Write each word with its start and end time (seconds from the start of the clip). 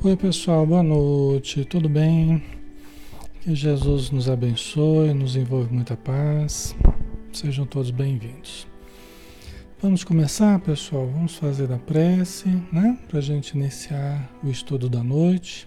Oi, 0.00 0.16
pessoal, 0.16 0.64
boa 0.64 0.80
noite, 0.80 1.64
tudo 1.64 1.88
bem? 1.88 2.40
Que 3.40 3.52
Jesus 3.52 4.12
nos 4.12 4.30
abençoe, 4.30 5.12
nos 5.12 5.34
envolve 5.34 5.74
muita 5.74 5.96
paz. 5.96 6.72
Sejam 7.32 7.66
todos 7.66 7.90
bem-vindos. 7.90 8.64
Vamos 9.82 10.04
começar, 10.04 10.60
pessoal? 10.60 11.08
Vamos 11.08 11.34
fazer 11.34 11.72
a 11.72 11.78
prece, 11.78 12.48
né? 12.70 12.96
Para 13.08 13.18
a 13.18 13.20
gente 13.20 13.58
iniciar 13.58 14.32
o 14.40 14.48
estudo 14.48 14.88
da 14.88 15.02
noite. 15.02 15.66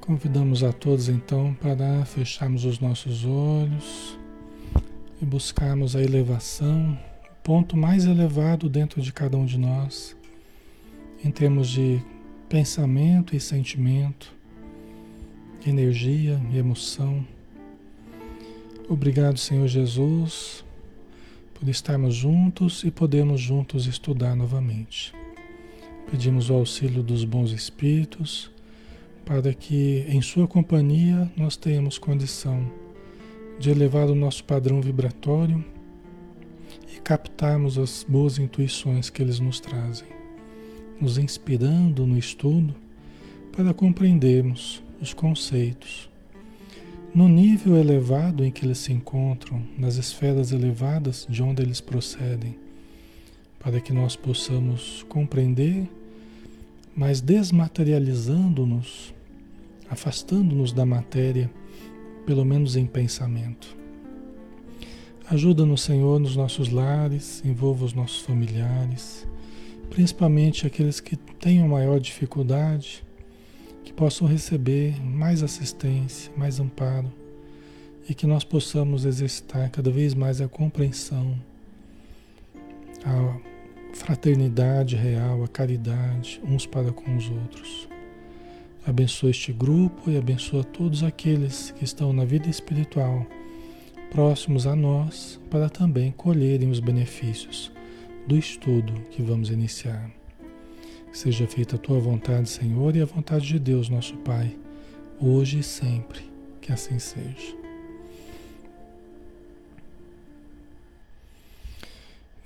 Convidamos 0.00 0.64
a 0.64 0.72
todos, 0.72 1.10
então, 1.10 1.52
para 1.60 2.06
fecharmos 2.06 2.64
os 2.64 2.80
nossos 2.80 3.26
olhos 3.26 4.18
e 5.20 5.26
buscarmos 5.26 5.94
a 5.94 6.02
elevação, 6.02 6.98
o 7.30 7.42
ponto 7.42 7.76
mais 7.76 8.06
elevado 8.06 8.66
dentro 8.66 9.02
de 9.02 9.12
cada 9.12 9.36
um 9.36 9.44
de 9.44 9.58
nós, 9.58 10.16
em 11.22 11.30
termos 11.30 11.68
de 11.68 12.02
pensamento 12.50 13.34
e 13.34 13.40
sentimento, 13.40 14.30
energia 15.66 16.38
e 16.52 16.58
emoção. 16.58 17.26
Obrigado, 18.86 19.38
Senhor 19.38 19.66
Jesus 19.66 20.62
por 21.60 21.68
estarmos 21.68 22.14
juntos 22.14 22.82
e 22.84 22.90
podermos 22.90 23.38
juntos 23.38 23.86
estudar 23.86 24.34
novamente. 24.34 25.14
Pedimos 26.10 26.48
o 26.48 26.54
auxílio 26.54 27.02
dos 27.02 27.22
bons 27.22 27.52
espíritos 27.52 28.50
para 29.26 29.52
que, 29.52 30.06
em 30.08 30.22
Sua 30.22 30.48
companhia, 30.48 31.30
nós 31.36 31.58
tenhamos 31.58 31.98
condição 31.98 32.66
de 33.58 33.68
elevar 33.68 34.08
o 34.08 34.14
nosso 34.14 34.42
padrão 34.42 34.80
vibratório 34.80 35.62
e 36.96 36.98
captarmos 37.00 37.76
as 37.76 38.06
boas 38.08 38.38
intuições 38.38 39.10
que 39.10 39.20
eles 39.20 39.38
nos 39.38 39.60
trazem, 39.60 40.08
nos 41.00 41.18
inspirando 41.18 42.06
no 42.06 42.18
estudo 42.18 42.74
para 43.52 43.72
compreendermos 43.72 44.82
os 45.00 45.14
conceitos 45.14 46.10
no 47.12 47.28
nível 47.28 47.76
elevado 47.76 48.44
em 48.44 48.52
que 48.52 48.64
eles 48.64 48.78
se 48.78 48.92
encontram, 48.92 49.62
nas 49.76 49.96
esferas 49.96 50.52
elevadas 50.52 51.26
de 51.28 51.42
onde 51.42 51.60
eles 51.60 51.80
procedem, 51.80 52.56
para 53.58 53.80
que 53.80 53.92
nós 53.92 54.14
possamos 54.14 55.04
compreender, 55.08 55.90
mas 56.94 57.20
desmaterializando-nos, 57.20 59.12
afastando-nos 59.88 60.72
da 60.72 60.86
matéria, 60.86 61.50
pelo 62.24 62.44
menos 62.44 62.76
em 62.76 62.86
pensamento. 62.86 63.76
Ajuda-nos, 65.28 65.82
Senhor, 65.82 66.20
nos 66.20 66.36
nossos 66.36 66.70
lares, 66.70 67.42
envolva 67.44 67.84
os 67.84 67.92
nossos 67.92 68.20
familiares, 68.20 69.26
principalmente 69.90 70.66
aqueles 70.66 71.00
que 71.00 71.16
tenham 71.16 71.68
maior 71.68 71.98
dificuldade 71.98 73.04
que 73.84 73.92
possam 73.92 74.26
receber 74.26 74.98
mais 75.02 75.42
assistência, 75.42 76.32
mais 76.36 76.60
amparo 76.60 77.12
e 78.08 78.14
que 78.14 78.26
nós 78.26 78.44
possamos 78.44 79.04
exercitar 79.04 79.68
cada 79.70 79.90
vez 79.90 80.14
mais 80.14 80.40
a 80.40 80.48
compreensão, 80.48 81.36
a 83.04 83.36
fraternidade 83.92 84.94
real, 84.94 85.42
a 85.42 85.48
caridade 85.48 86.40
uns 86.44 86.66
para 86.66 86.92
com 86.92 87.16
os 87.16 87.28
outros. 87.28 87.88
Abençoa 88.86 89.30
este 89.30 89.52
grupo 89.52 90.10
e 90.10 90.16
abençoa 90.16 90.64
todos 90.64 91.02
aqueles 91.02 91.72
que 91.72 91.84
estão 91.84 92.12
na 92.12 92.24
vida 92.24 92.48
espiritual 92.48 93.26
próximos 94.10 94.66
a 94.66 94.74
nós 94.74 95.38
para 95.50 95.68
também 95.68 96.12
colherem 96.12 96.70
os 96.70 96.80
benefícios 96.80 97.70
do 98.30 98.38
estudo 98.38 98.92
que 99.10 99.20
vamos 99.20 99.50
iniciar. 99.50 100.08
Seja 101.12 101.48
feita 101.48 101.74
a 101.74 101.78
tua 101.80 101.98
vontade, 101.98 102.48
Senhor, 102.48 102.94
e 102.94 103.02
a 103.02 103.04
vontade 103.04 103.44
de 103.44 103.58
Deus, 103.58 103.88
nosso 103.88 104.16
Pai, 104.18 104.56
hoje 105.20 105.58
e 105.58 105.62
sempre. 105.64 106.20
Que 106.60 106.72
assim 106.72 107.00
seja. 107.00 107.56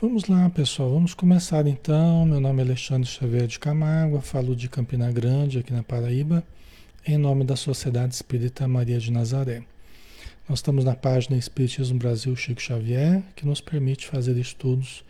Vamos 0.00 0.24
lá, 0.24 0.48
pessoal. 0.48 0.90
Vamos 0.90 1.12
começar 1.12 1.66
então. 1.66 2.24
Meu 2.24 2.40
nome 2.40 2.62
é 2.62 2.64
Alexandre 2.64 3.06
Xavier 3.06 3.46
de 3.46 3.58
Camargo, 3.58 4.22
falo 4.22 4.56
de 4.56 4.70
Campina 4.70 5.12
Grande, 5.12 5.58
aqui 5.58 5.74
na 5.74 5.82
Paraíba, 5.82 6.42
em 7.06 7.18
nome 7.18 7.44
da 7.44 7.56
Sociedade 7.56 8.14
Espírita 8.14 8.66
Maria 8.66 8.98
de 8.98 9.12
Nazaré. 9.12 9.62
Nós 10.48 10.60
estamos 10.60 10.82
na 10.82 10.94
página 10.94 11.36
Espiritismo 11.36 11.98
Brasil 11.98 12.34
Chico 12.34 12.62
Xavier, 12.62 13.22
que 13.36 13.44
nos 13.44 13.60
permite 13.60 14.06
fazer 14.06 14.38
estudos 14.38 15.04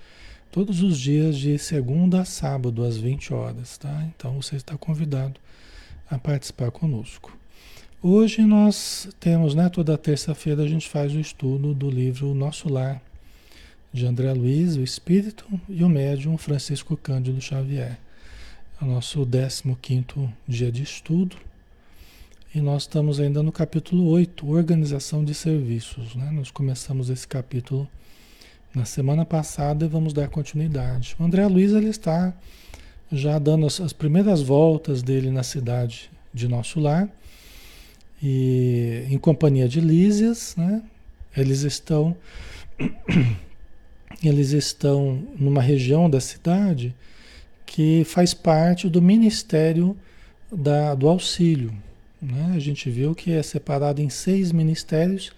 todos 0.55 0.85
os 0.85 1.01
dias 1.01 1.37
de 1.37 1.59
segunda 1.59 2.21
a 2.21 2.25
sábado 2.25 2.85
às 2.85 2.97
20 2.97 3.35
horas, 3.35 3.77
tá? 3.77 4.09
Então 4.15 4.41
você 4.41 4.55
está 4.55 4.79
convidado 4.79 5.41
a 6.09 6.17
participar 6.17 6.71
conosco. 6.71 7.37
Hoje 8.01 8.43
nós 8.43 9.09
temos, 9.19 9.53
né, 9.57 9.69
toda 9.69 9.99
terça-feira 9.99 10.63
a 10.63 10.69
gente 10.69 10.89
faz 10.89 11.13
o 11.13 11.19
estudo 11.19 11.75
do 11.75 11.91
livro 11.91 12.33
Nosso 12.35 12.73
Lar, 12.73 13.03
de 13.93 14.07
André 14.07 14.33
Luiz, 14.33 14.77
o 14.77 14.85
Espírito 14.85 15.45
e 15.69 15.83
o 15.83 15.89
Médium 15.89 16.39
Francisco 16.39 16.97
Cândido 16.97 17.41
Xavier. 17.41 17.99
É 18.81 18.85
o 18.85 18.87
nosso 18.87 19.27
15 19.27 20.33
dia 20.47 20.71
de 20.71 20.85
estudo. 20.85 21.35
E 22.55 22.61
nós 22.61 22.83
estamos 22.83 23.19
ainda 23.19 23.43
no 23.43 23.51
capítulo 23.51 24.07
8, 24.07 24.49
Organização 24.49 25.25
de 25.25 25.35
Serviços. 25.35 26.15
Né? 26.15 26.31
Nós 26.31 26.53
começamos 26.53 27.11
esse 27.11 27.27
capítulo 27.27 27.91
na 28.75 28.85
semana 28.85 29.25
passada 29.25 29.87
vamos 29.87 30.13
dar 30.13 30.29
continuidade. 30.29 31.15
O 31.19 31.25
André 31.25 31.47
Luiz 31.47 31.73
ele 31.73 31.89
está 31.89 32.35
já 33.13 33.39
dando 33.39 33.67
as, 33.67 33.81
as 33.81 33.93
primeiras 33.93 34.43
voltas 34.43 35.03
dele 35.03 35.31
na 35.31 35.43
cidade 35.43 36.11
de 36.33 36.49
nosso 36.49 36.81
lar 36.81 37.09
e 38.21 39.07
em 39.09 39.19
companhia 39.19 39.69
de 39.69 39.81
Lísias, 39.81 40.57
né? 40.57 40.83
Eles 41.37 41.61
estão 41.61 42.17
eles 44.23 44.51
estão 44.51 45.23
numa 45.39 45.63
região 45.63 46.11
da 46.11 46.21
cidade 46.21 46.95
que 47.65 48.05
faz 48.05 48.35
parte 48.35 48.89
do 48.89 49.01
Ministério 49.01 49.97
da, 50.51 50.95
do 50.95 51.09
Auxílio. 51.09 51.73
Né? 52.21 52.53
A 52.55 52.59
gente 52.59 52.91
viu 52.91 53.15
que 53.15 53.33
é 53.33 53.43
separado 53.43 54.01
em 54.01 54.09
seis 54.09 54.51
ministérios 54.51 55.33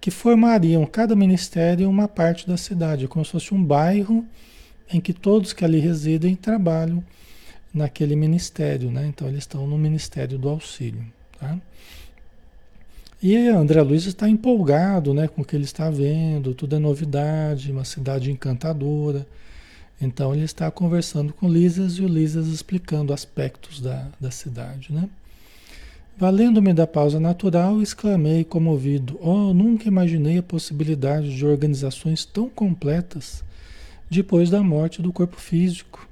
que 0.00 0.10
formariam 0.10 0.84
cada 0.86 1.16
ministério 1.16 1.88
uma 1.88 2.06
parte 2.06 2.46
da 2.46 2.56
cidade, 2.56 3.08
como 3.08 3.24
se 3.24 3.32
fosse 3.32 3.54
um 3.54 3.62
bairro 3.62 4.24
em 4.90 5.00
que 5.00 5.12
todos 5.12 5.52
que 5.52 5.64
ali 5.64 5.78
residem 5.78 6.34
trabalham 6.34 7.02
naquele 7.72 8.16
ministério, 8.16 8.90
né? 8.90 9.06
Então 9.06 9.28
eles 9.28 9.40
estão 9.40 9.66
no 9.66 9.76
Ministério 9.76 10.38
do 10.38 10.48
Auxílio, 10.48 11.04
tá? 11.38 11.58
E 13.20 13.36
André 13.48 13.82
Luiz 13.82 14.06
está 14.06 14.28
empolgado, 14.28 15.12
né, 15.12 15.26
com 15.26 15.42
o 15.42 15.44
que 15.44 15.56
ele 15.56 15.64
está 15.64 15.90
vendo, 15.90 16.54
tudo 16.54 16.76
é 16.76 16.78
novidade, 16.78 17.72
uma 17.72 17.84
cidade 17.84 18.30
encantadora. 18.30 19.26
Então 20.00 20.32
ele 20.32 20.44
está 20.44 20.70
conversando 20.70 21.32
com 21.32 21.50
Lisas 21.50 21.94
e 21.94 22.02
o 22.02 22.06
Lisas 22.06 22.46
explicando 22.46 23.12
aspectos 23.12 23.80
da, 23.80 24.06
da 24.20 24.30
cidade, 24.30 24.92
né? 24.92 25.08
Valendo-me 26.18 26.74
da 26.74 26.84
pausa 26.84 27.20
natural, 27.20 27.80
exclamei 27.80 28.42
comovido: 28.42 29.16
Oh, 29.22 29.54
nunca 29.54 29.86
imaginei 29.86 30.38
a 30.38 30.42
possibilidade 30.42 31.32
de 31.36 31.46
organizações 31.46 32.24
tão 32.24 32.48
completas 32.48 33.44
depois 34.10 34.50
da 34.50 34.60
morte 34.60 35.00
do 35.00 35.12
corpo 35.12 35.36
físico. 35.36 36.08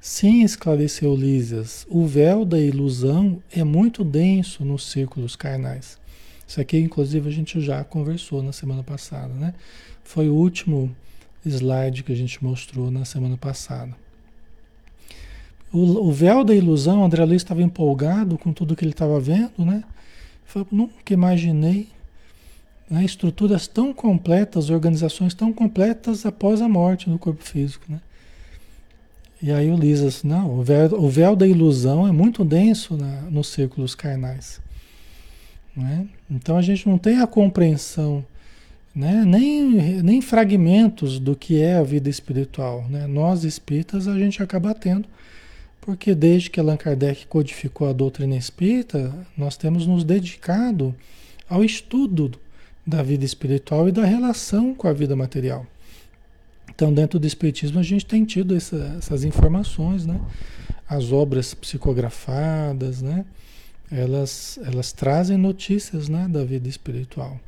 Sim, 0.00 0.44
esclareceu 0.44 1.16
Lísias, 1.16 1.84
o 1.90 2.06
véu 2.06 2.44
da 2.44 2.60
ilusão 2.60 3.42
é 3.50 3.64
muito 3.64 4.04
denso 4.04 4.64
nos 4.64 4.88
círculos 4.88 5.34
carnais. 5.34 5.98
Isso 6.46 6.60
aqui, 6.60 6.78
inclusive, 6.78 7.28
a 7.28 7.32
gente 7.32 7.60
já 7.60 7.82
conversou 7.82 8.40
na 8.40 8.52
semana 8.52 8.84
passada, 8.84 9.34
né? 9.34 9.52
Foi 10.04 10.28
o 10.28 10.34
último 10.36 10.94
slide 11.44 12.04
que 12.04 12.12
a 12.12 12.16
gente 12.16 12.42
mostrou 12.44 12.88
na 12.88 13.04
semana 13.04 13.36
passada. 13.36 14.05
O, 15.72 16.08
o 16.08 16.12
véu 16.12 16.44
da 16.44 16.54
ilusão, 16.54 17.04
André 17.04 17.24
Luiz 17.24 17.42
estava 17.42 17.62
empolgado 17.62 18.38
com 18.38 18.52
tudo 18.52 18.76
que 18.76 18.84
ele 18.84 18.92
estava 18.92 19.18
vendo, 19.18 19.64
né? 19.64 19.82
Falei, 20.44 20.68
nunca 20.70 21.12
imaginei 21.12 21.88
né, 22.88 23.04
estruturas 23.04 23.66
tão 23.66 23.92
completas, 23.92 24.70
organizações 24.70 25.34
tão 25.34 25.52
completas 25.52 26.24
após 26.24 26.62
a 26.62 26.68
morte 26.68 27.10
do 27.10 27.18
corpo 27.18 27.42
físico, 27.42 27.84
né? 27.88 28.00
E 29.42 29.52
aí 29.52 29.70
o 29.70 29.76
Lisas, 29.76 30.22
não, 30.22 30.58
o 30.58 30.62
véu, 30.62 30.92
o 30.94 31.08
véu 31.10 31.36
da 31.36 31.46
ilusão 31.46 32.08
é 32.08 32.12
muito 32.12 32.42
denso 32.42 32.96
na, 32.96 33.22
nos 33.22 33.48
círculos 33.48 33.94
carnais. 33.94 34.60
Né? 35.76 36.06
Então 36.30 36.56
a 36.56 36.62
gente 36.62 36.88
não 36.88 36.96
tem 36.96 37.20
a 37.20 37.26
compreensão, 37.26 38.24
né? 38.94 39.24
nem, 39.26 40.02
nem 40.02 40.22
fragmentos 40.22 41.18
do 41.18 41.36
que 41.36 41.60
é 41.60 41.76
a 41.76 41.82
vida 41.82 42.08
espiritual. 42.08 42.86
Né? 42.88 43.06
Nós 43.06 43.44
espíritas 43.44 44.08
a 44.08 44.18
gente 44.18 44.42
acaba 44.42 44.74
tendo 44.74 45.06
porque 45.86 46.16
desde 46.16 46.50
que 46.50 46.58
Allan 46.58 46.76
Kardec 46.76 47.28
codificou 47.28 47.88
a 47.88 47.92
doutrina 47.92 48.36
espírita, 48.36 49.14
nós 49.38 49.56
temos 49.56 49.86
nos 49.86 50.02
dedicado 50.02 50.92
ao 51.48 51.64
estudo 51.64 52.32
da 52.84 53.04
vida 53.04 53.24
espiritual 53.24 53.88
e 53.88 53.92
da 53.92 54.04
relação 54.04 54.74
com 54.74 54.88
a 54.88 54.92
vida 54.92 55.14
material. 55.14 55.64
Então, 56.68 56.92
dentro 56.92 57.20
do 57.20 57.26
espiritismo, 57.26 57.78
a 57.78 57.84
gente 57.84 58.04
tem 58.04 58.24
tido 58.24 58.56
essa, 58.56 58.96
essas 58.98 59.22
informações, 59.22 60.04
né? 60.04 60.20
as 60.88 61.12
obras 61.12 61.54
psicografadas, 61.54 63.00
né? 63.00 63.24
Elas, 63.88 64.58
elas 64.64 64.92
trazem 64.92 65.36
notícias 65.36 66.08
né, 66.08 66.26
da 66.28 66.44
vida 66.44 66.68
espiritual. 66.68 67.38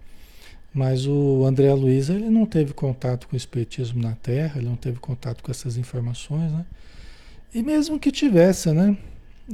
Mas 0.72 1.08
o 1.08 1.44
André 1.44 1.74
Luiz 1.74 2.08
ele 2.08 2.30
não 2.30 2.46
teve 2.46 2.72
contato 2.72 3.26
com 3.26 3.34
o 3.34 3.36
espiritismo 3.36 4.00
na 4.00 4.12
Terra, 4.12 4.60
ele 4.60 4.68
não 4.68 4.76
teve 4.76 5.00
contato 5.00 5.42
com 5.42 5.50
essas 5.50 5.76
informações, 5.76 6.52
né? 6.52 6.64
E 7.54 7.62
mesmo 7.62 7.98
que 7.98 8.12
tivesse, 8.12 8.70
né? 8.72 8.96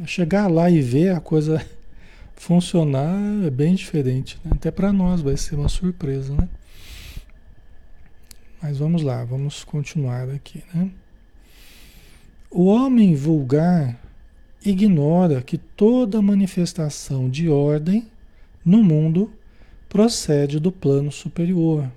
Chegar 0.04 0.50
lá 0.50 0.68
e 0.68 0.80
ver 0.80 1.14
a 1.14 1.20
coisa 1.20 1.64
funcionar 2.34 3.16
é 3.46 3.50
bem 3.50 3.74
diferente. 3.74 4.38
Né? 4.44 4.52
Até 4.54 4.70
para 4.70 4.92
nós 4.92 5.20
vai 5.20 5.36
ser 5.36 5.54
uma 5.54 5.68
surpresa, 5.68 6.34
né? 6.34 6.48
Mas 8.60 8.78
vamos 8.78 9.02
lá, 9.02 9.24
vamos 9.24 9.62
continuar 9.62 10.28
aqui, 10.30 10.62
né? 10.72 10.90
O 12.50 12.66
homem 12.66 13.14
vulgar 13.14 13.98
ignora 14.64 15.42
que 15.42 15.58
toda 15.58 16.22
manifestação 16.22 17.28
de 17.28 17.48
ordem 17.48 18.08
no 18.64 18.82
mundo 18.82 19.30
procede 19.88 20.58
do 20.58 20.72
plano 20.72 21.12
superior. 21.12 21.90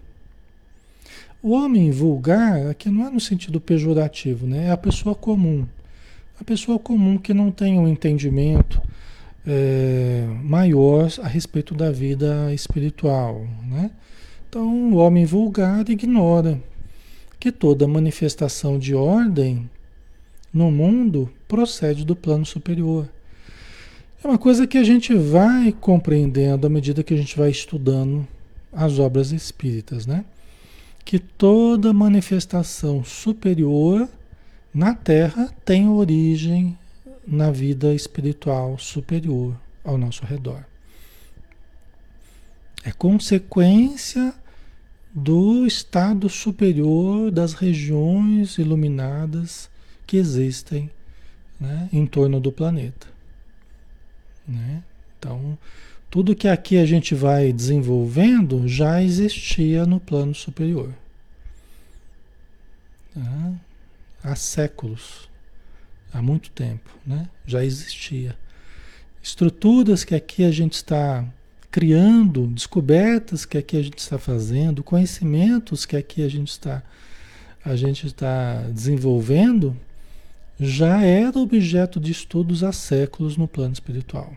O 1.42 1.52
homem 1.52 1.92
vulgar, 1.92 2.68
aqui 2.68 2.90
não 2.90 3.08
é 3.08 3.10
no 3.10 3.20
sentido 3.20 3.62
pejorativo, 3.62 4.46
né? 4.46 4.66
é 4.66 4.72
a 4.72 4.78
pessoa 4.78 5.16
comum. 5.16 5.66
A 6.40 6.44
pessoa 6.44 6.78
comum 6.78 7.18
que 7.18 7.34
não 7.34 7.52
tem 7.52 7.80
um 7.80 7.88
entendimento 7.88 8.82
é, 9.46 10.28
maior 10.44 11.10
a 11.24 11.28
respeito 11.28 11.74
da 11.74 11.92
vida 11.92 12.54
espiritual. 12.54 13.48
Né? 13.68 13.90
Então, 14.50 14.94
o 14.94 14.98
homem 14.98 15.26
vulgar 15.26 15.90
ignora 15.90 16.62
que 17.40 17.52
toda 17.52 17.88
manifestação 17.88 18.78
de 18.78 18.94
ordem 18.94 19.70
no 20.54 20.72
mundo 20.72 21.32
procede 21.48 22.04
do 22.04 22.16
plano 22.16 22.46
superior. 22.46 23.08
É 24.24 24.28
uma 24.28 24.38
coisa 24.38 24.66
que 24.66 24.78
a 24.78 24.84
gente 24.84 25.14
vai 25.14 25.72
compreendendo 25.72 26.66
à 26.66 26.70
medida 26.70 27.04
que 27.04 27.14
a 27.14 27.18
gente 27.18 27.38
vai 27.38 27.50
estudando 27.50 28.28
as 28.74 29.00
obras 29.00 29.32
espíritas, 29.32 30.06
né? 30.06 30.26
Que 31.06 31.20
toda 31.20 31.94
manifestação 31.94 33.04
superior 33.04 34.10
na 34.78 34.94
Terra 34.94 35.52
tem 35.66 35.90
origem 35.90 36.78
na 37.26 37.50
vida 37.50 37.96
espiritual 37.96 38.78
superior 38.78 39.60
ao 39.84 39.98
nosso 39.98 40.24
redor. 40.24 40.64
É 42.84 42.92
consequência 42.92 44.36
do 45.12 45.66
estado 45.66 46.30
superior 46.30 47.32
das 47.32 47.54
regiões 47.54 48.60
iluminadas 48.60 49.68
que 50.06 50.16
existem 50.16 50.92
né, 51.60 51.90
em 51.92 52.06
torno 52.06 52.40
do 52.40 52.52
planeta. 52.52 53.08
Né? 54.48 54.84
Então, 55.18 55.58
tudo 56.08 56.36
que 56.36 56.48
aqui 56.48 56.78
a 56.78 56.86
gente 56.86 57.16
vai 57.16 57.52
desenvolvendo 57.52 58.68
já 58.68 59.02
existia 59.02 59.88
no 59.88 60.00
plano 60.00 60.36
superior. 60.36 60.94
Tá? 63.16 63.54
Há 64.24 64.36
séculos, 64.36 65.30
há 66.14 66.22
muito 66.22 66.50
tempo, 66.52 66.90
né? 67.06 67.30
já 67.46 67.64
existia. 67.64 68.38
Estruturas 69.22 70.04
que 70.04 70.16
aqui 70.16 70.44
a 70.44 70.52
gente 70.52 70.74
está 70.74 71.26
criando, 71.70 72.48
descobertas 72.48 73.46
que 73.46 73.58
aqui 73.58 73.78
a 73.78 73.84
gente 73.84 74.00
está 74.00 74.18
fazendo, 74.18 74.84
conhecimentos 74.84 75.86
que 75.86 75.96
aqui 75.96 76.24
a 76.24 76.30
gente 76.30 76.50
está, 76.50 76.82
a 77.64 77.76
gente 77.76 78.08
está 78.08 78.62
desenvolvendo, 78.72 79.78
já 80.60 81.04
era 81.04 81.38
objeto 81.38 82.00
de 82.00 82.12
estudos 82.12 82.64
há 82.64 82.72
séculos 82.72 83.38
no 83.38 83.48
plano 83.48 83.74
espiritual. 83.74 84.36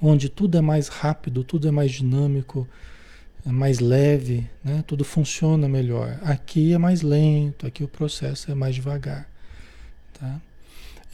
Onde 0.00 0.28
tudo 0.28 0.56
é 0.56 0.60
mais 0.60 0.88
rápido, 0.88 1.44
tudo 1.44 1.68
é 1.68 1.70
mais 1.70 1.90
dinâmico, 1.90 2.66
é 3.46 3.52
mais 3.52 3.78
leve, 3.78 4.44
né? 4.64 4.82
tudo 4.86 5.04
funciona 5.04 5.68
melhor. 5.68 6.18
Aqui 6.22 6.72
é 6.72 6.78
mais 6.78 7.02
lento, 7.02 7.66
aqui 7.66 7.84
o 7.84 7.88
processo 7.88 8.50
é 8.50 8.54
mais 8.54 8.74
devagar. 8.74 9.28
Tá? 10.18 10.40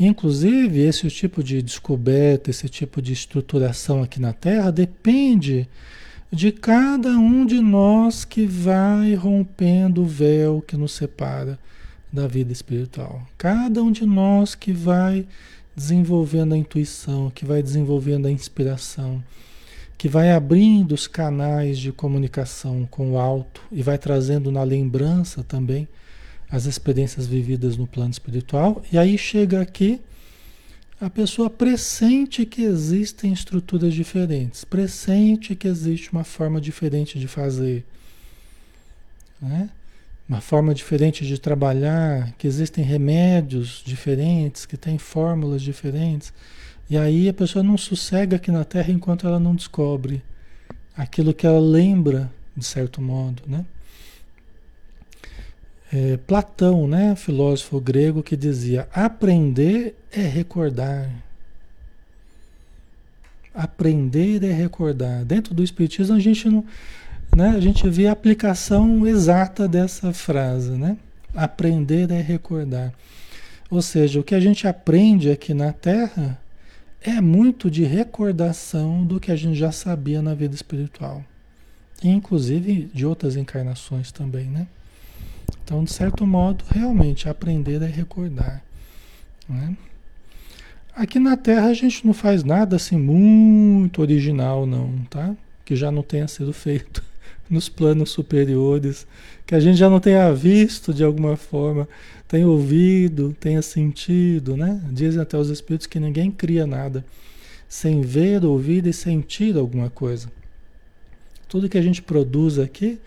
Inclusive, 0.01 0.81
esse 0.81 1.09
tipo 1.11 1.45
de 1.45 1.61
descoberta, 1.61 2.49
esse 2.49 2.69
tipo 2.69 3.03
de 3.03 3.13
estruturação 3.13 4.03
aqui 4.03 4.19
na 4.19 4.33
Terra 4.33 4.71
depende 4.71 5.69
de 6.33 6.51
cada 6.51 7.11
um 7.11 7.45
de 7.45 7.61
nós 7.61 8.25
que 8.25 8.47
vai 8.47 9.15
rompendo 9.15 10.03
o 10.03 10.07
véu 10.07 10.65
que 10.67 10.77
nos 10.77 10.93
separa 10.93 11.59
da 12.11 12.27
vida 12.27 12.51
espiritual. 12.51 13.27
Cada 13.37 13.83
um 13.83 13.93
de 13.93 14.07
nós 14.07 14.55
que 14.55 14.73
vai 14.73 15.27
desenvolvendo 15.77 16.55
a 16.55 16.57
intuição, 16.57 17.31
que 17.31 17.45
vai 17.45 17.63
desenvolvendo 17.63 18.27
a 18.27 18.31
inspiração, 18.31 19.23
que 20.03 20.09
vai 20.09 20.33
abrindo 20.33 20.97
os 20.97 21.07
canais 21.07 21.79
de 21.79 21.93
comunicação 21.93 22.89
com 22.91 23.13
o 23.13 23.19
alto 23.19 23.63
e 23.71 23.85
vai 23.85 23.97
trazendo 23.97 24.51
na 24.51 24.65
lembrança 24.65 25.45
também 25.45 25.87
as 26.51 26.65
experiências 26.65 27.29
vividas 27.29 27.77
no 27.77 27.87
plano 27.87 28.11
espiritual. 28.11 28.83
E 28.91 28.99
aí 28.99 29.17
chega 29.17 29.61
aqui, 29.61 30.01
a 31.01 31.09
pessoa 31.09 31.49
pressente 31.49 32.45
que 32.45 32.63
existem 32.63 33.33
estruturas 33.33 33.95
diferentes, 33.95 34.65
pressente 34.65 35.55
que 35.55 35.69
existe 35.69 36.11
uma 36.11 36.25
forma 36.25 36.61
diferente 36.61 37.17
de 37.17 37.29
fazer. 37.29 37.87
Né? 39.41 39.71
uma 40.29 40.41
forma 40.41 40.75
diferente 40.75 41.25
de 41.25 41.39
trabalhar, 41.39 42.33
que 42.39 42.47
existem 42.49 42.83
remédios 42.83 43.83
diferentes, 43.87 44.67
que 44.67 44.77
tem 44.77 44.99
fórmulas 44.99 45.63
diferentes. 45.63 46.33
E 46.91 46.97
aí 46.97 47.29
a 47.29 47.35
pessoa 47.35 47.63
não 47.63 47.79
sossega 47.79 48.37
aqui 48.37 48.51
na 48.51 48.65
Terra 48.65 48.93
enquanto 48.93 49.27
ela 49.27 49.41
não 49.41 49.55
descobre 49.55 50.23
aquilo 50.97 51.33
que 51.33 51.47
ela 51.47 51.61
lembra, 51.61 52.31
de 52.57 52.65
certo 52.65 53.01
modo, 53.01 53.43
né? 53.47 53.65
É, 55.93 56.17
Platão, 56.27 56.89
né, 56.89 57.15
filósofo 57.15 57.79
grego, 57.81 58.23
que 58.23 58.37
dizia: 58.37 58.89
aprender 58.95 59.95
é 60.11 60.23
recordar. 60.23 61.11
Aprender 63.55 64.43
é 64.43 64.53
recordar. 64.53 65.25
Dentro 65.25 65.53
do 65.55 65.63
Espiritismo 65.63 66.17
a 66.17 66.21
gente 66.21 66.49
não, 66.49 66.65
né, 67.37 67.49
a 67.49 67.61
gente 67.61 67.87
vê 67.91 68.07
a 68.07 68.13
aplicação 68.13 69.07
exata 69.07 69.69
dessa 69.69 70.13
frase, 70.15 70.71
né? 70.71 70.97
Aprender 71.35 72.11
é 72.11 72.21
recordar. 72.21 72.93
Ou 73.71 73.83
seja, 73.83 74.21
o 74.21 74.25
que 74.25 74.35
a 74.35 74.41
gente 74.41 74.67
aprende 74.67 75.31
aqui 75.31 75.53
na 75.53 75.73
Terra 75.73 76.39
é 77.05 77.21
muito 77.21 77.71
de 77.71 77.85
recordação 77.85 79.05
do 79.05 79.19
que 79.19 79.33
a 79.33 79.37
gente 79.37 79.59
já 79.59 79.73
sabia 79.73 80.23
na 80.23 80.35
vida 80.35 80.55
espiritual. 80.55 81.25
Inclusive 82.03 82.91
de 82.93 83.07
outras 83.07 83.37
encarnações 83.37 84.11
também, 84.11 84.47
né? 84.47 84.67
Então, 85.65 85.85
de 85.85 85.93
certo 85.93 86.27
modo, 86.27 86.65
realmente 86.69 87.29
aprender 87.29 87.81
é 87.83 87.87
recordar. 87.87 88.63
Né? 89.49 89.77
Aqui 90.95 91.19
na 91.19 91.37
Terra 91.37 91.69
a 91.69 91.75
gente 91.75 92.07
não 92.07 92.13
faz 92.13 92.45
nada 92.45 92.77
assim 92.77 92.97
muito 92.97 94.03
original, 94.03 94.67
não, 94.67 94.99
tá? 95.09 95.35
Que 95.65 95.77
já 95.77 95.91
não 95.91 96.03
tenha 96.03 96.29
sido 96.29 96.53
feito 96.53 97.03
nos 97.49 97.69
planos 97.69 98.11
superiores, 98.11 99.07
que 99.47 99.55
a 99.55 99.61
gente 99.61 99.77
já 99.77 99.89
não 99.89 100.01
tenha 100.01 100.33
visto 100.35 100.93
de 100.93 101.05
alguma 101.05 101.37
forma, 101.37 101.89
tenha 102.33 102.49
ouvido, 102.49 103.37
tenha 103.39 103.61
sentido, 103.61 104.57
né? 104.57 104.81
Dizem 104.91 105.21
até 105.21 105.37
os 105.37 105.51
espíritos 105.51 105.87
que 105.87 106.01
ninguém 106.01 106.31
cria 106.31 106.67
nada 106.67 107.05
sem 107.69 108.01
ver, 108.01 108.43
ouvir 108.43 108.87
e 108.87 108.93
sentir 108.93 109.55
alguma 109.55 109.91
coisa. 109.91 110.33
Tudo 111.47 111.69
que 111.69 111.77
a 111.77 111.83
gente 111.83 112.01
produz 112.01 112.59
aqui, 112.59 112.99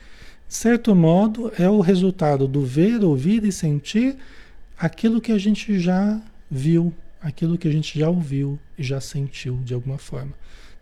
de 0.48 0.54
certo 0.54 0.94
modo, 0.94 1.52
é 1.58 1.68
o 1.68 1.82
resultado 1.82 2.48
do 2.48 2.64
ver, 2.64 3.04
ouvir 3.04 3.44
e 3.44 3.52
sentir 3.52 4.16
aquilo 4.78 5.20
que 5.20 5.32
a 5.32 5.40
gente 5.40 5.80
já 5.80 6.22
viu, 6.50 6.94
aquilo 7.20 7.58
que 7.58 7.68
a 7.68 7.72
gente 7.72 7.98
já 7.98 8.08
ouviu 8.08 8.60
e 8.78 8.84
já 8.84 9.02
sentiu 9.02 9.58
de 9.66 9.74
alguma 9.74 9.98
forma, 9.98 10.34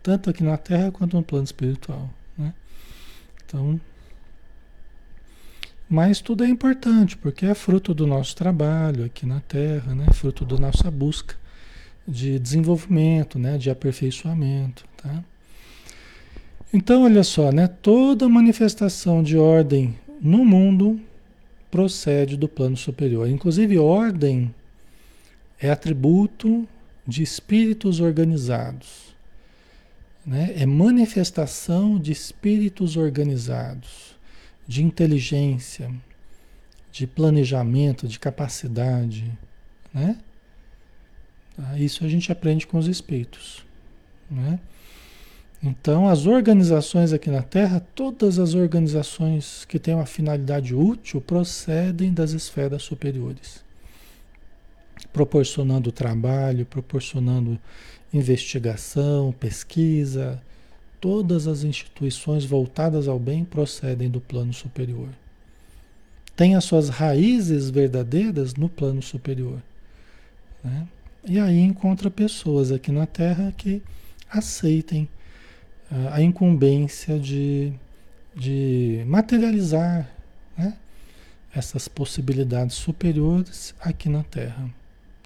tanto 0.02 0.28
aqui 0.28 0.44
na 0.44 0.58
Terra 0.58 0.90
quanto 0.90 1.16
no 1.16 1.22
plano 1.22 1.44
espiritual. 1.44 2.10
Né? 2.36 2.52
Então, 3.46 3.80
mas 5.94 6.20
tudo 6.20 6.42
é 6.42 6.48
importante, 6.48 7.16
porque 7.16 7.46
é 7.46 7.54
fruto 7.54 7.94
do 7.94 8.04
nosso 8.04 8.34
trabalho 8.34 9.04
aqui 9.04 9.24
na 9.24 9.38
Terra, 9.38 9.94
né? 9.94 10.06
fruto 10.12 10.44
da 10.44 10.56
nossa 10.56 10.90
busca 10.90 11.36
de 12.06 12.36
desenvolvimento, 12.36 13.38
né? 13.38 13.56
de 13.56 13.70
aperfeiçoamento. 13.70 14.84
Tá? 14.96 15.22
Então, 16.72 17.04
olha 17.04 17.22
só, 17.22 17.52
né? 17.52 17.68
toda 17.68 18.28
manifestação 18.28 19.22
de 19.22 19.38
ordem 19.38 19.96
no 20.20 20.44
mundo 20.44 21.00
procede 21.70 22.36
do 22.36 22.48
plano 22.48 22.76
superior. 22.76 23.28
Inclusive, 23.28 23.78
ordem 23.78 24.52
é 25.60 25.70
atributo 25.70 26.66
de 27.06 27.22
espíritos 27.22 28.00
organizados 28.00 29.14
né? 30.26 30.52
é 30.56 30.64
manifestação 30.64 31.98
de 31.98 32.12
espíritos 32.12 32.96
organizados, 32.96 34.13
de 34.66 34.82
inteligência, 34.82 35.92
de 36.90 37.06
planejamento, 37.06 38.06
de 38.06 38.18
capacidade. 38.18 39.30
Né? 39.92 40.18
Tá? 41.56 41.78
Isso 41.78 42.04
a 42.04 42.08
gente 42.08 42.30
aprende 42.30 42.66
com 42.66 42.78
os 42.78 42.86
espíritos. 42.86 43.64
Né? 44.30 44.58
Então, 45.62 46.08
as 46.08 46.26
organizações 46.26 47.12
aqui 47.12 47.30
na 47.30 47.42
Terra, 47.42 47.80
todas 47.94 48.38
as 48.38 48.54
organizações 48.54 49.64
que 49.64 49.78
têm 49.78 49.94
uma 49.94 50.04
finalidade 50.04 50.74
útil 50.74 51.20
procedem 51.20 52.12
das 52.12 52.32
esferas 52.32 52.82
superiores, 52.82 53.64
proporcionando 55.10 55.90
trabalho, 55.90 56.66
proporcionando 56.66 57.58
investigação, 58.12 59.32
pesquisa. 59.32 60.40
Todas 61.04 61.46
as 61.46 61.64
instituições 61.64 62.46
voltadas 62.46 63.08
ao 63.08 63.18
bem 63.18 63.44
procedem 63.44 64.08
do 64.08 64.22
plano 64.22 64.54
superior. 64.54 65.10
Tem 66.34 66.54
as 66.54 66.64
suas 66.64 66.88
raízes 66.88 67.68
verdadeiras 67.68 68.54
no 68.54 68.70
plano 68.70 69.02
superior. 69.02 69.62
Né? 70.64 70.88
E 71.26 71.38
aí 71.38 71.60
encontra 71.60 72.10
pessoas 72.10 72.72
aqui 72.72 72.90
na 72.90 73.04
Terra 73.04 73.52
que 73.54 73.82
aceitem 74.30 75.06
a 76.10 76.22
incumbência 76.22 77.18
de, 77.18 77.70
de 78.34 79.04
materializar 79.06 80.10
né, 80.56 80.74
essas 81.54 81.86
possibilidades 81.86 82.76
superiores 82.76 83.74
aqui 83.78 84.08
na 84.08 84.22
Terra. 84.22 84.70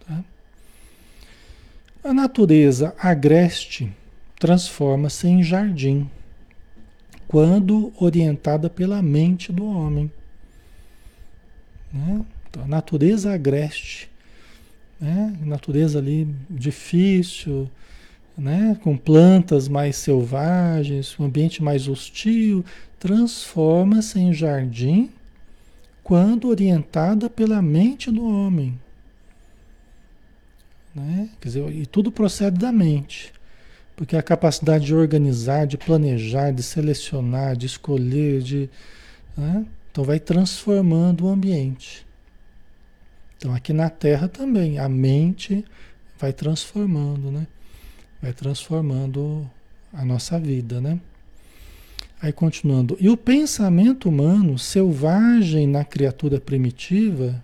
Tá? 0.04 0.24
A 2.02 2.12
natureza 2.12 2.92
agreste 2.98 3.94
transforma-se 4.38 5.26
em 5.26 5.42
jardim 5.42 6.08
quando 7.26 7.92
orientada 8.00 8.70
pela 8.70 9.02
mente 9.02 9.52
do 9.52 9.66
homem. 9.66 10.10
Né? 11.92 12.24
Então, 12.48 12.64
a 12.64 12.68
natureza 12.68 13.32
agreste, 13.32 14.08
né? 14.98 15.36
natureza 15.42 15.98
ali 15.98 16.26
difícil, 16.48 17.68
né, 18.36 18.78
com 18.82 18.96
plantas 18.96 19.68
mais 19.68 19.96
selvagens, 19.96 21.18
um 21.18 21.24
ambiente 21.24 21.62
mais 21.62 21.88
hostil, 21.88 22.64
transforma-se 22.98 24.18
em 24.18 24.32
jardim 24.32 25.10
quando 26.04 26.48
orientada 26.48 27.28
pela 27.28 27.60
mente 27.60 28.10
do 28.10 28.24
homem. 28.24 28.78
Né? 30.94 31.28
Quer 31.40 31.48
dizer, 31.48 31.70
e 31.70 31.84
tudo 31.84 32.10
procede 32.10 32.58
da 32.58 32.72
mente. 32.72 33.32
Porque 33.98 34.16
a 34.16 34.22
capacidade 34.22 34.86
de 34.86 34.94
organizar, 34.94 35.66
de 35.66 35.76
planejar, 35.76 36.52
de 36.52 36.62
selecionar, 36.62 37.56
de 37.56 37.66
escolher, 37.66 38.40
de, 38.40 38.70
né? 39.36 39.66
então 39.90 40.04
vai 40.04 40.20
transformando 40.20 41.24
o 41.24 41.28
ambiente. 41.28 42.06
Então 43.36 43.52
aqui 43.52 43.72
na 43.72 43.90
Terra 43.90 44.28
também, 44.28 44.78
a 44.78 44.88
mente 44.88 45.64
vai 46.16 46.32
transformando, 46.32 47.32
né? 47.32 47.44
vai 48.22 48.32
transformando 48.32 49.50
a 49.92 50.04
nossa 50.04 50.38
vida, 50.38 50.80
né? 50.80 51.00
Aí 52.22 52.32
continuando, 52.32 52.96
e 53.00 53.08
o 53.08 53.16
pensamento 53.16 54.08
humano, 54.08 54.60
selvagem 54.60 55.66
na 55.66 55.84
criatura 55.84 56.40
primitiva, 56.40 57.42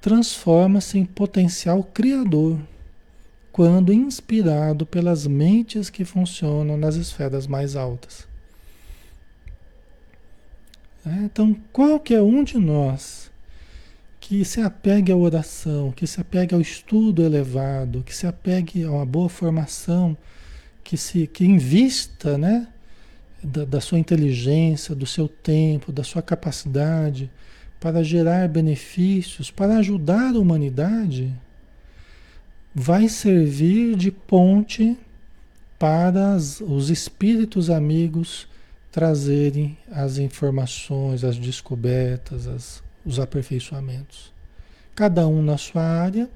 transforma-se 0.00 0.96
em 0.96 1.04
potencial 1.04 1.84
criador 1.84 2.58
quando 3.54 3.92
inspirado 3.92 4.84
pelas 4.84 5.28
mentes 5.28 5.88
que 5.88 6.04
funcionam 6.04 6.76
nas 6.76 6.96
esferas 6.96 7.46
mais 7.46 7.76
altas. 7.76 8.26
É, 11.06 11.10
então, 11.22 11.56
qualquer 11.72 12.20
um 12.20 12.42
de 12.42 12.58
nós 12.58 13.30
que 14.18 14.44
se 14.44 14.60
apegue 14.60 15.12
à 15.12 15.16
oração, 15.16 15.92
que 15.92 16.04
se 16.04 16.20
apegue 16.20 16.52
ao 16.52 16.60
estudo 16.60 17.22
elevado, 17.22 18.02
que 18.02 18.12
se 18.12 18.26
apegue 18.26 18.82
a 18.82 18.90
uma 18.90 19.06
boa 19.06 19.28
formação, 19.28 20.16
que 20.82 20.96
se 20.96 21.28
que 21.28 21.44
invista, 21.44 22.36
né, 22.36 22.66
da, 23.40 23.64
da 23.64 23.80
sua 23.80 24.00
inteligência, 24.00 24.96
do 24.96 25.06
seu 25.06 25.28
tempo, 25.28 25.92
da 25.92 26.02
sua 26.02 26.22
capacidade 26.22 27.30
para 27.78 28.02
gerar 28.02 28.48
benefícios, 28.48 29.48
para 29.48 29.76
ajudar 29.76 30.34
a 30.34 30.40
humanidade, 30.40 31.32
vai 32.74 33.08
servir 33.08 33.94
de 33.94 34.10
ponte 34.10 34.98
para 35.78 36.36
os 36.36 36.90
espíritos 36.90 37.70
amigos 37.70 38.48
trazerem 38.90 39.76
as 39.90 40.18
informações, 40.18 41.24
as 41.24 41.36
descobertas, 41.36 42.46
as, 42.46 42.82
os 43.04 43.20
aperfeiçoamentos. 43.20 44.32
Cada 44.94 45.26
um 45.26 45.42
na 45.42 45.58
sua 45.58 45.82
área, 45.82 46.28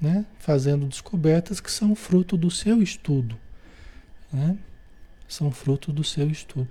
né, 0.00 0.24
fazendo 0.38 0.86
descobertas 0.86 1.60
que 1.60 1.70
são 1.70 1.94
fruto 1.94 2.36
do 2.36 2.50
seu 2.50 2.82
estudo. 2.82 3.36
Né? 4.32 4.56
São 5.28 5.50
fruto 5.50 5.92
do 5.92 6.02
seu 6.02 6.28
estudo. 6.30 6.68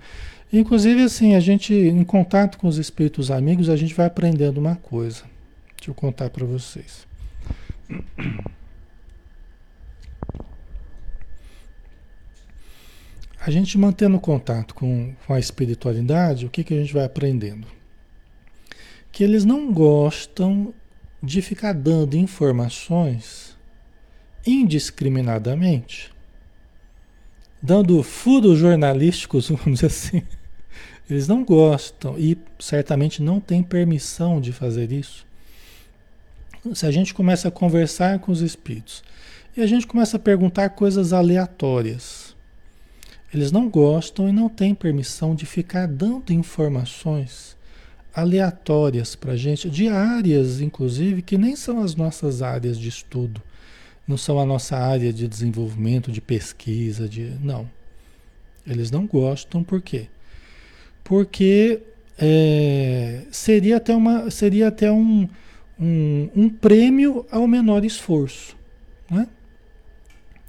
Inclusive, 0.52 1.02
assim, 1.02 1.34
a 1.34 1.40
gente, 1.40 1.72
em 1.72 2.04
contato 2.04 2.58
com 2.58 2.66
os 2.66 2.78
espíritos 2.78 3.30
amigos, 3.30 3.68
a 3.68 3.76
gente 3.76 3.94
vai 3.94 4.06
aprendendo 4.06 4.58
uma 4.58 4.76
coisa. 4.76 5.24
Deixa 5.76 5.90
eu 5.90 5.94
contar 5.94 6.28
para 6.30 6.44
vocês. 6.44 7.06
A 13.40 13.50
gente 13.50 13.78
mantendo 13.78 14.20
contato 14.20 14.74
com, 14.74 15.14
com 15.26 15.34
a 15.34 15.40
espiritualidade, 15.40 16.46
o 16.46 16.50
que, 16.50 16.62
que 16.62 16.74
a 16.74 16.76
gente 16.76 16.92
vai 16.92 17.04
aprendendo? 17.04 17.66
que 19.12 19.24
eles 19.24 19.44
não 19.44 19.72
gostam 19.72 20.72
de 21.22 21.42
ficar 21.42 21.72
dando 21.72 22.16
informações 22.16 23.56
indiscriminadamente, 24.46 26.10
dando 27.60 28.02
furos 28.02 28.58
jornalísticos, 28.58 29.48
vamos 29.50 29.80
dizer 29.80 29.86
assim. 29.86 30.22
Eles 31.08 31.26
não 31.26 31.44
gostam 31.44 32.16
e 32.16 32.38
certamente 32.58 33.20
não 33.20 33.40
têm 33.40 33.62
permissão 33.62 34.40
de 34.40 34.52
fazer 34.52 34.92
isso. 34.92 35.26
Se 36.72 36.86
a 36.86 36.90
gente 36.90 37.12
começa 37.12 37.48
a 37.48 37.50
conversar 37.50 38.20
com 38.20 38.30
os 38.30 38.40
espíritos 38.40 39.02
e 39.56 39.60
a 39.60 39.66
gente 39.66 39.86
começa 39.86 40.16
a 40.16 40.20
perguntar 40.20 40.70
coisas 40.70 41.12
aleatórias, 41.12 42.29
eles 43.32 43.52
não 43.52 43.68
gostam 43.68 44.28
e 44.28 44.32
não 44.32 44.48
têm 44.48 44.74
permissão 44.74 45.34
de 45.34 45.46
ficar 45.46 45.86
dando 45.86 46.32
informações 46.32 47.56
aleatórias 48.12 49.14
para 49.14 49.32
a 49.32 49.36
gente, 49.36 49.70
de 49.70 49.88
áreas, 49.88 50.60
inclusive, 50.60 51.22
que 51.22 51.38
nem 51.38 51.54
são 51.54 51.82
as 51.82 51.94
nossas 51.94 52.42
áreas 52.42 52.78
de 52.78 52.88
estudo, 52.88 53.40
não 54.06 54.16
são 54.16 54.38
a 54.40 54.44
nossa 54.44 54.76
área 54.76 55.12
de 55.12 55.28
desenvolvimento, 55.28 56.10
de 56.10 56.20
pesquisa, 56.20 57.08
de. 57.08 57.32
Não. 57.40 57.70
Eles 58.66 58.90
não 58.90 59.06
gostam, 59.06 59.62
por 59.62 59.80
quê? 59.80 60.08
Porque 61.04 61.80
é, 62.18 63.22
seria 63.30 63.76
até, 63.76 63.94
uma, 63.94 64.30
seria 64.30 64.68
até 64.68 64.90
um, 64.92 65.28
um, 65.78 66.28
um 66.36 66.48
prêmio 66.48 67.24
ao 67.30 67.46
menor 67.46 67.84
esforço. 67.84 68.56
Né? 69.08 69.26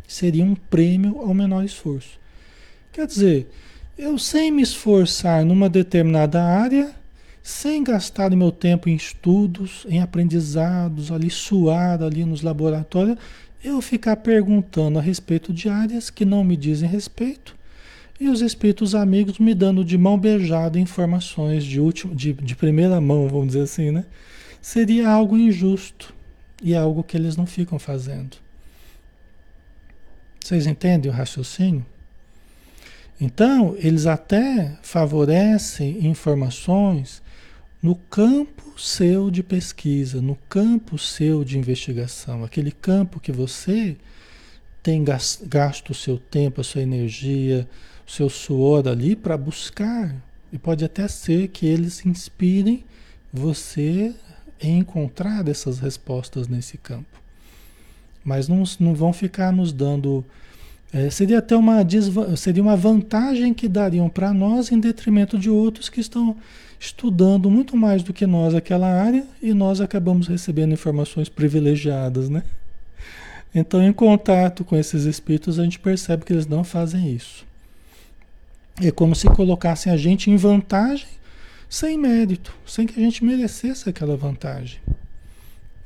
Seria 0.07 0.43
um 0.43 0.55
prêmio 0.55 1.19
ao 1.19 1.33
menor 1.33 1.63
esforço. 1.63 2.19
Quer 2.91 3.07
dizer, 3.07 3.49
eu 3.97 4.17
sem 4.17 4.51
me 4.51 4.61
esforçar 4.61 5.45
numa 5.45 5.69
determinada 5.69 6.43
área, 6.43 6.93
sem 7.41 7.83
gastar 7.83 8.29
meu 8.31 8.51
tempo 8.51 8.89
em 8.89 8.95
estudos, 8.95 9.85
em 9.89 10.01
aprendizados, 10.01 11.11
ali 11.11 11.29
suar 11.29 12.01
ali 12.03 12.25
nos 12.25 12.41
laboratórios, 12.41 13.17
eu 13.63 13.81
ficar 13.81 14.17
perguntando 14.17 14.99
a 14.99 15.01
respeito 15.01 15.53
de 15.53 15.69
áreas 15.69 16.09
que 16.09 16.25
não 16.25 16.43
me 16.43 16.57
dizem 16.57 16.89
respeito 16.89 17.55
e 18.21 18.29
os 18.29 18.39
espíritos 18.41 18.93
amigos 18.93 19.39
me 19.39 19.55
dando 19.55 19.83
de 19.83 19.97
mão 19.97 20.15
beijada 20.15 20.79
informações 20.79 21.63
de, 21.63 21.79
último, 21.79 22.13
de, 22.13 22.33
de 22.33 22.55
primeira 22.55 23.01
mão, 23.01 23.27
vamos 23.27 23.47
dizer 23.47 23.61
assim, 23.61 23.89
né? 23.89 24.05
Seria 24.61 25.09
algo 25.09 25.35
injusto 25.35 26.13
e 26.61 26.75
é 26.75 26.77
algo 26.77 27.03
que 27.03 27.17
eles 27.17 27.35
não 27.35 27.47
ficam 27.47 27.79
fazendo. 27.79 28.37
Vocês 30.39 30.67
entendem 30.67 31.11
o 31.11 31.13
raciocínio? 31.13 31.83
Então, 33.21 33.75
eles 33.77 34.07
até 34.07 34.79
favorecem 34.81 36.07
informações 36.07 37.21
no 37.79 37.93
campo 37.93 38.73
seu 38.79 39.29
de 39.29 39.43
pesquisa, 39.43 40.19
no 40.19 40.35
campo 40.49 40.97
seu 40.97 41.43
de 41.43 41.55
investigação, 41.55 42.43
aquele 42.43 42.71
campo 42.71 43.19
que 43.19 43.31
você 43.31 43.95
tem 44.81 45.05
gasto 45.45 45.91
o 45.91 45.93
seu 45.93 46.17
tempo, 46.17 46.61
a 46.61 46.63
sua 46.63 46.81
energia, 46.81 47.69
o 48.07 48.11
seu 48.11 48.27
suor 48.27 48.87
ali 48.87 49.15
para 49.15 49.37
buscar. 49.37 50.15
E 50.51 50.57
pode 50.57 50.83
até 50.83 51.07
ser 51.07 51.49
que 51.49 51.67
eles 51.67 52.03
inspirem 52.03 52.83
você 53.31 54.15
em 54.59 54.79
encontrar 54.79 55.47
essas 55.47 55.77
respostas 55.77 56.47
nesse 56.47 56.75
campo. 56.75 57.21
Mas 58.23 58.47
não, 58.47 58.63
não 58.79 58.95
vão 58.95 59.13
ficar 59.13 59.51
nos 59.51 59.71
dando. 59.71 60.25
É, 60.93 61.09
seria 61.09 61.39
até 61.39 61.55
uma, 61.55 61.77
seria 62.35 62.61
uma 62.61 62.75
vantagem 62.75 63.53
que 63.53 63.67
dariam 63.67 64.09
para 64.09 64.33
nós 64.33 64.71
em 64.71 64.79
detrimento 64.79 65.37
de 65.37 65.49
outros 65.49 65.87
que 65.87 66.01
estão 66.01 66.35
estudando 66.79 67.49
muito 67.49 67.77
mais 67.77 68.03
do 68.03 68.11
que 68.11 68.25
nós 68.25 68.53
aquela 68.53 68.87
área 68.87 69.25
e 69.41 69.53
nós 69.53 69.79
acabamos 69.79 70.27
recebendo 70.27 70.73
informações 70.73 71.29
privilegiadas, 71.29 72.29
né? 72.29 72.43
Então, 73.53 73.83
em 73.83 73.93
contato 73.93 74.63
com 74.63 74.75
esses 74.75 75.03
espíritos, 75.03 75.59
a 75.59 75.63
gente 75.63 75.79
percebe 75.79 76.25
que 76.25 76.33
eles 76.33 76.47
não 76.47 76.63
fazem 76.63 77.13
isso. 77.13 77.45
É 78.81 78.91
como 78.91 79.15
se 79.15 79.27
colocassem 79.27 79.91
a 79.91 79.97
gente 79.97 80.31
em 80.31 80.37
vantagem 80.37 81.07
sem 81.69 81.97
mérito, 81.97 82.53
sem 82.65 82.85
que 82.85 82.99
a 82.99 83.03
gente 83.03 83.23
merecesse 83.23 83.89
aquela 83.89 84.17
vantagem. 84.17 84.79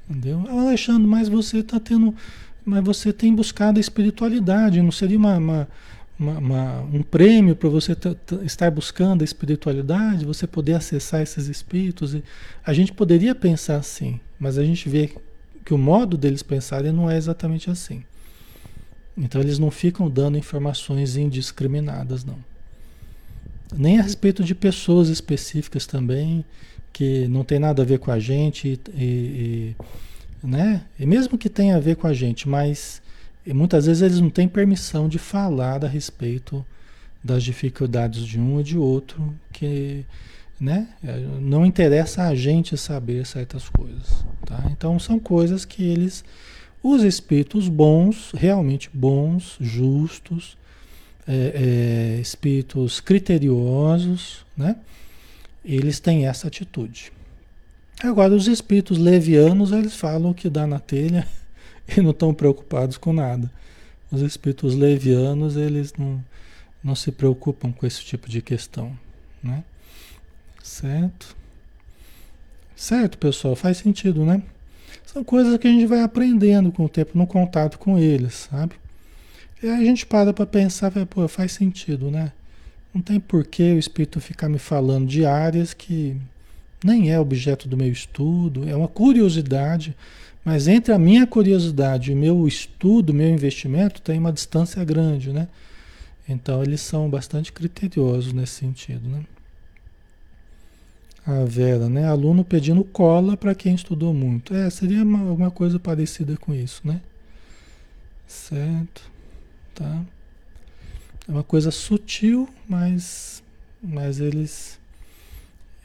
Entendeu? 0.10 0.44
Alexandre, 0.50 1.08
mas 1.08 1.28
você 1.28 1.60
está 1.60 1.80
tendo. 1.80 2.16
Mas 2.66 2.84
você 2.84 3.14
tem 3.14 3.34
buscado 3.34 3.78
a 3.78 3.82
espiritualidade, 3.82 4.82
não 4.82 4.92
seria 4.92 5.18
uma, 5.18 5.38
uma, 5.38 5.68
uma, 6.18 6.82
um 6.82 7.04
prêmio 7.04 7.56
para 7.56 7.70
você 7.70 7.96
estar 8.44 8.72
buscando 8.72 9.22
a 9.22 9.26
espiritualidade, 9.26 10.26
você 10.26 10.48
poder 10.48 10.74
acessar 10.74 11.22
esses 11.22 11.48
espíritos? 11.48 12.18
A 12.66 12.74
gente 12.74 12.92
poderia 12.92 13.36
pensar 13.36 13.76
assim, 13.76 14.20
mas 14.40 14.58
a 14.58 14.64
gente 14.64 14.90
vê 14.90 15.12
que 15.64 15.74
o 15.74 15.78
modo 15.78 16.18
deles 16.18 16.42
pensarem 16.42 16.92
não 16.92 17.10
é 17.10 17.18
exatamente 17.18 17.70
assim. 17.70 18.04
Então 19.18 19.40
eles 19.40 19.60
não 19.60 19.72
ficam 19.72 20.10
dando 20.10 20.38
informações 20.38 21.16
indiscriminadas, 21.16 22.24
não. 22.24 22.38
Nem 23.74 24.00
a 24.00 24.04
respeito 24.04 24.44
de 24.44 24.54
pessoas 24.54 25.10
específicas 25.10 25.86
também, 25.86 26.44
que 26.92 27.28
não 27.28 27.44
tem 27.44 27.60
nada 27.60 27.82
a 27.82 27.86
ver 27.86 28.00
com 28.00 28.12
a 28.12 28.20
gente, 28.20 28.80
e, 28.94 29.00
e, 29.04 29.76
né? 30.46 30.84
e 31.00 31.06
mesmo 31.06 31.38
que 31.38 31.50
tenha 31.50 31.76
a 31.76 31.80
ver 31.80 31.96
com 31.96 32.08
a 32.08 32.14
gente, 32.14 32.48
mas 32.48 33.02
muitas 33.48 33.86
vezes 33.86 34.02
eles 34.02 34.20
não 34.20 34.30
têm 34.30 34.48
permissão 34.48 35.08
de 35.08 35.20
falar 35.20 35.84
a 35.84 35.88
respeito 35.88 36.66
das 37.24 37.44
dificuldades 37.44 38.26
de 38.26 38.40
um 38.40 38.60
e 38.60 38.64
de 38.64 38.78
outro, 38.78 39.34
que 39.52 40.06
né? 40.60 40.88
Não 41.42 41.66
interessa 41.66 42.24
a 42.24 42.36
gente 42.36 42.78
saber 42.78 43.26
certas 43.26 43.68
coisas, 43.70 44.26
tá? 44.46 44.64
Então 44.72 44.98
são 45.00 45.20
coisas 45.20 45.66
que 45.66 45.84
eles, 45.84 46.24
os 46.82 47.04
espíritos 47.04 47.68
bons, 47.68 48.32
realmente 48.34 48.90
bons, 48.94 49.58
justos, 49.60 50.58
é, 51.28 52.16
é, 52.18 52.22
espíritos 52.22 53.00
criteriosos, 53.00 54.46
né? 54.56 54.78
Eles 55.64 56.00
têm 56.00 56.28
essa 56.28 56.48
atitude. 56.48 57.12
Agora 58.04 58.34
os 58.34 58.48
espíritos 58.48 58.98
levianos 58.98 59.72
eles 59.72 59.96
falam 59.96 60.34
que 60.34 60.50
dá 60.50 60.68
na 60.68 60.80
telha 60.80 61.28
e 61.88 62.02
não 62.02 62.12
estão 62.12 62.34
preocupados 62.34 62.98
com 62.98 63.14
nada. 63.14 63.52
Os 64.12 64.22
espíritos 64.22 64.76
levianos 64.76 65.56
eles 65.56 65.94
não, 65.98 66.24
não 66.84 66.96
se 66.96 67.12
preocupam 67.12 67.72
com 67.72 67.86
esse 67.86 68.04
tipo 68.04 68.30
de 68.30 68.42
questão, 68.42 68.98
né? 69.42 69.64
Certo? 70.62 71.36
Certo, 72.76 73.18
pessoal? 73.18 73.56
Faz 73.56 73.78
sentido, 73.78 74.26
né? 74.26 74.44
São 75.06 75.24
coisas 75.24 75.58
que 75.58 75.68
a 75.68 75.72
gente 75.72 75.86
vai 75.86 76.02
aprendendo 76.02 76.72
com 76.72 76.86
o 76.86 76.90
tempo, 76.90 77.18
no 77.18 77.26
contato 77.26 77.80
com 77.80 77.98
eles, 77.98 78.48
sabe? 78.52 78.76
E 79.64 79.68
aí 79.68 79.82
a 79.82 79.86
gente 79.86 80.06
para 80.06 80.34
para 80.34 80.46
pensar, 80.46 80.92
pô, 81.08 81.28
faz 81.28 81.54
sentido, 81.54 82.12
né? 82.12 82.34
Não 82.94 83.02
tem 83.02 83.20
porquê 83.20 83.74
o 83.74 83.80
espírito 83.80 84.20
ficar 84.20 84.50
me 84.50 84.60
falando 84.60 85.08
de 85.08 85.26
áreas 85.26 85.74
que 85.74 86.18
nem 86.84 87.12
é 87.12 87.20
objeto 87.20 87.68
do 87.68 87.78
meu 87.78 87.92
estudo, 87.92 88.68
é 88.68 88.76
uma 88.76 88.88
curiosidade, 88.88 89.96
mas 90.44 90.68
entre 90.68 90.94
a 90.94 91.00
minha 91.00 91.26
curiosidade 91.26 92.12
e 92.12 92.14
o 92.14 92.18
meu 92.18 92.48
estudo, 92.48 93.14
meu 93.14 93.30
investimento, 93.30 94.02
tem 94.02 94.20
uma 94.20 94.32
distância 94.32 94.84
grande, 94.84 95.32
né? 95.32 95.48
Então 96.28 96.62
eles 96.64 96.82
são 96.82 97.10
bastante 97.10 97.52
criteriosos 97.52 98.34
nesse 98.34 98.54
sentido, 98.54 99.08
né? 99.08 99.24
A 101.26 101.44
Vera, 101.44 101.90
né? 101.90 102.08
Aluno 102.08 102.46
pedindo 102.46 102.84
cola 102.84 103.36
para 103.36 103.56
quem 103.56 103.74
estudou 103.74 104.14
muito. 104.14 104.54
É, 104.54 104.70
seria 104.70 105.04
uma, 105.04 105.28
alguma 105.28 105.50
coisa 105.50 105.80
parecida 105.80 106.38
com 106.38 106.54
isso, 106.54 106.82
né? 106.86 107.02
Certo. 108.28 109.10
Tá? 109.74 110.04
É 111.28 111.32
uma 111.32 111.44
coisa 111.44 111.72
sutil, 111.72 112.48
mas, 112.68 113.44
mas 113.82 114.20
eles, 114.20 114.80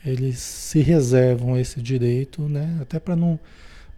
eles 0.04 0.38
se 0.38 0.80
reservam 0.80 1.58
esse 1.58 1.80
direito, 1.80 2.42
né? 2.42 2.78
Até 2.80 2.98
para 2.98 3.14
não 3.14 3.38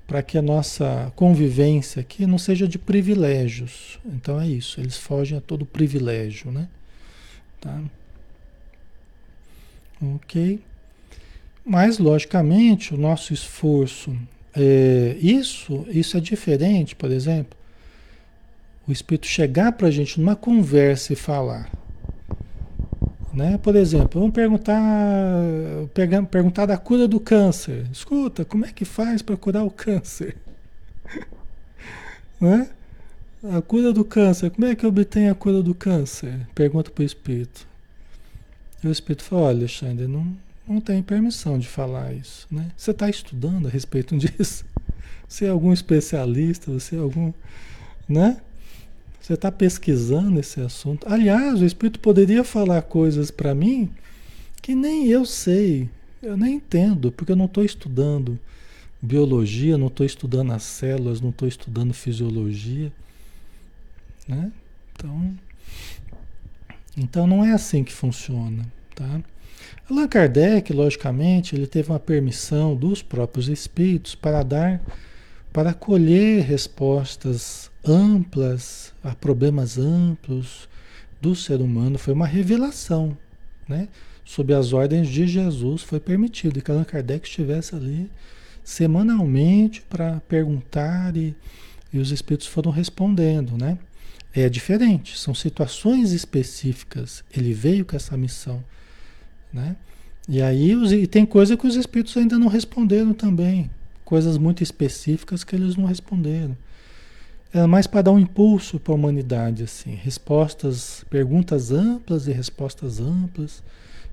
para 0.07 0.23
que 0.23 0.37
a 0.37 0.43
nossa 0.43 1.11
convivência 1.17 2.01
aqui 2.01 2.27
não 2.27 2.37
seja 2.37 2.69
de 2.69 2.79
privilégios. 2.79 3.99
Então 4.05 4.38
é 4.41 4.47
isso, 4.47 4.81
eles 4.81 4.97
fogem 4.97 5.38
a 5.38 5.41
todo 5.41 5.65
privilégio, 5.65 6.51
né? 6.51 6.69
Tá? 7.61 7.81
Ok. 10.03 10.61
Mas, 11.65 11.99
logicamente, 11.99 12.93
o 12.93 12.99
nosso 12.99 13.33
esforço, 13.33 14.15
é, 14.55 15.17
isso, 15.21 15.87
isso 15.88 16.17
é 16.17 16.21
diferente, 16.21 16.97
por 16.97 17.11
exemplo, 17.11 17.57
o 18.87 18.93
Espírito 18.93 19.27
chegar 19.27 19.73
para 19.73 19.87
a 19.87 19.91
gente 19.91 20.21
numa 20.21 20.35
conversa 20.35 21.12
e 21.12 21.17
falar. 21.17 21.71
Né? 23.33 23.57
Por 23.59 23.75
exemplo, 23.77 24.21
vamos 24.21 24.35
perguntar, 24.35 24.83
perguntar 26.31 26.66
da 26.66 26.77
cura 26.77 27.09
do 27.09 27.18
câncer. 27.18 27.87
Escuta, 27.90 28.45
como 28.45 28.66
é 28.66 28.73
que 28.73 28.85
faz 28.85 29.23
para 29.23 29.37
curar 29.37 29.64
o 29.64 29.71
câncer? 29.71 30.37
né? 32.40 32.68
A 33.51 33.61
cura 33.62 33.92
do 33.92 34.05
câncer, 34.05 34.51
como 34.51 34.66
é 34.66 34.75
que 34.75 34.87
obtém 34.87 35.29
a 35.29 35.35
cura 35.35 35.62
do 35.62 35.75
câncer? 35.75 36.47
Pergunta 36.55 36.90
para 36.90 37.03
o 37.03 37.05
Espírito. 37.05 37.66
E 38.85 38.87
o 38.87 38.92
Espírito 38.92 39.25
fala, 39.25 39.42
olha, 39.42 39.59
Alexandre, 39.59 40.07
não, 40.07 40.37
não 40.68 40.81
tem 40.81 41.03
permissão 41.03 41.59
de 41.59 41.66
falar 41.66 42.12
isso, 42.12 42.47
né? 42.51 42.71
Você 42.77 42.90
está 42.90 43.09
estudando 43.09 43.66
a 43.66 43.71
respeito 43.71 44.14
disso? 44.18 44.64
Você 45.27 45.47
é 45.47 45.49
algum 45.49 45.73
especialista? 45.73 46.71
Você 46.71 46.97
é 46.97 46.99
algum, 46.99 47.33
né? 48.09 48.37
Você 49.23 49.35
está 49.35 49.53
pesquisando 49.53 50.41
esse 50.41 50.61
assunto? 50.61 51.07
Aliás, 51.09 51.63
o 51.63 51.65
Espírito 51.65 52.01
poderia 52.01 52.43
falar 52.43 52.83
coisas 52.83 53.31
para 53.31 53.55
mim 53.55 53.89
que 54.61 54.75
nem 54.75 55.07
eu 55.07 55.25
sei, 55.25 55.89
eu 56.21 56.37
nem 56.37 56.57
entendo, 56.57 57.13
porque 57.13 57.31
eu 57.31 57.37
não 57.37 57.45
estou 57.45 57.65
estudando 57.65 58.39
biologia, 59.01 59.79
não 59.79 59.87
estou 59.87 60.05
estudando 60.05 60.53
as 60.53 60.65
células, 60.65 61.21
não 61.21 61.31
estou 61.31 61.47
estudando 61.47 61.95
fisiologia, 61.95 62.93
né? 64.27 64.53
Então, 64.93 65.35
então 66.97 67.27
não 67.27 67.45
é 67.45 67.53
assim 67.53 67.83
que 67.85 67.93
funciona, 67.93 68.65
tá? 68.95 69.21
Allan 69.89 70.09
Kardec, 70.09 70.73
logicamente, 70.73 71.55
ele 71.55 71.67
teve 71.67 71.91
uma 71.91 72.01
permissão 72.01 72.75
dos 72.75 73.03
próprios 73.03 73.49
espíritos 73.49 74.15
para 74.15 74.43
dar, 74.43 74.81
para 75.53 75.75
colher 75.75 76.43
respostas 76.45 77.71
amplas 77.85 78.93
a 79.03 79.15
problemas 79.15 79.79
amplos 79.79 80.69
do 81.21 81.35
ser 81.35 81.61
humano. 81.61 81.99
Foi 81.99 82.15
uma 82.15 82.27
revelação, 82.27 83.17
né? 83.69 83.88
Sob 84.25 84.55
as 84.55 84.73
ordens 84.73 85.09
de 85.09 85.27
Jesus 85.27 85.83
foi 85.83 86.01
permitido 86.01 86.62
que 86.62 86.71
Allan 86.71 86.85
Kardec 86.85 87.27
estivesse 87.27 87.75
ali 87.75 88.11
semanalmente 88.65 89.83
para 89.83 90.21
perguntar 90.29 91.17
e, 91.17 91.35
e 91.93 91.99
os 91.99 92.12
espíritos 92.12 92.47
foram 92.47 92.71
respondendo, 92.71 93.59
né? 93.59 93.77
É 94.35 94.49
diferente, 94.49 95.19
são 95.19 95.35
situações 95.35 96.12
específicas. 96.12 97.23
Ele 97.37 97.53
veio 97.53 97.85
com 97.85 97.97
essa 97.97 98.17
missão 98.17 98.65
né? 99.53 99.77
E 100.29 100.41
aí 100.41 100.75
os, 100.75 100.93
e 100.93 101.07
tem 101.07 101.27
coisa 101.27 101.57
que 101.57 101.67
os 101.67 101.77
espíritos 101.77 102.17
ainda 102.17 102.38
não 102.38 102.49
responderam 102.49 103.12
também. 103.12 103.69
Coisas 104.12 104.37
muito 104.37 104.62
específicas 104.62 105.42
que 105.42 105.57
eles 105.57 105.75
não 105.75 105.87
responderam. 105.87 106.55
É 107.51 107.64
mais 107.66 107.87
para 107.87 108.03
dar 108.03 108.11
um 108.11 108.18
impulso 108.18 108.79
para 108.79 108.92
a 108.92 108.94
humanidade, 108.94 109.62
assim. 109.62 109.94
Respostas, 109.94 111.03
perguntas 111.09 111.72
amplas 111.72 112.27
e 112.27 112.31
respostas 112.31 113.01
amplas, 113.01 113.62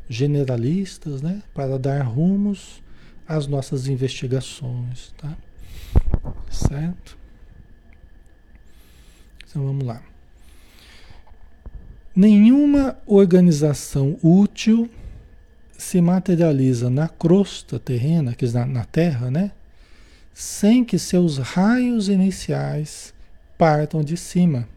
generalistas, 0.09 1.21
né? 1.21 1.43
Para 1.53 1.77
dar 1.77 2.01
rumos 2.03 2.81
às 3.27 3.45
nossas 3.45 3.89
investigações, 3.89 5.13
tá? 5.17 5.35
Certo? 6.49 7.17
Então 9.49 9.65
vamos 9.65 9.85
lá. 9.85 10.01
Nenhuma 12.15 12.97
organização 13.05 14.17
útil 14.23 14.89
se 15.77 15.99
materializa 15.99 16.89
na 16.89 17.09
crosta 17.09 17.77
terrena, 17.77 18.33
que 18.33 18.47
na, 18.47 18.65
na 18.65 18.85
Terra, 18.85 19.29
né? 19.29 19.51
Sem 20.39 20.85
que 20.85 20.97
seus 20.97 21.37
raios 21.37 22.07
iniciais 22.07 23.13
partam 23.57 24.01
de 24.01 24.15
cima. 24.15 24.69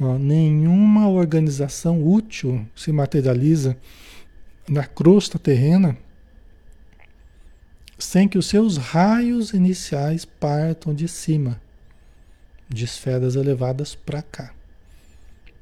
Ó, 0.00 0.16
nenhuma 0.16 1.08
organização 1.08 2.00
útil 2.00 2.64
se 2.76 2.92
materializa 2.92 3.76
na 4.68 4.86
crosta 4.86 5.36
terrena 5.36 5.98
sem 7.98 8.28
que 8.28 8.38
os 8.38 8.46
seus 8.46 8.76
raios 8.76 9.52
iniciais 9.52 10.24
partam 10.24 10.94
de 10.94 11.08
cima, 11.08 11.60
de 12.68 12.84
esferas 12.84 13.34
elevadas 13.34 13.96
para 13.96 14.22
cá. 14.22 14.54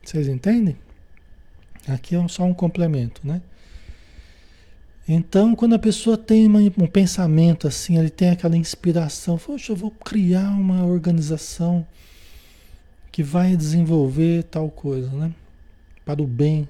Vocês 0.05 0.29
entendem? 0.29 0.77
Aqui 1.88 2.14
é 2.14 2.29
só 2.29 2.45
um 2.45 2.53
complemento, 2.53 3.27
né? 3.27 3.41
Então, 5.11 5.55
quando 5.55 5.75
a 5.75 5.79
pessoa 5.79 6.18
tem 6.18 6.47
uma, 6.47 6.59
um 6.59 6.87
pensamento 6.87 7.66
assim, 7.66 7.97
ele 7.97 8.11
tem 8.11 8.29
aquela 8.29 8.59
inspiração, 8.59 9.38
poxa, 9.38 9.73
eu 9.73 9.77
vou 9.77 9.90
criar 9.90 10.51
uma 10.51 10.85
organização 10.85 11.87
que 13.11 13.23
vai 13.23 13.57
desenvolver 13.57 14.42
tal 14.44 14.68
coisa, 14.71 15.09
né? 15.09 15.33
Para 16.05 16.21
o 16.21 16.27
bem 16.27 16.68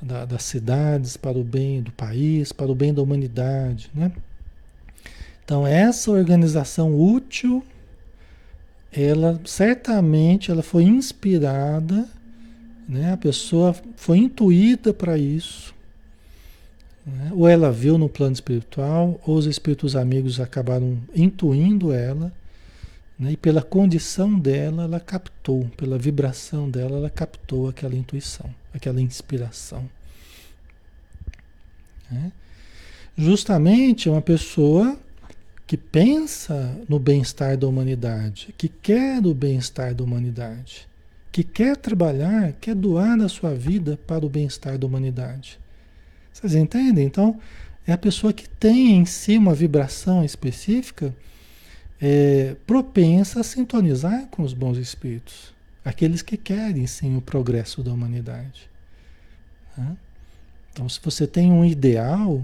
da, 0.00 0.26
das 0.26 0.42
cidades, 0.42 1.16
para 1.16 1.38
o 1.38 1.42
bem 1.42 1.80
do 1.80 1.90
país, 1.90 2.52
para 2.52 2.70
o 2.70 2.74
bem 2.74 2.92
da 2.92 3.00
humanidade, 3.00 3.90
né? 3.94 4.12
Então, 5.42 5.66
essa 5.66 6.10
organização 6.10 6.94
útil, 6.94 7.64
ela 8.92 9.40
certamente 9.46 10.50
ela 10.50 10.62
foi 10.62 10.82
inspirada, 10.82 12.06
né? 12.86 13.14
A 13.14 13.16
pessoa 13.16 13.74
foi 13.96 14.18
intuída 14.18 14.92
para 14.92 15.16
isso 15.16 15.77
né? 17.08 17.30
Ou 17.34 17.48
ela 17.48 17.72
viu 17.72 17.98
no 17.98 18.08
plano 18.08 18.32
espiritual, 18.32 19.20
ou 19.26 19.36
os 19.36 19.46
espíritos 19.46 19.96
amigos 19.96 20.40
acabaram 20.40 20.98
intuindo 21.14 21.92
ela, 21.92 22.32
né? 23.18 23.32
e 23.32 23.36
pela 23.36 23.62
condição 23.62 24.38
dela, 24.38 24.84
ela 24.84 25.00
captou, 25.00 25.68
pela 25.76 25.98
vibração 25.98 26.70
dela, 26.70 26.98
ela 26.98 27.10
captou 27.10 27.68
aquela 27.68 27.94
intuição, 27.94 28.48
aquela 28.72 29.00
inspiração. 29.00 29.88
Né? 32.10 32.32
Justamente 33.16 34.08
uma 34.08 34.22
pessoa 34.22 34.96
que 35.66 35.76
pensa 35.76 36.78
no 36.88 36.98
bem-estar 36.98 37.56
da 37.56 37.66
humanidade, 37.66 38.54
que 38.56 38.68
quer 38.68 39.24
o 39.26 39.34
bem-estar 39.34 39.94
da 39.94 40.02
humanidade, 40.02 40.88
que 41.30 41.44
quer 41.44 41.76
trabalhar, 41.76 42.54
quer 42.54 42.74
doar 42.74 43.20
a 43.20 43.28
sua 43.28 43.54
vida 43.54 43.98
para 44.06 44.24
o 44.24 44.28
bem-estar 44.30 44.78
da 44.78 44.86
humanidade. 44.86 45.58
Vocês 46.38 46.54
entendem? 46.54 47.04
Então, 47.04 47.40
é 47.84 47.92
a 47.92 47.98
pessoa 47.98 48.32
que 48.32 48.48
tem 48.48 48.92
em 48.92 49.04
si 49.04 49.36
uma 49.36 49.54
vibração 49.54 50.24
específica 50.24 51.12
é, 52.00 52.54
propensa 52.64 53.40
a 53.40 53.42
sintonizar 53.42 54.28
com 54.28 54.44
os 54.44 54.54
bons 54.54 54.78
espíritos, 54.78 55.52
aqueles 55.84 56.22
que 56.22 56.36
querem 56.36 56.86
sim 56.86 57.16
o 57.16 57.20
progresso 57.20 57.82
da 57.82 57.92
humanidade. 57.92 58.70
Né? 59.76 59.96
Então, 60.72 60.88
se 60.88 61.00
você 61.02 61.26
tem 61.26 61.50
um 61.50 61.64
ideal, 61.64 62.40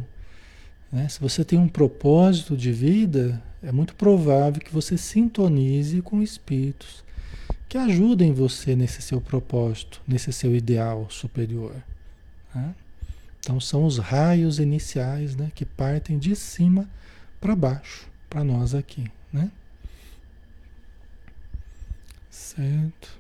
né, 0.91 1.07
se 1.09 1.21
você 1.21 1.45
tem 1.45 1.57
um 1.57 1.69
propósito 1.69 2.57
de 2.57 2.73
vida, 2.73 3.41
é 3.63 3.71
muito 3.71 3.95
provável 3.95 4.61
que 4.61 4.73
você 4.73 4.99
sintonize 4.99 6.03
com 6.03 6.21
espíritos 6.21 7.05
que 7.69 7.79
ajudem 7.79 8.33
você 8.33 8.75
nesse 8.75 9.01
seu 9.01 9.21
propósito, 9.21 10.03
nesse 10.07 10.33
seu 10.33 10.55
ideal 10.55 11.07
superior. 11.11 11.75
Né? 12.53 12.75
Então 13.45 13.61
são 13.61 13.85
os 13.85 13.99
raios 13.99 14.59
iniciais, 14.59 15.37
né, 15.37 15.53
que 15.55 15.67
partem 15.67 16.19
de 16.19 16.35
cima 16.35 16.89
para 17.39 17.55
baixo, 17.55 18.09
para 18.31 18.43
nós 18.43 18.75
aqui, 18.75 19.05
né? 19.31 19.51
Certo. 22.31 23.19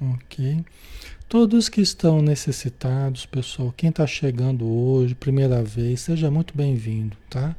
Ok. 0.00 0.64
Todos 1.28 1.68
que 1.68 1.82
estão 1.82 2.22
necessitados, 2.22 3.26
pessoal, 3.26 3.74
quem 3.76 3.90
está 3.90 4.06
chegando 4.06 4.66
hoje, 4.66 5.14
primeira 5.14 5.62
vez, 5.62 6.00
seja 6.00 6.30
muito 6.30 6.56
bem-vindo, 6.56 7.14
tá? 7.28 7.54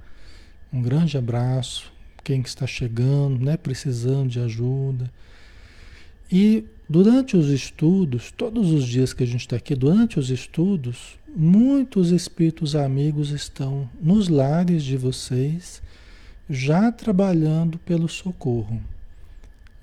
Um 0.74 0.82
grande 0.82 1.16
abraço. 1.16 1.94
Quem 2.24 2.42
está 2.42 2.66
chegando, 2.66 3.38
né, 3.46 3.56
precisando 3.56 4.30
de 4.30 4.40
ajuda. 4.40 5.12
E 6.32 6.66
Durante 6.90 7.36
os 7.36 7.50
estudos, 7.50 8.32
todos 8.32 8.72
os 8.72 8.86
dias 8.86 9.12
que 9.12 9.22
a 9.22 9.28
gente 9.28 9.42
está 9.42 9.58
aqui, 9.58 9.76
durante 9.76 10.18
os 10.18 10.30
estudos, 10.30 11.20
muitos 11.36 12.12
espíritos 12.12 12.78
amigos 12.78 13.32
estão 13.32 13.90
nos 14.02 14.30
lares 14.30 14.86
de 14.86 14.96
vocês, 14.96 15.82
já 16.50 16.90
trabalhando 16.90 17.78
pelo 17.80 18.08
socorro, 18.08 18.82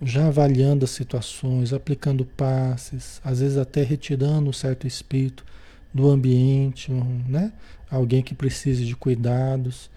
já 0.01 0.29
avaliando 0.29 0.87
as 0.87 0.93
situações, 0.93 1.75
aplicando 1.75 2.25
passes, 2.25 3.21
às 3.23 3.41
vezes 3.41 3.59
até 3.59 3.83
retirando 3.83 4.49
um 4.49 4.53
certo 4.53 4.87
espírito 4.87 5.45
do 5.93 6.09
ambiente, 6.09 6.91
né? 7.29 7.53
Alguém 7.91 8.23
que 8.23 8.35
precise 8.35 8.87
de 8.87 8.97
cuidados 8.97 9.91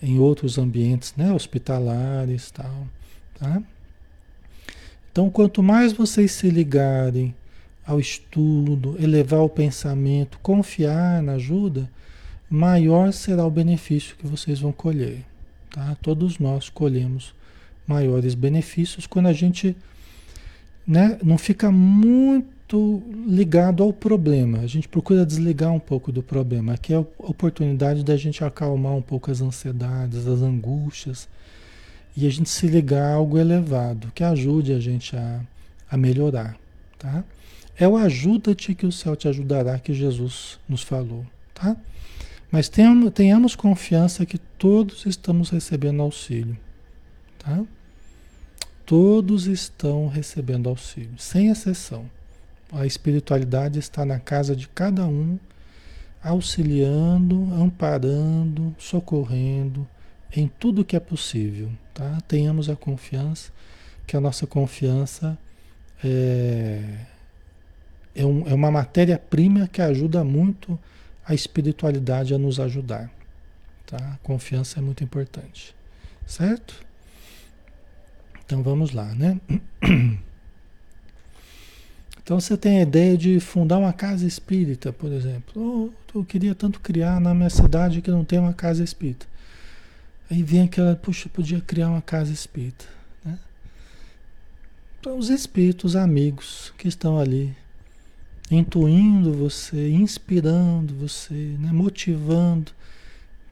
em 0.00 0.20
outros 0.20 0.56
ambientes, 0.56 1.14
né? 1.16 1.32
Hospitalares, 1.32 2.52
tal, 2.52 2.86
tá? 3.40 3.60
Então, 5.14 5.30
quanto 5.30 5.62
mais 5.62 5.92
vocês 5.92 6.32
se 6.32 6.50
ligarem 6.50 7.32
ao 7.86 8.00
estudo, 8.00 8.96
elevar 8.98 9.42
o 9.42 9.48
pensamento, 9.48 10.40
confiar 10.42 11.22
na 11.22 11.34
ajuda, 11.34 11.88
maior 12.50 13.12
será 13.12 13.46
o 13.46 13.50
benefício 13.50 14.16
que 14.16 14.26
vocês 14.26 14.58
vão 14.58 14.72
colher. 14.72 15.24
Tá? 15.70 15.96
Todos 16.02 16.40
nós 16.40 16.68
colhemos 16.68 17.32
maiores 17.86 18.34
benefícios 18.34 19.06
quando 19.06 19.26
a 19.26 19.32
gente 19.32 19.76
né, 20.84 21.16
não 21.22 21.38
fica 21.38 21.70
muito 21.70 23.00
ligado 23.24 23.84
ao 23.84 23.92
problema. 23.92 24.62
A 24.62 24.66
gente 24.66 24.88
procura 24.88 25.24
desligar 25.24 25.70
um 25.70 25.78
pouco 25.78 26.10
do 26.10 26.24
problema. 26.24 26.72
Aqui 26.72 26.92
é 26.92 26.96
a 26.96 27.06
oportunidade 27.18 28.02
da 28.02 28.16
gente 28.16 28.42
acalmar 28.42 28.96
um 28.96 29.02
pouco 29.02 29.30
as 29.30 29.40
ansiedades, 29.40 30.26
as 30.26 30.42
angústias 30.42 31.28
e 32.16 32.26
a 32.26 32.30
gente 32.30 32.48
se 32.48 32.66
ligar 32.66 33.10
a 33.10 33.14
algo 33.14 33.38
elevado 33.38 34.12
que 34.14 34.22
ajude 34.22 34.72
a 34.72 34.80
gente 34.80 35.16
a, 35.16 35.40
a 35.90 35.96
melhorar, 35.96 36.56
tá? 36.98 37.24
É 37.76 37.88
o 37.88 37.96
ajuda-te 37.96 38.74
que 38.74 38.86
o 38.86 38.92
céu 38.92 39.16
te 39.16 39.26
ajudará 39.26 39.78
que 39.78 39.92
Jesus 39.92 40.60
nos 40.68 40.82
falou, 40.82 41.26
tá? 41.52 41.76
Mas 42.50 42.68
tenhamos, 42.68 43.10
tenhamos 43.12 43.56
confiança 43.56 44.24
que 44.24 44.38
todos 44.38 45.06
estamos 45.06 45.50
recebendo 45.50 46.02
auxílio, 46.02 46.56
tá? 47.38 47.64
Todos 48.86 49.46
estão 49.46 50.06
recebendo 50.06 50.68
auxílio, 50.68 51.18
sem 51.18 51.48
exceção. 51.48 52.08
A 52.70 52.86
espiritualidade 52.86 53.78
está 53.78 54.04
na 54.04 54.20
casa 54.20 54.54
de 54.54 54.68
cada 54.68 55.04
um, 55.04 55.36
auxiliando, 56.22 57.48
amparando, 57.54 58.74
socorrendo, 58.78 59.86
em 60.34 60.48
tudo 60.48 60.84
que 60.84 60.96
é 60.96 61.00
possível, 61.00 61.70
tá? 61.92 62.18
Tenhamos 62.26 62.68
a 62.68 62.74
confiança, 62.74 63.52
que 64.06 64.16
a 64.16 64.20
nossa 64.20 64.46
confiança 64.46 65.38
é, 66.02 66.82
é, 68.14 68.26
um, 68.26 68.46
é 68.48 68.54
uma 68.54 68.70
matéria-prima 68.70 69.68
que 69.68 69.80
ajuda 69.80 70.24
muito 70.24 70.78
a 71.24 71.34
espiritualidade 71.34 72.34
a 72.34 72.38
nos 72.38 72.58
ajudar, 72.58 73.10
tá? 73.86 73.96
A 73.96 74.18
confiança 74.22 74.80
é 74.80 74.82
muito 74.82 75.04
importante, 75.04 75.74
certo? 76.26 76.84
Então 78.44 78.62
vamos 78.62 78.92
lá, 78.92 79.14
né? 79.14 79.40
Então 82.22 82.40
você 82.40 82.56
tem 82.56 82.78
a 82.78 82.82
ideia 82.82 83.18
de 83.18 83.38
fundar 83.38 83.76
uma 83.76 83.92
casa 83.92 84.26
espírita, 84.26 84.90
por 84.90 85.12
exemplo. 85.12 85.92
Oh, 86.14 86.18
eu 86.18 86.24
queria 86.24 86.54
tanto 86.54 86.80
criar 86.80 87.20
na 87.20 87.34
minha 87.34 87.50
cidade 87.50 88.00
que 88.00 88.10
não 88.10 88.24
tem 88.24 88.38
uma 88.38 88.54
casa 88.54 88.82
espírita. 88.82 89.26
Aí 90.30 90.42
vem 90.42 90.62
aquela, 90.62 90.96
puxa, 90.96 91.28
podia 91.28 91.60
criar 91.60 91.90
uma 91.90 92.02
casa 92.02 92.32
espírita. 92.32 92.86
Né? 93.24 93.38
Então, 94.98 95.18
os 95.18 95.28
espíritos 95.28 95.94
amigos 95.94 96.72
que 96.78 96.88
estão 96.88 97.18
ali, 97.18 97.54
intuindo 98.50 99.32
você, 99.32 99.90
inspirando 99.90 100.94
você, 100.94 101.56
né? 101.58 101.70
motivando 101.72 102.72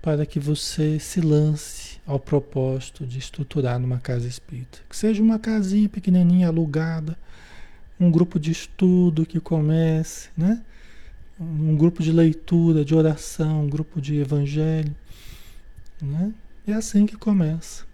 para 0.00 0.26
que 0.26 0.40
você 0.40 0.98
se 0.98 1.20
lance 1.20 2.00
ao 2.06 2.18
propósito 2.18 3.06
de 3.06 3.18
estruturar 3.18 3.78
numa 3.78 3.98
casa 3.98 4.26
espírita. 4.26 4.80
Que 4.88 4.96
seja 4.96 5.22
uma 5.22 5.38
casinha 5.38 5.88
pequenininha, 5.88 6.48
alugada, 6.48 7.16
um 8.00 8.10
grupo 8.10 8.40
de 8.40 8.50
estudo 8.50 9.24
que 9.24 9.38
comece, 9.38 10.30
né? 10.36 10.60
um 11.38 11.76
grupo 11.76 12.02
de 12.02 12.10
leitura, 12.10 12.84
de 12.84 12.94
oração, 12.94 13.64
um 13.64 13.68
grupo 13.68 14.00
de 14.00 14.16
evangelho. 14.16 14.94
Né? 16.00 16.32
É 16.66 16.72
assim 16.72 17.06
que 17.06 17.16
começa. 17.16 17.84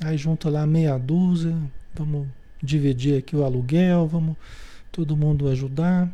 Aí 0.00 0.18
junta 0.18 0.50
lá 0.50 0.66
meia 0.66 0.98
dúzia, 0.98 1.56
vamos 1.94 2.28
dividir 2.62 3.18
aqui 3.18 3.34
o 3.34 3.44
aluguel, 3.44 4.06
vamos 4.06 4.36
todo 4.92 5.16
mundo 5.16 5.48
ajudar. 5.48 6.12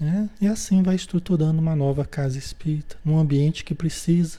Né? 0.00 0.28
E 0.40 0.46
assim 0.46 0.82
vai 0.82 0.96
estruturando 0.96 1.60
uma 1.60 1.76
nova 1.76 2.04
casa 2.04 2.38
espírita, 2.38 2.96
num 3.04 3.18
ambiente 3.18 3.64
que 3.64 3.74
precisa, 3.74 4.38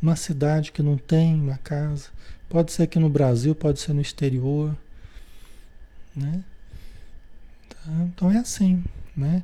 numa 0.00 0.16
cidade 0.16 0.70
que 0.70 0.82
não 0.82 0.96
tem 0.96 1.34
uma 1.34 1.58
casa. 1.58 2.08
Pode 2.48 2.72
ser 2.72 2.84
aqui 2.84 2.98
no 2.98 3.08
Brasil, 3.08 3.54
pode 3.54 3.80
ser 3.80 3.92
no 3.92 4.00
exterior. 4.00 4.76
Né? 6.14 6.44
Tá? 7.68 7.92
Então 8.14 8.30
é 8.30 8.38
assim. 8.38 8.84
Né? 9.16 9.42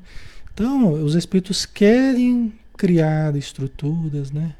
Então, 0.52 0.92
os 0.92 1.14
espíritos 1.14 1.64
querem 1.64 2.52
criar 2.76 3.34
estruturas, 3.36 4.30
né? 4.30 4.54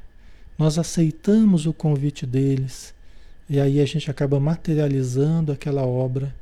Nós 0.61 0.77
aceitamos 0.77 1.65
o 1.65 1.73
convite 1.73 2.27
deles 2.27 2.93
e 3.49 3.59
aí 3.59 3.81
a 3.81 3.87
gente 3.87 4.11
acaba 4.11 4.39
materializando 4.39 5.53
aquela 5.53 5.87
obra 5.87 6.37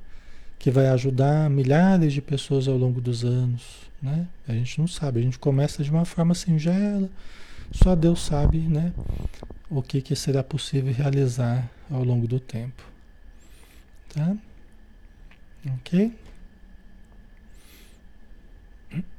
que 0.59 0.73
vai 0.73 0.89
ajudar 0.89 1.49
milhares 1.49 2.13
de 2.13 2.21
pessoas 2.21 2.67
ao 2.67 2.77
longo 2.77 3.01
dos 3.01 3.25
anos, 3.25 3.63
né? 4.03 4.27
A 4.49 4.53
gente 4.55 4.81
não 4.81 4.89
sabe, 4.89 5.21
a 5.21 5.23
gente 5.23 5.39
começa 5.39 5.85
de 5.85 5.91
uma 5.93 6.05
forma 6.05 6.35
singela, 6.35 7.09
só 7.71 7.95
Deus 7.95 8.21
sabe, 8.21 8.59
né? 8.59 8.93
O 9.71 9.81
que, 9.81 10.03
que 10.03 10.17
será 10.17 10.43
possível 10.43 10.93
realizar 10.93 11.71
ao 11.89 12.03
longo 12.03 12.27
do 12.27 12.41
tempo. 12.41 12.83
Tá? 14.13 14.37
Ok? 15.65 16.13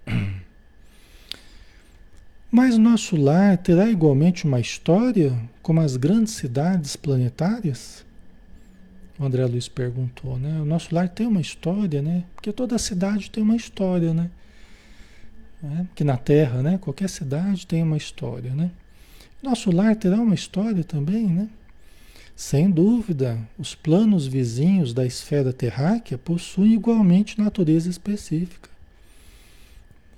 Mas 2.52 2.78
nosso 2.78 3.16
lar 3.16 3.58
terá 3.58 3.90
igualmente 3.90 4.46
uma 4.46 4.60
história 4.60 5.40
como 5.62 5.82
as 5.82 5.96
grandes 5.96 6.34
cidades 6.34 6.96
planetárias? 6.96 8.04
O 9.20 9.26
André 9.26 9.46
Luiz 9.46 9.68
perguntou, 9.68 10.40
né? 10.40 10.60
O 10.60 10.66
nosso 10.66 10.96
lar 10.96 11.10
tem 11.10 11.28
uma 11.28 11.42
história, 11.42 12.02
né? 12.02 12.24
Porque 12.34 12.52
toda 12.52 12.78
cidade 12.80 13.30
tem 13.30 13.44
uma 13.44 13.56
história, 13.56 14.14
né? 14.14 14.32
É, 15.64 15.86
que 15.94 16.04
na 16.04 16.18
Terra, 16.18 16.64
né? 16.64 16.80
Qualquer 16.80 17.10
cidade 17.10 17.68
tem 17.68 17.84
uma 17.84 17.98
história, 17.98 18.52
né? 18.56 18.72
Nosso 19.44 19.72
lar 19.72 19.96
terá 19.96 20.18
uma 20.18 20.34
história 20.34 20.84
também, 20.84 21.28
né? 21.28 21.50
Sem 22.36 22.72
dúvida, 22.72 23.38
os 23.60 23.76
planos 23.76 24.26
vizinhos 24.26 24.94
da 24.94 25.06
esfera 25.06 25.52
terráquea 25.52 26.18
possuem 26.18 26.74
igualmente 26.74 27.38
natureza 27.38 27.90
específica. 27.90 28.70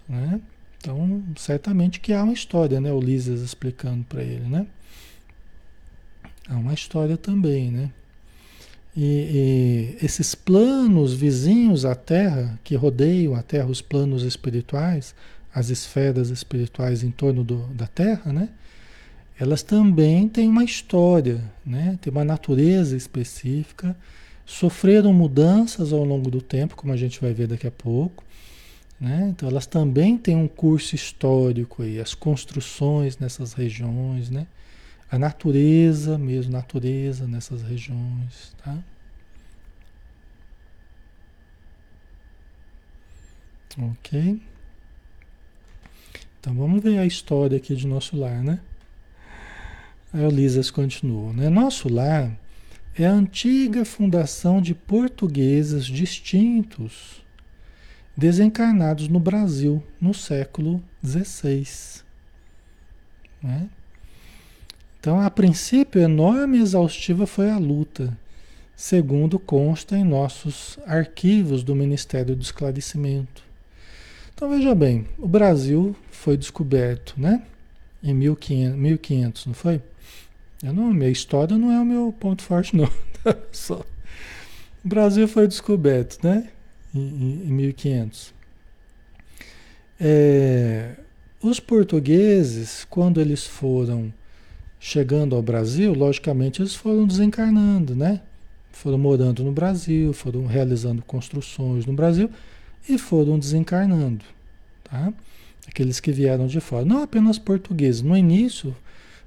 Né? 0.07 0.39
Então, 0.81 1.23
certamente 1.35 1.99
que 1.99 2.11
há 2.11 2.23
uma 2.23 2.33
história, 2.33 2.81
né? 2.81 2.91
O 2.91 2.99
Lisas 2.99 3.41
explicando 3.41 4.03
para 4.03 4.23
ele, 4.23 4.47
né? 4.47 4.65
Há 6.49 6.55
uma 6.55 6.73
história 6.73 7.15
também, 7.15 7.69
né? 7.69 7.91
E, 8.97 9.97
e, 10.01 10.05
esses 10.05 10.33
planos 10.33 11.13
vizinhos 11.13 11.85
à 11.85 11.93
Terra, 11.93 12.59
que 12.63 12.75
rodeiam 12.75 13.35
a 13.35 13.43
Terra, 13.43 13.67
os 13.67 13.79
planos 13.79 14.23
espirituais, 14.23 15.13
as 15.53 15.69
esferas 15.69 16.29
espirituais 16.29 17.03
em 17.03 17.11
torno 17.11 17.43
do, 17.43 17.67
da 17.67 17.85
Terra, 17.85 18.33
né? 18.33 18.49
Elas 19.39 19.61
também 19.61 20.27
têm 20.27 20.49
uma 20.49 20.63
história, 20.63 21.41
né? 21.63 21.97
Tem 22.01 22.11
uma 22.11 22.25
natureza 22.25 22.97
específica, 22.97 23.95
sofreram 24.47 25.13
mudanças 25.13 25.93
ao 25.93 26.03
longo 26.03 26.31
do 26.31 26.41
tempo, 26.41 26.75
como 26.75 26.91
a 26.91 26.97
gente 26.97 27.21
vai 27.21 27.33
ver 27.33 27.47
daqui 27.47 27.67
a 27.67 27.71
pouco, 27.71 28.23
né? 29.01 29.29
Então 29.31 29.49
elas 29.49 29.65
também 29.65 30.17
têm 30.17 30.37
um 30.37 30.47
curso 30.47 30.95
histórico 30.95 31.83
aí, 31.83 31.99
as 31.99 32.13
construções 32.13 33.17
nessas 33.17 33.53
regiões, 33.53 34.29
né? 34.29 34.47
a 35.11 35.19
natureza 35.19 36.17
mesmo, 36.17 36.53
natureza 36.53 37.27
nessas 37.27 37.61
regiões, 37.61 38.55
tá? 38.63 38.77
Ok? 43.77 44.41
Então 46.39 46.55
vamos 46.55 46.81
ver 46.81 46.97
a 46.97 47.05
história 47.05 47.57
aqui 47.57 47.75
de 47.75 47.85
nosso 47.85 48.15
lar, 48.15 48.41
né? 48.41 48.61
Aí 50.13 50.25
o 50.25 50.29
Lisas 50.29 50.71
continua, 50.71 51.33
né? 51.33 51.49
Nosso 51.49 51.89
lar 51.89 52.37
é 52.95 53.05
a 53.05 53.11
antiga 53.11 53.83
fundação 53.83 54.61
de 54.61 54.73
portugueses 54.73 55.85
distintos, 55.85 57.21
desencarnados 58.21 59.07
no 59.07 59.19
Brasil 59.19 59.81
no 59.99 60.13
século 60.13 60.79
XVI. 61.03 62.03
Né? 63.41 63.67
Então, 64.99 65.19
a 65.19 65.27
princípio, 65.31 65.99
enorme 65.99 66.59
e 66.59 66.61
exaustiva 66.61 67.25
foi 67.25 67.49
a 67.49 67.57
luta, 67.57 68.15
segundo 68.75 69.39
consta 69.39 69.97
em 69.97 70.03
nossos 70.03 70.77
arquivos 70.85 71.63
do 71.63 71.73
Ministério 71.73 72.35
do 72.35 72.43
Esclarecimento. 72.43 73.41
Então, 74.35 74.51
veja 74.51 74.75
bem, 74.75 75.07
o 75.17 75.27
Brasil 75.27 75.95
foi 76.11 76.37
descoberto, 76.37 77.15
né? 77.17 77.41
Em 78.03 78.13
1500, 78.13 78.77
1500 78.77 79.45
não 79.47 79.53
foi? 79.55 79.81
Eu 80.61 80.73
não, 80.73 80.93
minha 80.93 81.09
história 81.09 81.57
não 81.57 81.71
é 81.71 81.79
o 81.79 81.85
meu 81.85 82.15
ponto 82.19 82.43
forte, 82.43 82.75
não. 82.75 82.89
O 84.83 84.87
Brasil 84.87 85.27
foi 85.27 85.47
descoberto, 85.47 86.23
né? 86.23 86.49
Em, 86.93 87.47
em 87.47 87.51
1500. 87.51 88.33
É, 89.99 90.95
os 91.41 91.59
portugueses, 91.59 92.85
quando 92.89 93.21
eles 93.21 93.45
foram 93.45 94.13
chegando 94.79 95.35
ao 95.35 95.43
Brasil, 95.43 95.93
logicamente 95.93 96.61
eles 96.61 96.73
foram 96.73 97.05
desencarnando, 97.05 97.95
né? 97.95 98.21
Foram 98.71 98.97
morando 98.97 99.43
no 99.43 99.51
Brasil, 99.51 100.11
foram 100.11 100.47
realizando 100.47 101.03
construções 101.03 101.85
no 101.85 101.93
Brasil 101.93 102.29
e 102.89 102.97
foram 102.97 103.37
desencarnando, 103.37 104.25
tá? 104.83 105.13
Aqueles 105.67 105.99
que 105.99 106.11
vieram 106.11 106.47
de 106.47 106.59
fora, 106.59 106.83
não 106.83 107.03
apenas 107.03 107.37
portugueses, 107.37 108.01
no 108.01 108.17
início 108.17 108.75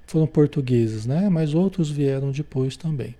foram 0.06 0.26
portugueses, 0.26 1.06
né? 1.06 1.28
Mas 1.28 1.54
outros 1.54 1.90
vieram 1.90 2.32
depois 2.32 2.76
também. 2.76 3.14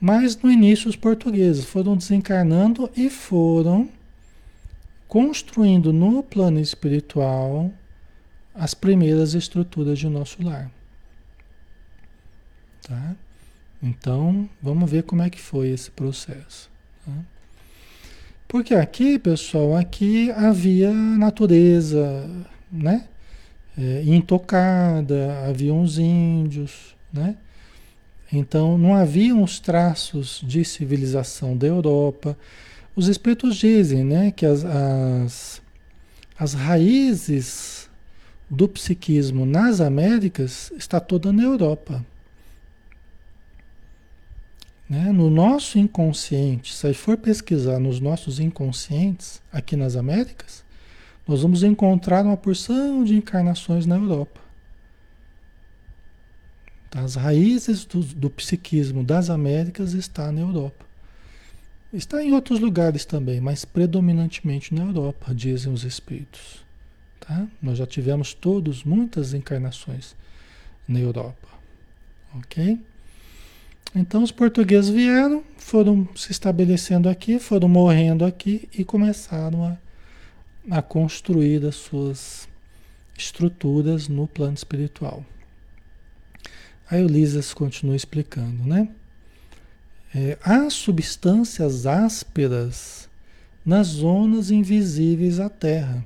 Mas 0.00 0.36
no 0.36 0.50
início 0.50 0.88
os 0.88 0.96
portugueses 0.96 1.64
foram 1.64 1.96
desencarnando 1.96 2.90
e 2.96 3.08
foram 3.08 3.88
construindo 5.08 5.92
no 5.92 6.22
plano 6.22 6.60
espiritual 6.60 7.72
as 8.54 8.74
primeiras 8.74 9.34
estruturas 9.34 9.98
de 9.98 10.08
nosso 10.08 10.42
lar. 10.42 10.70
Tá? 12.82 13.16
Então, 13.82 14.48
vamos 14.62 14.90
ver 14.90 15.02
como 15.02 15.22
é 15.22 15.30
que 15.30 15.40
foi 15.40 15.68
esse 15.68 15.90
processo. 15.90 16.70
Tá? 17.04 17.12
Porque 18.48 18.74
aqui, 18.74 19.18
pessoal, 19.18 19.76
aqui 19.76 20.30
havia 20.30 20.92
natureza, 20.92 22.28
né? 22.70 23.08
É, 23.76 24.02
intocada, 24.04 25.46
havia 25.48 25.74
uns 25.74 25.98
índios, 25.98 26.96
né? 27.12 27.36
Então, 28.32 28.76
não 28.76 28.94
haviam 28.94 29.42
os 29.42 29.60
traços 29.60 30.42
de 30.44 30.64
civilização 30.64 31.56
da 31.56 31.66
Europa. 31.66 32.36
Os 32.94 33.08
espíritos 33.08 33.56
dizem, 33.56 34.04
né, 34.04 34.30
que 34.30 34.44
as, 34.44 34.64
as, 34.64 35.62
as 36.38 36.54
raízes 36.54 37.88
do 38.48 38.68
psiquismo 38.68 39.44
nas 39.44 39.80
Américas 39.80 40.72
está 40.76 41.00
toda 41.00 41.32
na 41.32 41.42
Europa. 41.42 42.04
Né? 44.88 45.10
No 45.12 45.28
nosso 45.28 45.78
inconsciente, 45.78 46.74
se 46.74 46.94
for 46.94 47.16
pesquisar 47.16 47.78
nos 47.80 48.00
nossos 48.00 48.38
inconscientes 48.38 49.42
aqui 49.52 49.76
nas 49.76 49.96
Américas, 49.96 50.64
nós 51.26 51.42
vamos 51.42 51.64
encontrar 51.64 52.24
uma 52.24 52.36
porção 52.36 53.02
de 53.02 53.16
encarnações 53.16 53.84
na 53.84 53.96
Europa. 53.96 54.45
As 56.96 57.14
raízes 57.14 57.84
do, 57.84 58.00
do 58.00 58.30
psiquismo 58.30 59.04
das 59.04 59.28
Américas 59.28 59.92
está 59.92 60.32
na 60.32 60.40
Europa. 60.40 60.86
Está 61.92 62.24
em 62.24 62.32
outros 62.32 62.58
lugares 62.58 63.04
também, 63.04 63.38
mas 63.38 63.66
predominantemente 63.66 64.74
na 64.74 64.82
Europa, 64.82 65.34
dizem 65.34 65.70
os 65.70 65.84
espíritos. 65.84 66.64
Tá? 67.20 67.46
Nós 67.60 67.76
já 67.76 67.86
tivemos 67.86 68.32
todos 68.32 68.82
muitas 68.82 69.34
encarnações 69.34 70.16
na 70.88 70.98
Europa. 70.98 71.46
Ok? 72.34 72.80
Então 73.94 74.22
os 74.22 74.32
portugueses 74.32 74.88
vieram, 74.88 75.44
foram 75.58 76.08
se 76.16 76.32
estabelecendo 76.32 77.10
aqui, 77.10 77.38
foram 77.38 77.68
morrendo 77.68 78.24
aqui 78.24 78.70
e 78.72 78.82
começaram 78.82 79.64
a, 79.64 79.76
a 80.78 80.80
construir 80.80 81.62
as 81.66 81.76
suas 81.76 82.48
estruturas 83.18 84.08
no 84.08 84.26
plano 84.26 84.54
espiritual. 84.54 85.22
Aí 86.90 87.04
o 87.04 87.08
Lisas 87.08 87.52
continua 87.52 87.96
explicando, 87.96 88.64
né? 88.64 88.88
É, 90.14 90.38
há 90.42 90.70
substâncias 90.70 91.86
ásperas 91.86 93.08
nas 93.64 93.88
zonas 93.88 94.50
invisíveis 94.50 95.40
à 95.40 95.48
Terra, 95.48 96.04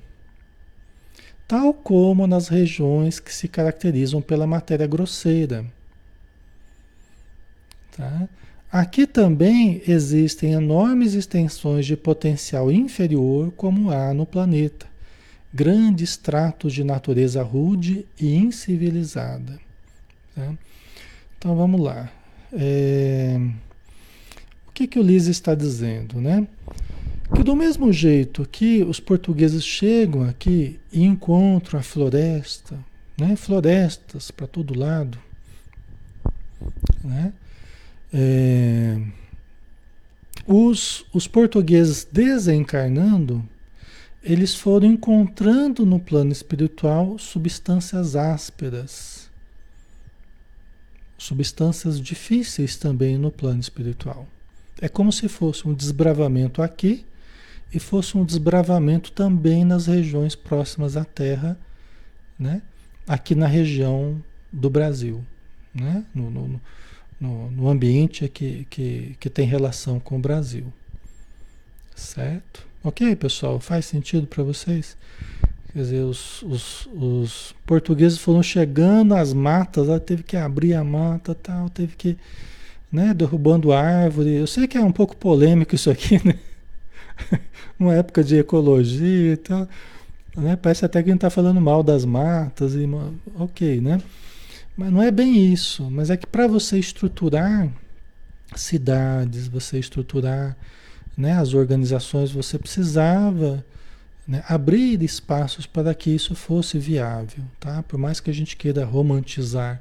tal 1.47 1.75
como 1.75 2.27
nas 2.27 2.49
regiões 2.49 3.21
que 3.21 3.33
se 3.33 3.47
caracterizam 3.47 4.23
pela 4.23 4.47
matéria 4.47 4.87
grosseira 4.87 5.64
Tá? 8.01 8.29
Aqui 8.73 9.07
também 9.07 9.83
existem 9.87 10.53
enormes 10.53 11.14
extensões 11.14 11.85
de 11.85 11.97
potencial 11.97 12.71
inferior, 12.71 13.53
como 13.57 13.90
há 13.90 14.14
no 14.14 14.25
planeta, 14.25 14.87
grandes 15.53 16.16
tratos 16.16 16.73
de 16.73 16.85
natureza 16.85 17.43
rude 17.43 18.07
e 18.19 18.35
incivilizada. 18.37 19.59
Tá? 20.35 20.55
Então 21.40 21.57
vamos 21.57 21.81
lá. 21.81 22.12
É... 22.53 23.40
O 24.68 24.72
que, 24.72 24.87
que 24.87 24.98
o 24.98 25.03
Liz 25.03 25.26
está 25.26 25.55
dizendo? 25.55 26.20
Né? 26.20 26.46
Que 27.35 27.42
do 27.42 27.57
mesmo 27.57 27.90
jeito 27.90 28.46
que 28.46 28.85
os 28.85 29.00
portugueses 29.00 29.64
chegam 29.64 30.29
aqui 30.29 30.79
e 30.92 31.03
encontram 31.03 31.81
a 31.81 31.83
floresta, 31.83 32.79
né? 33.18 33.37
florestas 33.37 34.31
para 34.31 34.46
todo 34.46 34.79
lado, 34.79 35.18
né? 37.03 37.33
É, 38.12 39.00
os, 40.46 41.07
os 41.14 41.26
portugueses 41.26 42.07
desencarnando, 42.11 43.42
eles 44.22 44.55
foram 44.55 44.88
encontrando 44.88 45.87
no 45.87 45.98
plano 45.98 46.33
espiritual 46.33 47.18
substâncias 47.18 48.16
ásperas, 48.16 49.19
substâncias 51.20 52.00
difíceis 52.00 52.76
também 52.76 53.18
no 53.18 53.30
plano 53.30 53.61
espiritual. 53.61 54.26
É 54.80 54.88
como 54.88 55.12
se 55.12 55.28
fosse 55.28 55.68
um 55.68 55.74
desbravamento 55.74 56.62
aqui 56.62 57.04
e 57.72 57.78
fosse 57.78 58.16
um 58.16 58.24
desbravamento 58.24 59.12
também 59.12 59.62
nas 59.62 59.87
regiões 59.87 60.35
próximas 60.35 60.96
à 60.96 61.04
Terra, 61.04 61.59
né? 62.38 62.62
aqui 63.06 63.35
na 63.35 63.46
região 63.46 64.22
do 64.50 64.70
Brasil, 64.70 65.22
né? 65.74 66.06
no, 66.14 66.30
no, 66.30 66.61
no, 67.20 67.50
no 67.50 67.68
ambiente 67.68 68.26
que, 68.26 68.66
que, 68.70 69.14
que 69.20 69.28
tem 69.28 69.46
relação 69.46 70.00
com 70.00 70.16
o 70.16 70.20
Brasil. 70.20 70.72
Certo? 71.94 72.66
Ok, 72.83 73.14
pessoal? 73.16 73.61
Faz 73.61 73.85
sentido 73.85 74.26
para 74.26 74.42
vocês? 74.42 74.96
Quer 75.72 75.78
dizer, 75.78 76.00
os, 76.00 76.42
os, 76.42 76.88
os, 76.92 77.54
portugueses 77.64 78.18
foram 78.18 78.42
chegando 78.42 79.14
às 79.14 79.33
matas, 79.33 79.87
lá 79.87 80.00
teve 80.00 80.24
que 80.24 80.37
abrir 80.37 80.74
a 80.74 80.83
mata 80.83 81.33
tal, 81.33 81.70
teve 81.70 81.94
que, 81.94 82.18
né, 82.90 83.14
derrubando 83.14 83.72
árvore. 83.72 84.35
Eu 84.35 84.48
sei 84.48 84.66
que 84.66 84.76
é 84.76 84.80
um 84.80 84.90
pouco 84.90 85.16
polêmico 85.16 85.74
isso 85.74 85.88
aqui, 85.88 86.20
né? 86.26 86.35
Uma 87.78 87.94
época 87.94 88.24
de 88.24 88.37
ecologia 88.37 89.35
e 89.35 89.37
tal. 89.37 89.68
Né? 90.37 90.56
Parece 90.56 90.85
até 90.85 91.02
que 91.02 91.09
a 91.09 91.12
gente 91.12 91.18
está 91.18 91.30
falando 91.30 91.61
mal 91.61 91.83
das 91.83 92.04
matas, 92.04 92.74
e 92.74 92.88
ok, 93.37 93.80
né? 93.80 94.00
Mas 94.76 94.92
não 94.92 95.02
é 95.02 95.11
bem 95.11 95.52
isso. 95.52 95.88
Mas 95.90 96.11
é 96.11 96.16
que 96.16 96.26
para 96.26 96.48
você 96.48 96.78
estruturar 96.78 97.68
cidades, 98.56 99.46
você 99.46 99.78
estruturar 99.78 100.56
né, 101.16 101.33
as 101.35 101.54
organizações, 101.54 102.33
você 102.33 102.59
precisava 102.59 103.64
né, 104.26 104.44
abrir 104.48 105.02
espaços 105.02 105.66
para 105.66 105.94
que 105.94 106.11
isso 106.11 106.35
fosse 106.35 106.78
viável, 106.78 107.44
tá? 107.59 107.83
Por 107.83 107.98
mais 107.98 108.20
que 108.20 108.30
a 108.30 108.35
gente 108.35 108.56
queira 108.56 108.85
romantizar 108.85 109.80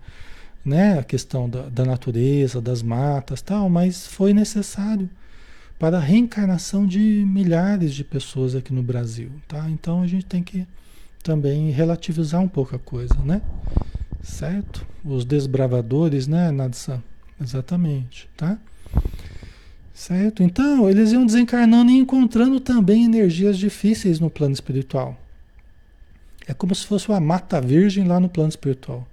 né, 0.63 0.99
a 0.99 1.03
questão 1.03 1.49
da, 1.49 1.63
da 1.69 1.85
natureza, 1.85 2.61
das 2.61 2.81
matas, 2.81 3.41
tal, 3.41 3.69
mas 3.69 4.07
foi 4.07 4.33
necessário 4.33 5.09
para 5.77 5.97
a 5.97 6.01
reencarnação 6.01 6.85
de 6.85 6.99
milhares 6.99 7.93
de 7.93 8.03
pessoas 8.03 8.53
aqui 8.53 8.73
no 8.73 8.83
Brasil, 8.83 9.31
tá? 9.47 9.69
Então 9.69 10.01
a 10.01 10.07
gente 10.07 10.25
tem 10.25 10.43
que 10.43 10.67
também 11.23 11.69
relativizar 11.71 12.41
um 12.41 12.47
pouco 12.47 12.75
a 12.75 12.79
coisa, 12.79 13.15
né? 13.23 13.41
Certo? 14.21 14.85
Os 15.03 15.23
desbravadores, 15.23 16.27
né, 16.27 16.51
Nadsan? 16.51 17.01
Exatamente, 17.41 18.29
tá? 18.35 18.57
Certo? 19.99 20.41
Então, 20.41 20.89
eles 20.89 21.11
iam 21.11 21.25
desencarnando 21.25 21.91
e 21.91 21.97
encontrando 21.97 22.57
também 22.61 23.03
energias 23.03 23.57
difíceis 23.57 24.17
no 24.17 24.29
plano 24.29 24.53
espiritual. 24.53 25.19
É 26.47 26.53
como 26.53 26.73
se 26.73 26.87
fosse 26.87 27.09
uma 27.09 27.19
mata 27.19 27.59
virgem 27.59 28.07
lá 28.07 28.17
no 28.17 28.29
plano 28.29 28.47
espiritual. 28.47 29.05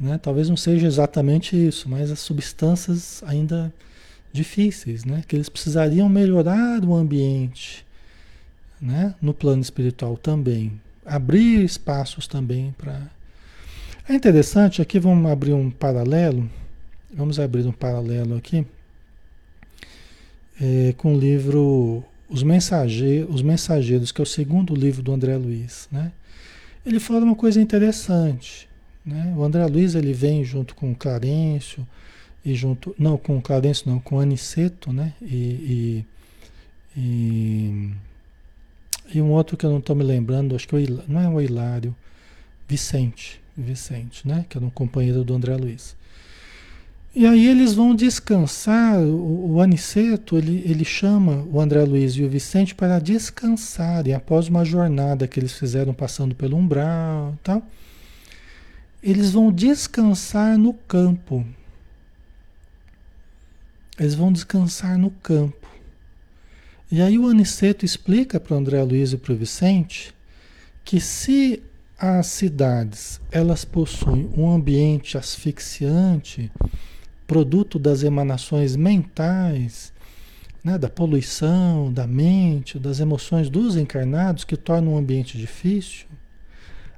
Né? 0.00 0.18
Talvez 0.18 0.48
não 0.48 0.56
seja 0.56 0.88
exatamente 0.88 1.54
isso, 1.54 1.88
mas 1.88 2.10
as 2.10 2.18
substâncias 2.18 3.22
ainda 3.24 3.72
difíceis, 4.32 5.04
né? 5.04 5.22
Que 5.28 5.36
eles 5.36 5.48
precisariam 5.48 6.08
melhorar 6.08 6.84
o 6.84 6.96
ambiente, 6.96 7.86
né? 8.80 9.14
No 9.22 9.32
plano 9.32 9.62
espiritual 9.62 10.16
também, 10.16 10.80
abrir 11.06 11.64
espaços 11.64 12.26
também 12.26 12.74
para. 12.76 13.08
É 14.08 14.14
interessante. 14.14 14.82
Aqui 14.82 14.98
vamos 14.98 15.30
abrir 15.30 15.52
um 15.52 15.70
paralelo. 15.70 16.50
Vamos 17.14 17.38
abrir 17.38 17.64
um 17.68 17.72
paralelo 17.72 18.36
aqui 18.36 18.66
é, 20.60 20.94
com 20.96 21.14
o 21.14 21.18
livro 21.18 22.04
Os 22.28 22.42
Mensageiros, 22.42 23.34
Os 23.34 23.42
Mensageiros, 23.42 24.12
que 24.12 24.20
é 24.20 24.24
o 24.24 24.26
segundo 24.26 24.74
livro 24.74 25.02
do 25.02 25.12
André 25.12 25.36
Luiz, 25.36 25.88
né? 25.90 26.12
Ele 26.84 26.98
fala 26.98 27.24
uma 27.24 27.36
coisa 27.36 27.60
interessante, 27.60 28.68
né? 29.04 29.32
O 29.36 29.44
André 29.44 29.64
Luiz 29.66 29.94
ele 29.94 30.12
vem 30.12 30.44
junto 30.44 30.74
com 30.74 30.90
o 30.90 30.96
Clarencio 30.96 31.86
e 32.44 32.54
junto, 32.54 32.94
não, 32.98 33.16
com 33.16 33.38
o 33.38 33.42
Clarencio 33.42 33.88
não, 33.88 34.00
com 34.00 34.16
o 34.16 34.20
Aniceto, 34.20 34.92
né? 34.92 35.14
E, 35.22 36.04
e, 36.96 36.96
e, 36.96 37.90
e, 39.14 39.22
um 39.22 39.30
outro 39.30 39.56
que 39.56 39.64
eu 39.64 39.70
não 39.70 39.78
estou 39.78 39.94
me 39.94 40.02
lembrando, 40.02 40.56
acho 40.56 40.66
que 40.66 40.74
é 40.74 40.78
o, 40.78 41.04
não 41.06 41.20
é 41.20 41.28
o 41.28 41.40
Hilário, 41.40 41.94
Vicente, 42.68 43.40
Vicente, 43.56 44.26
né? 44.26 44.44
Que 44.48 44.58
era 44.58 44.66
um 44.66 44.70
companheiro 44.70 45.22
do 45.22 45.34
André 45.34 45.56
Luiz. 45.56 45.94
E 47.14 47.26
aí 47.26 47.46
eles 47.46 47.74
vão 47.74 47.94
descansar, 47.94 48.98
o, 48.98 49.52
o 49.52 49.60
Aniceto, 49.60 50.38
ele, 50.38 50.62
ele 50.64 50.84
chama 50.84 51.46
o 51.52 51.60
André 51.60 51.84
Luiz 51.84 52.12
e 52.12 52.24
o 52.24 52.28
Vicente 52.28 52.74
para 52.74 52.98
descansarem 52.98 54.14
após 54.14 54.48
uma 54.48 54.64
jornada 54.64 55.28
que 55.28 55.38
eles 55.38 55.52
fizeram 55.52 55.92
passando 55.92 56.34
pelo 56.34 56.56
umbral, 56.56 57.38
tá? 57.42 57.60
Eles 59.02 59.30
vão 59.30 59.52
descansar 59.52 60.56
no 60.56 60.72
campo, 60.72 61.44
eles 63.98 64.14
vão 64.14 64.32
descansar 64.32 64.96
no 64.96 65.10
campo. 65.10 65.68
E 66.90 67.02
aí 67.02 67.18
o 67.18 67.28
Aniceto 67.28 67.84
explica 67.84 68.40
para 68.40 68.54
o 68.54 68.58
André 68.58 68.82
Luiz 68.82 69.12
e 69.12 69.18
para 69.18 69.34
o 69.34 69.36
Vicente 69.36 70.14
que 70.82 70.98
se 70.98 71.62
as 71.98 72.26
cidades 72.26 73.20
elas 73.30 73.66
possuem 73.66 74.30
um 74.36 74.50
ambiente 74.50 75.18
asfixiante, 75.18 76.50
produto 77.26 77.78
das 77.78 78.02
emanações 78.02 78.76
mentais, 78.76 79.92
né, 80.62 80.78
da 80.78 80.88
poluição 80.88 81.92
da 81.92 82.06
mente, 82.06 82.78
das 82.78 83.00
emoções 83.00 83.50
dos 83.50 83.76
encarnados 83.76 84.44
que 84.44 84.56
tornam 84.56 84.94
o 84.94 84.98
ambiente 84.98 85.36
difícil, 85.36 86.06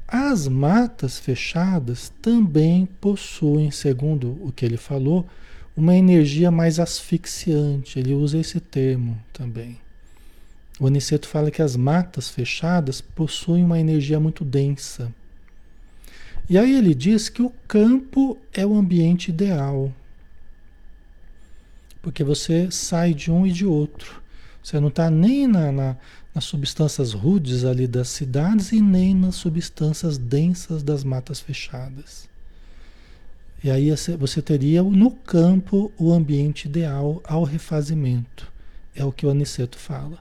as 0.07 0.47
matas 0.47 1.18
fechadas 1.18 2.12
também 2.20 2.87
possuem, 3.01 3.70
segundo 3.70 4.39
o 4.43 4.53
que 4.53 4.64
ele 4.64 4.77
falou, 4.77 5.27
uma 5.77 5.97
energia 5.97 6.51
mais 6.51 6.79
asfixiante. 6.79 7.99
Ele 7.99 8.14
usa 8.14 8.39
esse 8.39 8.61
termo 8.61 9.18
também. 9.33 9.79
O 10.79 10.87
Aniceto 10.87 11.27
fala 11.27 11.51
que 11.51 11.62
as 11.62 11.75
matas 11.75 12.29
fechadas 12.29 13.01
possuem 13.01 13.64
uma 13.64 13.81
energia 13.81 14.20
muito 14.20 14.45
densa. 14.45 15.12
E 16.49 16.59
aí 16.59 16.77
ele 16.77 16.95
diz 16.95 17.29
que 17.29 17.43
o 17.43 17.51
campo 17.66 18.37
é 18.53 18.66
o 18.66 18.75
ambiente 18.75 19.31
ideal. 19.31 19.91
Porque 22.05 22.22
você 22.22 22.70
sai 22.70 23.14
de 23.14 23.32
um 23.32 23.46
e 23.46 23.50
de 23.50 23.64
outro. 23.64 24.20
Você 24.62 24.78
não 24.78 24.88
está 24.88 25.09
nem 25.09 25.46
na, 25.46 25.72
na, 25.72 25.96
nas 26.34 26.44
substâncias 26.44 27.14
rudes 27.14 27.64
ali 27.64 27.86
das 27.86 28.09
cidades 28.09 28.72
e 28.72 28.80
nem 28.82 29.14
nas 29.14 29.36
substâncias 29.36 30.18
densas 30.18 30.82
das 30.82 31.02
matas 31.02 31.40
fechadas. 31.40 32.28
E 33.62 33.70
aí 33.70 33.90
você 34.18 34.42
teria 34.42 34.82
no 34.82 35.11
campo 35.11 35.90
o 35.96 36.12
ambiente 36.12 36.66
ideal 36.66 37.22
ao 37.24 37.42
refazimento. 37.42 38.52
É 38.94 39.02
o 39.02 39.11
que 39.11 39.24
o 39.24 39.30
Aniceto 39.30 39.78
fala. 39.78 40.18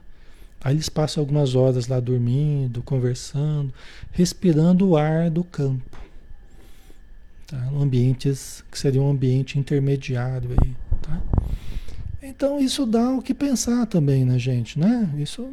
Aí 0.62 0.74
eles 0.74 0.88
passam 0.88 1.20
algumas 1.20 1.54
horas 1.54 1.86
lá 1.86 2.00
dormindo, 2.00 2.82
conversando, 2.82 3.74
respirando 4.10 4.88
o 4.88 4.96
ar 4.96 5.28
do 5.28 5.44
campo. 5.44 5.98
Tá? 7.46 7.58
Ambientes 7.78 8.64
que 8.72 8.78
seria 8.78 9.02
um 9.02 9.10
ambiente 9.10 9.58
intermediário 9.58 10.48
aí. 10.52 10.74
Tá? 11.02 11.20
Então 12.26 12.58
isso 12.58 12.86
dá 12.86 13.10
o 13.10 13.20
que 13.20 13.34
pensar 13.34 13.84
também 13.84 14.24
na 14.24 14.32
né, 14.32 14.38
gente, 14.38 14.78
né? 14.78 15.12
Isso 15.18 15.46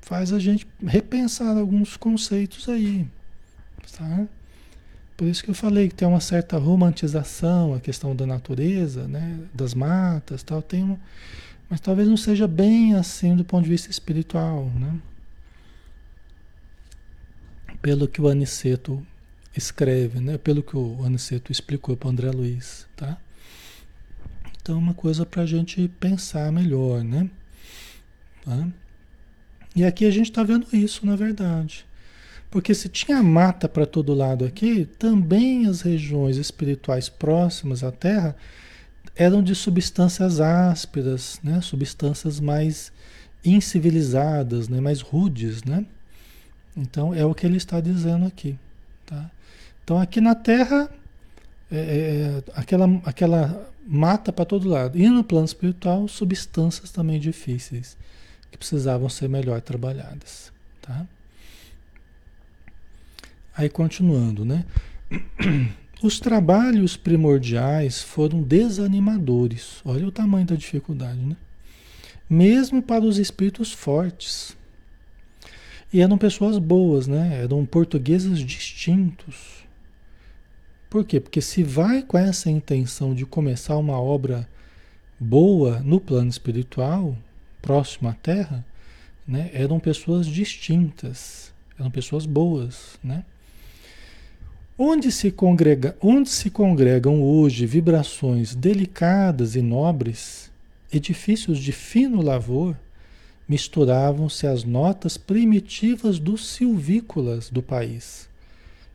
faz 0.00 0.32
a 0.32 0.38
gente 0.40 0.66
repensar 0.84 1.56
alguns 1.56 1.96
conceitos 1.96 2.68
aí. 2.68 3.06
Tá? 3.96 4.26
Por 5.16 5.28
isso 5.28 5.44
que 5.44 5.50
eu 5.50 5.54
falei 5.54 5.88
que 5.88 5.94
tem 5.94 6.08
uma 6.08 6.20
certa 6.20 6.58
romantização 6.58 7.74
a 7.74 7.80
questão 7.80 8.14
da 8.14 8.26
natureza, 8.26 9.06
né, 9.06 9.38
das 9.54 9.72
matas, 9.72 10.42
tal, 10.42 10.60
tem 10.60 10.82
um, 10.82 10.98
mas 11.70 11.80
talvez 11.80 12.08
não 12.08 12.16
seja 12.16 12.48
bem 12.48 12.94
assim 12.94 13.36
do 13.36 13.44
ponto 13.44 13.62
de 13.64 13.70
vista 13.70 13.88
espiritual, 13.88 14.64
né? 14.74 14.98
Pelo 17.80 18.08
que 18.08 18.20
o 18.20 18.28
Aniceto 18.28 19.04
escreve, 19.56 20.18
né? 20.20 20.38
Pelo 20.38 20.62
que 20.62 20.76
o 20.76 21.04
Aniceto 21.04 21.52
explicou 21.52 21.96
para 21.96 22.08
o 22.08 22.10
André 22.10 22.30
Luiz, 22.30 22.86
tá? 22.96 23.16
Então, 24.68 24.78
uma 24.78 24.92
coisa 24.92 25.24
para 25.24 25.44
a 25.44 25.46
gente 25.46 25.88
pensar 25.98 26.52
melhor, 26.52 27.02
né? 27.02 27.30
Tá? 28.44 28.68
E 29.74 29.82
aqui 29.82 30.04
a 30.04 30.10
gente 30.10 30.28
está 30.28 30.42
vendo 30.42 30.66
isso, 30.74 31.06
na 31.06 31.16
verdade. 31.16 31.86
Porque 32.50 32.74
se 32.74 32.86
tinha 32.86 33.22
mata 33.22 33.66
para 33.66 33.86
todo 33.86 34.12
lado 34.12 34.44
aqui, 34.44 34.84
também 34.98 35.66
as 35.66 35.80
regiões 35.80 36.36
espirituais 36.36 37.08
próximas 37.08 37.82
à 37.82 37.90
Terra 37.90 38.36
eram 39.16 39.42
de 39.42 39.54
substâncias 39.54 40.38
ásperas, 40.38 41.40
né? 41.42 41.62
substâncias 41.62 42.38
mais 42.38 42.92
incivilizadas, 43.42 44.68
né? 44.68 44.82
mais 44.82 45.00
rudes. 45.00 45.64
Né? 45.64 45.86
Então 46.76 47.14
é 47.14 47.24
o 47.24 47.34
que 47.34 47.46
ele 47.46 47.56
está 47.56 47.80
dizendo 47.80 48.26
aqui. 48.26 48.58
Tá? 49.06 49.30
Então 49.82 49.98
aqui 49.98 50.20
na 50.20 50.34
Terra, 50.34 50.90
é, 51.72 51.78
é, 51.78 52.42
aquela, 52.54 52.86
aquela 53.06 53.66
mata 53.90 54.30
para 54.30 54.44
todo 54.44 54.68
lado. 54.68 54.98
E 54.98 55.08
no 55.08 55.24
plano 55.24 55.46
espiritual, 55.46 56.06
substâncias 56.06 56.90
também 56.90 57.18
difíceis, 57.18 57.96
que 58.50 58.58
precisavam 58.58 59.08
ser 59.08 59.28
melhor 59.28 59.62
trabalhadas. 59.62 60.52
tá? 60.82 61.06
Aí 63.56 63.70
continuando, 63.70 64.44
né? 64.44 64.64
Os 66.02 66.20
trabalhos 66.20 66.96
primordiais 66.96 68.02
foram 68.02 68.40
desanimadores. 68.40 69.80
Olha 69.84 70.06
o 70.06 70.12
tamanho 70.12 70.46
da 70.46 70.54
dificuldade, 70.54 71.18
né? 71.18 71.36
Mesmo 72.30 72.80
para 72.80 73.04
os 73.04 73.18
espíritos 73.18 73.72
fortes. 73.72 74.56
E 75.92 76.00
eram 76.00 76.16
pessoas 76.16 76.58
boas, 76.58 77.08
né? 77.08 77.42
Eram 77.42 77.66
portugueses 77.66 78.38
distintos. 78.38 79.57
Por 80.88 81.04
quê? 81.04 81.20
Porque 81.20 81.42
se 81.42 81.62
vai 81.62 82.02
com 82.02 82.16
essa 82.16 82.50
intenção 82.50 83.14
de 83.14 83.26
começar 83.26 83.76
uma 83.76 84.00
obra 84.00 84.48
boa 85.20 85.80
no 85.80 86.00
plano 86.00 86.30
espiritual, 86.30 87.14
próximo 87.60 88.08
à 88.08 88.14
Terra, 88.14 88.64
né? 89.26 89.50
Eram 89.52 89.78
pessoas 89.78 90.26
distintas, 90.26 91.52
eram 91.78 91.90
pessoas 91.90 92.24
boas, 92.24 92.98
né? 93.04 93.22
Onde 94.78 95.12
se, 95.12 95.30
congrega, 95.30 95.94
onde 96.00 96.30
se 96.30 96.48
congregam 96.48 97.20
hoje 97.22 97.66
vibrações 97.66 98.54
delicadas 98.54 99.56
e 99.56 99.60
nobres, 99.60 100.50
edifícios 100.90 101.58
de 101.58 101.72
fino 101.72 102.22
lavor, 102.22 102.74
misturavam-se 103.46 104.46
as 104.46 104.64
notas 104.64 105.18
primitivas 105.18 106.18
dos 106.18 106.48
silvícolas 106.48 107.50
do 107.50 107.62
país 107.62 108.27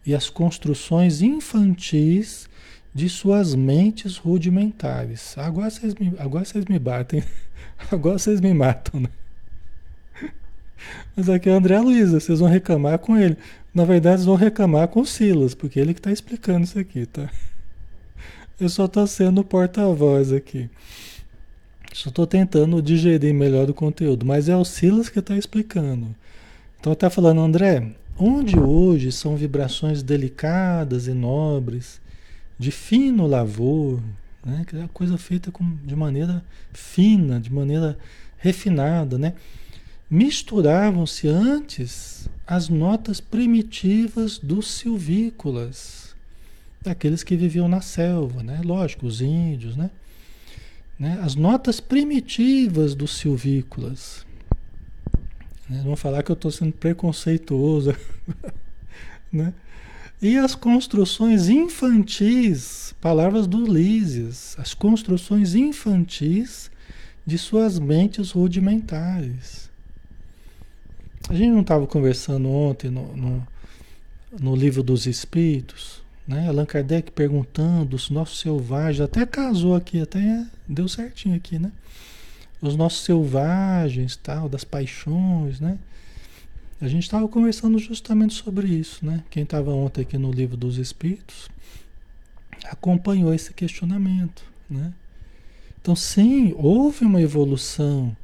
e 0.06 0.14
as 0.14 0.30
construções 0.30 1.22
infantis 1.22 2.50
de 2.94 3.10
suas 3.10 3.56
mentes 3.56 4.18
rudimentares. 4.18 5.38
Agora 5.38 5.70
vocês 5.70 5.96
me, 5.96 6.14
agora 6.18 6.46
vocês 6.46 6.66
me 6.66 6.78
batem, 6.78 7.24
agora 7.92 8.20
vocês 8.20 8.40
me 8.40 8.54
matam, 8.54 9.02
né? 9.02 9.10
Mas 11.16 11.30
aqui 11.30 11.50
é 11.50 11.54
o 11.54 11.56
André 11.56 11.80
Luiza, 11.80 12.20
vocês 12.20 12.40
vão 12.40 12.50
reclamar 12.50 13.00
com 13.00 13.18
ele. 13.18 13.38
Na 13.74 13.86
verdade, 13.86 14.18
eles 14.18 14.26
vão 14.26 14.36
reclamar 14.36 14.88
com 14.88 15.02
o 15.02 15.06
Silas, 15.06 15.56
porque 15.56 15.80
ele 15.80 15.94
que 15.94 16.00
está 16.00 16.12
explicando 16.12 16.66
isso 16.66 16.78
aqui, 16.78 17.06
tá? 17.06 17.30
Eu 18.60 18.70
só 18.70 18.86
estou 18.86 19.08
sendo 19.08 19.44
porta-voz 19.44 20.32
aqui. 20.32 20.70
Só 21.94 22.10
estou 22.10 22.28
tentando 22.28 22.82
digerir 22.82 23.34
melhor 23.34 23.70
o 23.70 23.74
conteúdo, 23.74 24.26
mas 24.26 24.50
é 24.50 24.56
o 24.56 24.66
Silas 24.66 25.10
que 25.10 25.20
está 25.20 25.36
explicando. 25.38 26.16
Então 26.80 26.94
está 26.94 27.10
falando, 27.10 27.42
André, 27.42 27.94
onde 28.18 28.60
hoje 28.60 29.12
são 29.12 29.36
vibrações 29.36 30.04
delicadas 30.04 31.08
e 31.08 31.14
nobres, 31.14 32.02
de 32.58 32.72
fino 32.72 33.28
lavor, 33.28 34.02
né? 34.46 34.64
que 34.68 34.76
é 34.76 34.88
coisa 34.94 35.18
feita 35.18 35.52
com, 35.52 35.76
de 35.84 35.96
maneira 35.96 36.44
fina, 36.72 37.40
de 37.40 37.52
maneira 37.52 37.98
refinada, 38.38 39.18
né? 39.18 39.34
misturavam-se 40.10 41.28
antes 41.28 42.30
as 42.46 42.70
notas 42.70 43.20
primitivas 43.20 44.38
dos 44.38 44.70
silvícolas, 44.72 46.14
daqueles 46.82 47.24
que 47.24 47.36
viviam 47.36 47.68
na 47.68 47.82
selva, 47.82 48.44
né? 48.44 48.62
Lógico, 48.64 49.08
os 49.08 49.22
índios, 49.22 49.76
né? 49.76 49.90
né? 51.00 51.20
As 51.24 51.34
notas 51.34 51.80
primitivas 51.80 52.94
dos 52.94 53.18
silvícolas. 53.18 54.23
Né? 55.74 55.82
Vão 55.84 55.96
falar 55.96 56.22
que 56.22 56.32
eu 56.32 56.36
estou 56.36 56.52
sendo 56.52 56.72
preconceituoso, 56.72 57.96
né? 59.34 59.54
E 60.22 60.38
as 60.38 60.56
construções 60.56 61.50
infantis, 61.50 62.96
palavras 63.02 63.46
do 63.46 63.66
Lísias, 63.66 64.56
as 64.58 64.74
construções 64.74 65.54
infantis 65.54 66.72
de 67.26 67.38
suas 67.38 67.78
mentes 67.80 68.32
rudimentares. 68.32 69.70
A 71.28 71.34
gente 71.34 71.50
não 71.50 71.62
estava 71.62 71.88
conversando 71.88 72.50
ontem 72.50 72.90
no, 72.90 73.18
no, 73.18 73.48
no, 74.40 74.56
livro 74.56 74.84
dos 74.84 75.08
Espíritos, 75.08 76.02
né? 76.28 76.48
Allan 76.48 76.66
Kardec 76.66 77.12
perguntando 77.12 77.96
os 77.96 78.10
nossos 78.10 78.40
selvagens, 78.40 79.02
até 79.02 79.26
casou 79.26 79.76
aqui, 79.76 80.02
até 80.02 80.46
deu 80.68 80.88
certinho 80.88 81.36
aqui, 81.36 81.58
né? 81.60 81.72
Os 82.64 82.76
nossos 82.76 83.04
selvagens, 83.04 84.16
tal, 84.16 84.48
das 84.48 84.64
paixões, 84.64 85.60
né? 85.60 85.78
A 86.82 86.88
gente 86.88 87.04
estava 87.04 87.28
conversando 87.28 87.78
justamente 87.78 88.34
sobre 88.34 88.68
isso, 88.68 89.06
né? 89.06 89.24
Quem 89.30 89.44
estava 89.44 89.72
ontem 89.72 90.02
aqui 90.02 90.18
no 90.18 90.32
livro 90.32 90.58
dos 90.58 90.78
Espíritos 90.78 91.50
acompanhou 92.66 93.34
esse 93.34 93.54
questionamento, 93.54 94.44
né? 94.70 94.94
Então, 95.82 95.96
sim, 95.96 96.54
houve 96.58 97.06
uma 97.06 97.22
evolução 97.22 98.16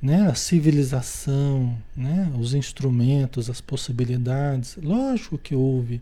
né, 0.00 0.28
a 0.28 0.34
civilização, 0.34 1.76
né, 1.96 2.30
os 2.38 2.54
instrumentos, 2.54 3.48
as 3.48 3.60
possibilidades. 3.60 4.76
Lógico 4.82 5.38
que 5.38 5.54
houve. 5.54 6.00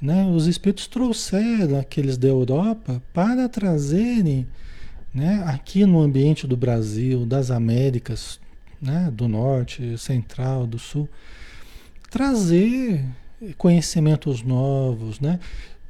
Né? 0.00 0.26
Os 0.26 0.46
espíritos 0.46 0.86
trouxeram 0.86 1.78
aqueles 1.78 2.16
da 2.16 2.28
Europa 2.28 3.02
para 3.12 3.48
trazerem 3.48 4.46
né, 5.14 5.44
aqui 5.46 5.86
no 5.86 6.00
ambiente 6.00 6.46
do 6.46 6.56
Brasil, 6.56 7.24
das 7.24 7.50
Américas, 7.50 8.40
né, 8.82 9.10
do 9.12 9.28
Norte, 9.28 9.96
Central, 9.96 10.66
do 10.66 10.78
Sul, 10.78 11.08
trazer 12.10 13.04
conhecimentos 13.56 14.42
novos. 14.42 15.20
Né? 15.20 15.38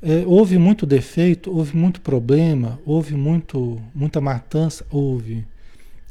É, 0.03 0.25
houve 0.27 0.59
muito 0.59 0.85
defeito, 0.85 1.51
houve 1.51 1.77
muito 1.77 2.01
problema, 2.01 2.79
houve 2.85 3.15
muito, 3.15 3.81
muita 3.95 4.21
matança, 4.21 4.85
houve. 4.91 5.47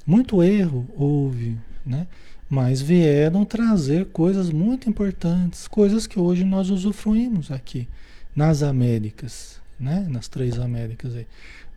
Muito 0.05 0.43
erro 0.43 0.85
houve, 0.97 1.57
né? 1.85 2.07
Mas 2.49 2.81
vieram 2.81 3.45
trazer 3.45 4.07
coisas 4.07 4.49
muito 4.49 4.89
importantes, 4.89 5.67
coisas 5.67 6.05
que 6.05 6.19
hoje 6.19 6.43
nós 6.43 6.69
usufruímos 6.69 7.49
aqui 7.49 7.87
nas 8.35 8.61
Américas, 8.61 9.61
né? 9.79 10.05
Nas 10.09 10.27
três 10.27 10.59
Américas 10.59 11.15
aí. 11.15 11.25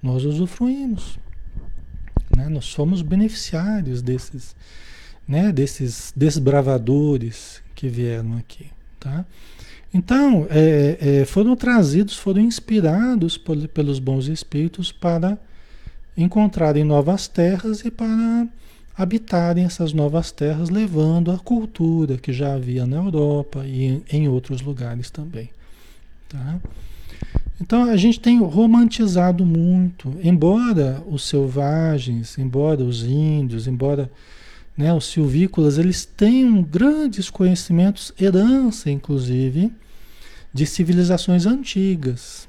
Nós 0.03 0.25
usufruímos, 0.25 1.19
né? 2.37 2.49
Nós 2.49 2.67
somos 2.67 3.01
beneficiários 3.01 4.03
desses, 4.03 4.55
né? 5.27 5.51
Desses 5.51 6.13
desbravadores 6.15 7.63
que 7.75 7.89
vieram 7.89 8.37
aqui, 8.37 8.67
tá? 9.01 9.25
Então, 9.93 10.47
é, 10.51 10.99
é, 11.01 11.25
foram 11.25 11.57
trazidos, 11.57 12.17
foram 12.17 12.43
inspirados 12.43 13.39
por, 13.39 13.57
pelos 13.69 13.99
bons 13.99 14.27
espíritos 14.27 14.93
para 14.93 15.39
encontrarem 16.17 16.85
novas 16.85 17.27
terras 17.27 17.83
e 17.85 17.91
para 17.91 18.47
habitarem 18.97 19.65
essas 19.65 19.93
novas 19.93 20.31
terras, 20.31 20.69
levando 20.69 21.31
a 21.31 21.39
cultura 21.39 22.19
que 22.19 22.33
já 22.33 22.55
havia 22.55 22.87
na 22.87 22.97
Europa 22.97 23.65
e 23.67 24.03
em 24.11 24.29
outros 24.29 24.61
lugares 24.61 25.11
também. 25.11 25.51
Tá? 26.29 26.61
Então 27.61 27.85
a 27.85 27.97
gente 27.97 28.21
tem 28.21 28.39
romantizado 28.39 29.45
muito, 29.45 30.15
embora 30.23 31.03
os 31.09 31.27
selvagens, 31.27 32.37
embora 32.37 32.83
os 32.83 33.03
índios, 33.03 33.67
embora 33.67 34.11
né, 34.77 34.93
os 34.93 35.07
silvícolas, 35.07 35.79
eles 35.79 36.05
tenham 36.05 36.63
grandes 36.63 37.31
conhecimentos, 37.31 38.13
herança 38.21 38.91
inclusive, 38.91 39.73
de 40.53 40.67
civilizações 40.67 41.47
antigas, 41.47 42.47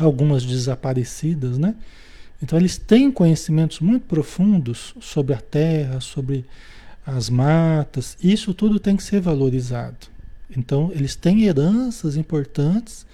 algumas 0.00 0.44
desaparecidas, 0.44 1.58
né? 1.58 1.74
Então 2.42 2.58
eles 2.58 2.76
têm 2.76 3.10
conhecimentos 3.10 3.80
muito 3.80 4.04
profundos 4.06 4.94
sobre 5.00 5.34
a 5.34 5.40
terra, 5.40 6.00
sobre 6.00 6.44
as 7.04 7.30
matas, 7.30 8.16
isso 8.22 8.52
tudo 8.52 8.78
tem 8.78 8.96
que 8.96 9.02
ser 9.02 9.20
valorizado. 9.20 10.08
Então 10.54 10.90
eles 10.94 11.16
têm 11.16 11.44
heranças 11.44 12.16
importantes 12.16 13.05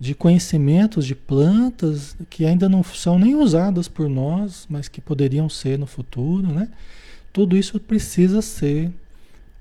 de 0.00 0.14
conhecimentos 0.14 1.04
de 1.04 1.14
plantas 1.14 2.16
que 2.30 2.44
ainda 2.44 2.68
não 2.68 2.82
são 2.82 3.18
nem 3.18 3.34
usadas 3.34 3.88
por 3.88 4.08
nós, 4.08 4.66
mas 4.68 4.88
que 4.88 5.00
poderiam 5.00 5.48
ser 5.48 5.78
no 5.78 5.86
futuro, 5.86 6.46
né? 6.46 6.68
Tudo 7.32 7.56
isso 7.56 7.78
precisa 7.80 8.40
ser 8.40 8.90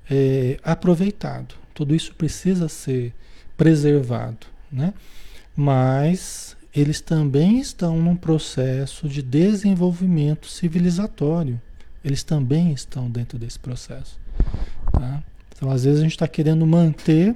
é, 0.09 0.59
aproveitado, 0.63 1.55
tudo 1.73 1.95
isso 1.95 2.13
precisa 2.13 2.69
ser 2.69 3.13
preservado, 3.57 4.47
né? 4.71 4.93
Mas 5.55 6.55
eles 6.73 7.01
também 7.01 7.59
estão 7.59 7.97
num 7.99 8.15
processo 8.15 9.09
de 9.09 9.23
desenvolvimento 9.23 10.47
civilizatório. 10.47 11.59
Eles 12.03 12.23
também 12.23 12.71
estão 12.71 13.09
dentro 13.09 13.39
desse 13.39 13.57
processo. 13.57 14.19
Tá? 14.91 15.23
Então, 15.55 15.71
às 15.71 15.83
vezes, 15.83 15.99
a 15.99 16.03
gente 16.03 16.11
está 16.11 16.27
querendo 16.27 16.65
manter, 16.67 17.35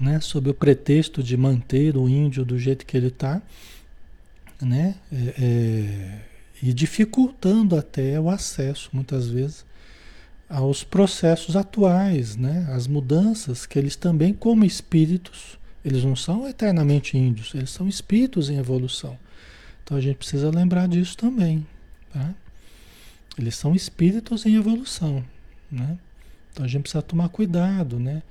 né, 0.00 0.18
sob 0.18 0.48
o 0.48 0.54
pretexto 0.54 1.22
de 1.22 1.36
manter 1.36 1.96
o 1.96 2.08
índio 2.08 2.42
do 2.44 2.58
jeito 2.58 2.86
que 2.86 2.96
ele 2.96 3.08
está, 3.08 3.42
né, 4.60 4.94
é, 5.12 5.34
é, 5.38 6.20
e 6.62 6.72
dificultando 6.72 7.76
até 7.76 8.18
o 8.18 8.30
acesso, 8.30 8.88
muitas 8.92 9.28
vezes, 9.28 9.64
aos 10.48 10.82
processos 10.82 11.54
atuais, 11.54 12.34
né, 12.34 12.66
as 12.72 12.86
mudanças 12.86 13.66
que 13.66 13.78
eles 13.78 13.94
também, 13.94 14.32
como 14.32 14.64
espíritos, 14.64 15.58
eles 15.84 16.02
não 16.02 16.16
são 16.16 16.48
eternamente 16.48 17.16
índios, 17.16 17.54
eles 17.54 17.70
são 17.70 17.86
espíritos 17.86 18.48
em 18.48 18.56
evolução. 18.56 19.18
Então 19.84 19.96
a 19.96 20.00
gente 20.00 20.16
precisa 20.16 20.50
lembrar 20.50 20.88
disso 20.88 21.16
também. 21.16 21.66
Tá? 22.12 22.34
Eles 23.38 23.54
são 23.54 23.74
espíritos 23.74 24.44
em 24.44 24.56
evolução, 24.56 25.24
né? 25.70 25.96
Então 26.52 26.64
a 26.64 26.68
gente 26.68 26.82
precisa 26.82 27.02
tomar 27.02 27.28
cuidado, 27.28 27.98
né? 27.98 28.22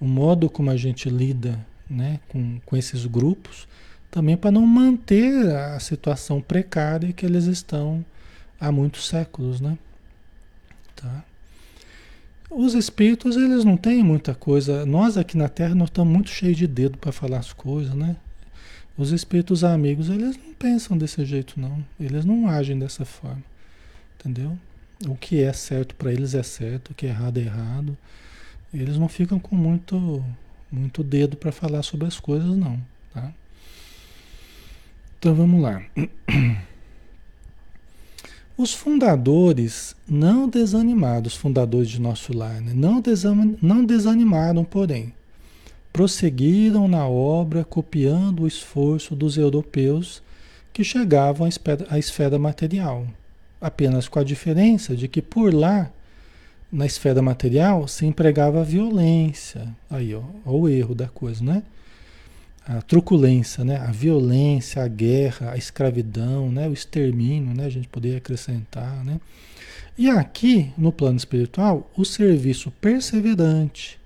O 0.00 0.06
modo 0.06 0.48
como 0.48 0.70
a 0.70 0.76
gente 0.76 1.10
lida, 1.10 1.58
né, 1.88 2.20
com, 2.28 2.58
com 2.64 2.76
esses 2.76 3.04
grupos, 3.04 3.68
também 4.10 4.36
para 4.36 4.50
não 4.50 4.66
manter 4.66 5.48
a 5.54 5.78
situação 5.78 6.40
precária 6.40 7.12
que 7.12 7.24
eles 7.24 7.44
estão 7.44 8.04
há 8.58 8.72
muitos 8.72 9.06
séculos, 9.08 9.60
né? 9.60 9.78
Tá? 10.96 11.24
Os 12.50 12.74
espíritos, 12.74 13.36
eles 13.36 13.64
não 13.64 13.76
têm 13.76 14.02
muita 14.02 14.34
coisa. 14.34 14.84
Nós 14.84 15.16
aqui 15.16 15.36
na 15.36 15.48
Terra, 15.48 15.74
nós 15.74 15.88
estamos 15.88 16.12
muito 16.12 16.30
cheios 16.30 16.56
de 16.56 16.66
dedo 16.66 16.98
para 16.98 17.12
falar 17.12 17.38
as 17.38 17.52
coisas, 17.52 17.94
né? 17.94 18.16
Os 18.98 19.12
espíritos 19.12 19.62
amigos, 19.62 20.10
eles 20.10 20.36
não 20.36 20.52
pensam 20.54 20.98
desse 20.98 21.24
jeito, 21.24 21.60
não. 21.60 21.84
Eles 21.98 22.24
não 22.24 22.48
agem 22.48 22.76
dessa 22.76 23.04
forma. 23.04 23.42
Entendeu? 24.18 24.58
O 25.06 25.14
que 25.14 25.40
é 25.40 25.52
certo 25.52 25.94
para 25.94 26.12
eles 26.12 26.34
é 26.34 26.42
certo, 26.42 26.90
o 26.90 26.94
que 26.94 27.06
é 27.06 27.10
errado 27.10 27.38
é 27.38 27.42
errado. 27.42 27.96
Eles 28.72 28.96
não 28.96 29.08
ficam 29.08 29.38
com 29.38 29.56
muito, 29.56 30.24
muito 30.70 31.02
dedo 31.02 31.36
para 31.36 31.50
falar 31.50 31.82
sobre 31.82 32.06
as 32.06 32.20
coisas, 32.20 32.56
não. 32.56 32.80
Tá? 33.12 33.32
Então 35.18 35.34
vamos 35.34 35.60
lá. 35.60 35.82
Os 38.56 38.74
fundadores 38.74 39.96
não 40.06 40.46
desanimados, 40.46 41.34
fundadores 41.34 41.88
de 41.88 41.98
nosso 41.98 42.36
lar, 42.36 42.60
né? 42.60 42.72
não, 42.74 43.02
não 43.62 43.82
desanimaram, 43.82 44.64
porém, 44.64 45.14
prosseguiram 45.92 46.86
na 46.86 47.06
obra 47.08 47.64
copiando 47.64 48.42
o 48.42 48.46
esforço 48.46 49.16
dos 49.16 49.38
europeus 49.38 50.22
que 50.72 50.84
chegavam 50.84 51.46
à 51.46 51.48
esfera, 51.48 51.86
à 51.88 51.98
esfera 51.98 52.38
material, 52.38 53.06
apenas 53.60 54.08
com 54.08 54.18
a 54.18 54.24
diferença 54.24 54.94
de 54.94 55.08
que 55.08 55.22
por 55.22 55.54
lá, 55.54 55.90
na 56.72 56.86
esfera 56.86 57.20
material, 57.20 57.88
se 57.88 58.06
empregava 58.06 58.60
a 58.60 58.64
violência. 58.64 59.68
Aí, 59.88 60.14
ó, 60.14 60.22
ó 60.44 60.52
o 60.52 60.68
erro 60.68 60.94
da 60.94 61.08
coisa, 61.08 61.42
né? 61.42 61.62
a 62.66 62.80
truculência, 62.82 63.64
né? 63.64 63.78
a 63.78 63.90
violência, 63.90 64.82
a 64.82 64.86
guerra, 64.86 65.52
a 65.52 65.56
escravidão, 65.56 66.52
né? 66.52 66.68
o 66.68 66.72
extermínio, 66.72 67.52
né? 67.52 67.66
a 67.66 67.70
gente 67.70 67.88
poderia 67.88 68.18
acrescentar. 68.18 69.04
Né? 69.04 69.20
E 69.98 70.08
aqui, 70.08 70.72
no 70.78 70.92
plano 70.92 71.16
espiritual, 71.16 71.90
o 71.96 72.04
serviço 72.04 72.70
perseverante, 72.70 73.98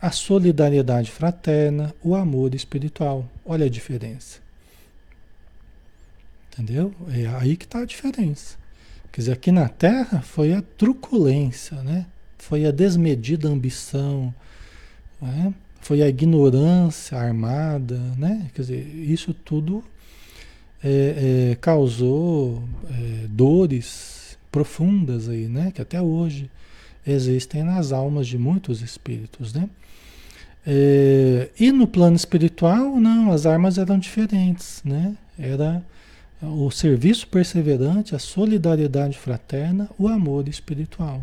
a 0.00 0.12
solidariedade 0.12 1.10
fraterna, 1.10 1.92
o 2.02 2.14
amor 2.14 2.54
espiritual. 2.54 3.28
Olha 3.44 3.66
a 3.66 3.70
diferença. 3.70 4.38
Entendeu? 6.52 6.94
É 7.12 7.26
aí 7.26 7.56
que 7.56 7.64
está 7.64 7.80
a 7.80 7.84
diferença. 7.84 8.56
Quer 9.14 9.20
dizer, 9.20 9.32
aqui 9.32 9.52
na 9.52 9.68
Terra 9.68 10.22
foi 10.22 10.52
a 10.52 10.60
truculência, 10.76 11.80
né? 11.84 12.04
foi 12.36 12.66
a 12.66 12.72
desmedida 12.72 13.48
ambição, 13.48 14.34
né? 15.22 15.54
foi 15.80 16.02
a 16.02 16.08
ignorância 16.08 17.16
armada, 17.16 17.96
né? 18.18 18.50
Quer 18.52 18.62
dizer, 18.62 18.94
isso 18.96 19.32
tudo 19.32 19.84
é, 20.82 21.52
é, 21.52 21.54
causou 21.60 22.64
é, 22.90 23.28
dores 23.28 24.36
profundas 24.50 25.28
aí, 25.28 25.46
né? 25.46 25.70
Que 25.72 25.80
até 25.80 26.02
hoje 26.02 26.50
existem 27.06 27.62
nas 27.62 27.92
almas 27.92 28.26
de 28.26 28.36
muitos 28.36 28.82
espíritos, 28.82 29.54
né? 29.54 29.70
É, 30.66 31.50
e 31.60 31.70
no 31.70 31.86
plano 31.86 32.16
espiritual, 32.16 32.96
não, 32.96 33.30
as 33.30 33.46
armas 33.46 33.78
eram 33.78 33.96
diferentes, 33.96 34.82
né? 34.84 35.16
Era 35.38 35.84
o 36.46 36.70
serviço 36.70 37.26
perseverante, 37.28 38.14
a 38.14 38.18
solidariedade 38.18 39.18
fraterna, 39.18 39.88
o 39.98 40.08
amor 40.08 40.48
espiritual, 40.48 41.22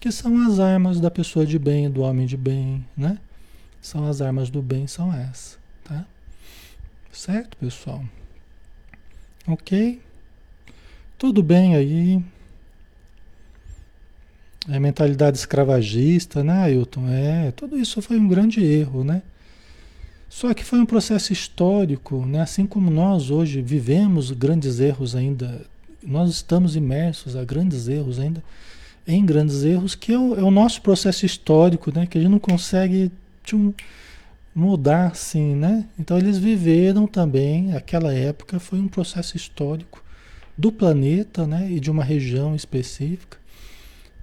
que 0.00 0.10
são 0.10 0.46
as 0.46 0.58
armas 0.58 1.00
da 1.00 1.10
pessoa 1.10 1.46
de 1.46 1.58
bem, 1.58 1.90
do 1.90 2.02
homem 2.02 2.26
de 2.26 2.36
bem, 2.36 2.84
né? 2.96 3.18
São 3.80 4.06
as 4.06 4.20
armas 4.20 4.50
do 4.50 4.62
bem, 4.62 4.86
são 4.86 5.12
essas, 5.12 5.58
tá? 5.84 6.04
Certo, 7.12 7.56
pessoal? 7.56 8.04
Ok? 9.46 10.00
Tudo 11.18 11.42
bem 11.42 11.76
aí. 11.76 12.22
É 14.68 14.78
mentalidade 14.78 15.36
escravagista, 15.36 16.44
né, 16.44 16.62
Ailton? 16.62 17.08
É, 17.08 17.50
tudo 17.50 17.76
isso 17.76 18.00
foi 18.00 18.18
um 18.18 18.28
grande 18.28 18.64
erro, 18.64 19.02
né? 19.02 19.22
Só 20.32 20.54
que 20.54 20.64
foi 20.64 20.80
um 20.80 20.86
processo 20.86 21.30
histórico, 21.30 22.24
né? 22.24 22.40
Assim 22.40 22.64
como 22.64 22.90
nós 22.90 23.30
hoje 23.30 23.60
vivemos 23.60 24.30
grandes 24.30 24.80
erros 24.80 25.14
ainda, 25.14 25.60
nós 26.02 26.30
estamos 26.30 26.74
imersos 26.74 27.36
a 27.36 27.44
grandes 27.44 27.86
erros 27.86 28.18
ainda, 28.18 28.42
em 29.06 29.24
grandes 29.26 29.62
erros, 29.62 29.94
que 29.94 30.10
é 30.10 30.18
o, 30.18 30.34
é 30.34 30.42
o 30.42 30.50
nosso 30.50 30.80
processo 30.80 31.26
histórico, 31.26 31.92
né? 31.94 32.06
Que 32.06 32.16
a 32.16 32.20
gente 32.22 32.30
não 32.30 32.38
consegue 32.38 33.12
tchum, 33.44 33.74
mudar 34.54 35.08
assim, 35.08 35.54
né? 35.54 35.86
Então 35.98 36.16
eles 36.16 36.38
viveram 36.38 37.06
também, 37.06 37.74
aquela 37.74 38.14
época 38.14 38.58
foi 38.58 38.78
um 38.78 38.88
processo 38.88 39.36
histórico 39.36 40.02
do 40.56 40.72
planeta, 40.72 41.46
né, 41.46 41.70
e 41.70 41.78
de 41.78 41.90
uma 41.90 42.02
região 42.02 42.56
específica, 42.56 43.36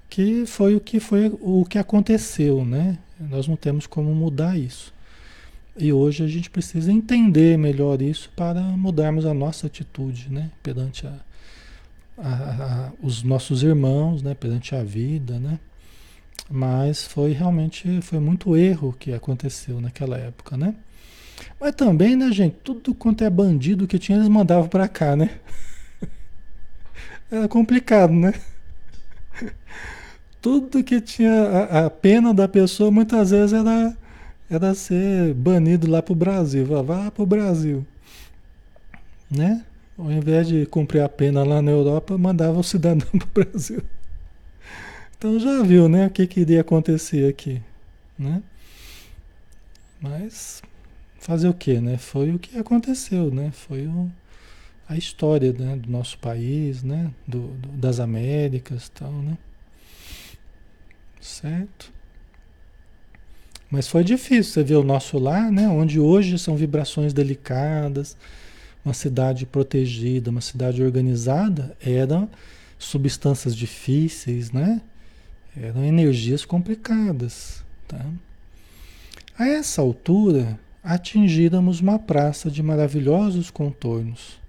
que 0.10 0.43
foi 0.47 0.76
o 0.76 0.80
que 0.80 0.99
foi 0.99 1.32
o 1.39 1.64
que 1.66 1.78
aconteceu, 1.78 2.66
né? 2.66 2.97
Nós 3.20 3.47
não 3.47 3.55
temos 3.55 3.86
como 3.86 4.14
mudar 4.16 4.57
isso. 4.57 4.91
E 5.78 5.93
hoje 5.93 6.24
a 6.24 6.28
gente 6.28 6.49
precisa 6.49 6.91
entender 6.91 7.57
melhor 7.57 8.01
isso 8.01 8.30
para 8.36 8.61
mudarmos 8.61 9.26
a 9.26 9.34
nossa 9.34 9.67
atitude, 9.67 10.30
né, 10.30 10.51
perante 10.61 11.07
a, 11.07 11.13
a, 12.17 12.30
a, 12.30 12.91
os 13.01 13.24
nossos 13.24 13.63
irmãos, 13.63 14.22
né, 14.22 14.34
perante 14.34 14.76
a 14.76 14.84
vida, 14.84 15.39
né? 15.39 15.59
Mas 16.49 17.05
foi 17.05 17.32
realmente, 17.32 18.01
foi 18.01 18.20
muito 18.20 18.57
erro 18.57 18.95
que 18.97 19.13
aconteceu 19.13 19.80
naquela 19.80 20.17
época, 20.17 20.57
né? 20.57 20.76
Mas 21.59 21.76
também, 21.76 22.15
né, 22.15 22.32
gente, 22.32 22.55
tudo 22.63 22.93
quanto 22.93 23.24
é 23.24 23.30
bandido 23.30 23.88
que 23.88 23.99
tinha, 23.99 24.17
eles 24.17 24.28
mandavam 24.28 24.67
para 24.67 24.88
cá, 24.88 25.15
né? 25.15 25.39
Era 27.32 27.47
complicado, 27.47 28.13
né? 28.13 28.34
Tudo 30.41 30.84
que 30.84 31.01
tinha 31.01 31.32
a, 31.32 31.86
a, 31.86 31.89
pena 31.89 32.34
da 32.34 32.47
pessoa, 32.47 32.89
muitas 32.89 33.32
vezes 33.32 33.53
era, 33.53 33.95
era 34.50 34.74
ser 34.74 35.34
banido 35.34 35.89
lá 35.89 36.02
pro 36.02 36.16
Brasil. 36.16 36.66
Vá 36.84 37.12
pro 37.12 37.26
Brasil. 37.26 37.86
Né? 39.30 39.64
Ao 39.97 40.12
invés 40.12 40.47
de 40.47 40.66
cumprir 40.66 41.02
a 41.02 41.10
pena 41.10 41.43
lá 41.43 41.62
na 41.62 41.72
Europa, 41.72 42.18
mandava 42.18 42.58
o 42.58 42.64
cidadão 42.64 43.08
pro 43.32 43.43
Brasil. 43.45 43.84
Então 45.18 45.38
já 45.38 45.62
viu, 45.62 45.89
né, 45.89 46.08
o 46.08 46.10
que, 46.10 46.26
que 46.26 46.39
iria 46.39 46.62
acontecer 46.62 47.30
aqui, 47.30 47.62
né? 48.18 48.41
Mas 50.00 50.62
fazer 51.20 51.50
o 51.50 51.54
que, 51.54 51.82
né? 51.82 51.97
Foi 51.97 52.32
o 52.32 52.39
que 52.39 52.58
aconteceu, 52.58 53.30
né? 53.30 53.52
Foi 53.52 53.86
o, 53.86 54.10
a 54.88 54.95
história 54.95 55.52
né, 55.52 55.76
do 55.76 55.91
nosso 55.91 56.18
país, 56.20 56.84
né? 56.84 57.12
Do, 57.28 57.50
do, 57.50 57.68
das 57.70 58.00
Américas 58.00 58.88
e 58.88 58.91
tal, 58.91 59.12
né? 59.12 59.38
Certo? 61.20 61.91
Mas 63.70 63.88
foi 63.88 64.03
difícil, 64.03 64.53
você 64.53 64.63
vê 64.63 64.76
o 64.76 64.84
nosso 64.84 65.20
lar, 65.20 65.51
né? 65.51 65.67
Onde 65.67 65.99
hoje 65.99 66.39
são 66.39 66.55
vibrações 66.55 67.13
delicadas, 67.13 68.17
uma 68.84 68.93
cidade 68.93 69.45
protegida, 69.45 70.32
uma 70.32 70.41
cidade 70.41 70.82
organizada, 70.82 71.76
eram 71.80 72.28
substâncias 72.80 73.55
difíceis, 73.55 74.51
né? 74.51 74.82
Eram 75.55 75.84
energias 75.84 76.45
complicadas. 76.45 77.63
Tá? 77.88 78.03
A 79.38 79.47
essa 79.47 79.82
altura, 79.82 80.59
atingíramos 80.84 81.80
uma 81.80 81.99
praça 81.99 82.49
de 82.49 82.63
maravilhosos 82.63 83.51
contornos, 83.51 84.39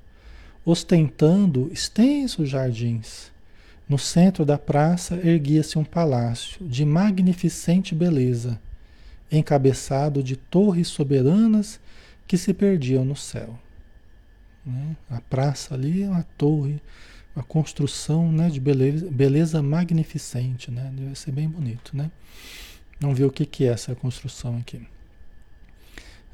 ostentando 0.65 1.71
extensos 1.73 2.49
jardins. 2.49 3.31
No 3.89 3.99
centro 3.99 4.45
da 4.45 4.57
praça 4.57 5.17
erguia-se 5.17 5.79
um 5.79 5.85
palácio 5.85 6.65
de 6.67 6.85
magnificente 6.85 7.95
beleza, 7.95 8.61
encabeçado 9.31 10.23
de 10.23 10.37
torres 10.37 10.89
soberanas 10.89 11.81
que 12.27 12.37
se 12.37 12.53
perdiam 12.53 13.05
no 13.05 13.17
céu. 13.17 13.59
Né? 14.65 14.97
A 15.09 15.21
praça 15.21 15.75
ali 15.75 16.03
é 16.03 16.09
uma 16.09 16.23
torre 16.37 16.81
uma 17.35 17.45
construção 17.45 18.31
né, 18.31 18.49
de 18.49 18.61
beleza, 18.61 19.09
beleza 19.11 19.63
magnificente, 19.63 20.71
né? 20.71 20.93
Deve 20.95 21.15
ser 21.15 21.33
bem 21.33 21.49
bonito, 21.49 21.97
né? 21.97 22.11
Vamos 23.01 23.19
ver 23.19 23.25
o 23.25 23.31
que, 23.31 23.47
que 23.47 23.65
é 23.65 23.69
essa 23.69 23.95
construção 23.95 24.59
aqui. 24.59 24.83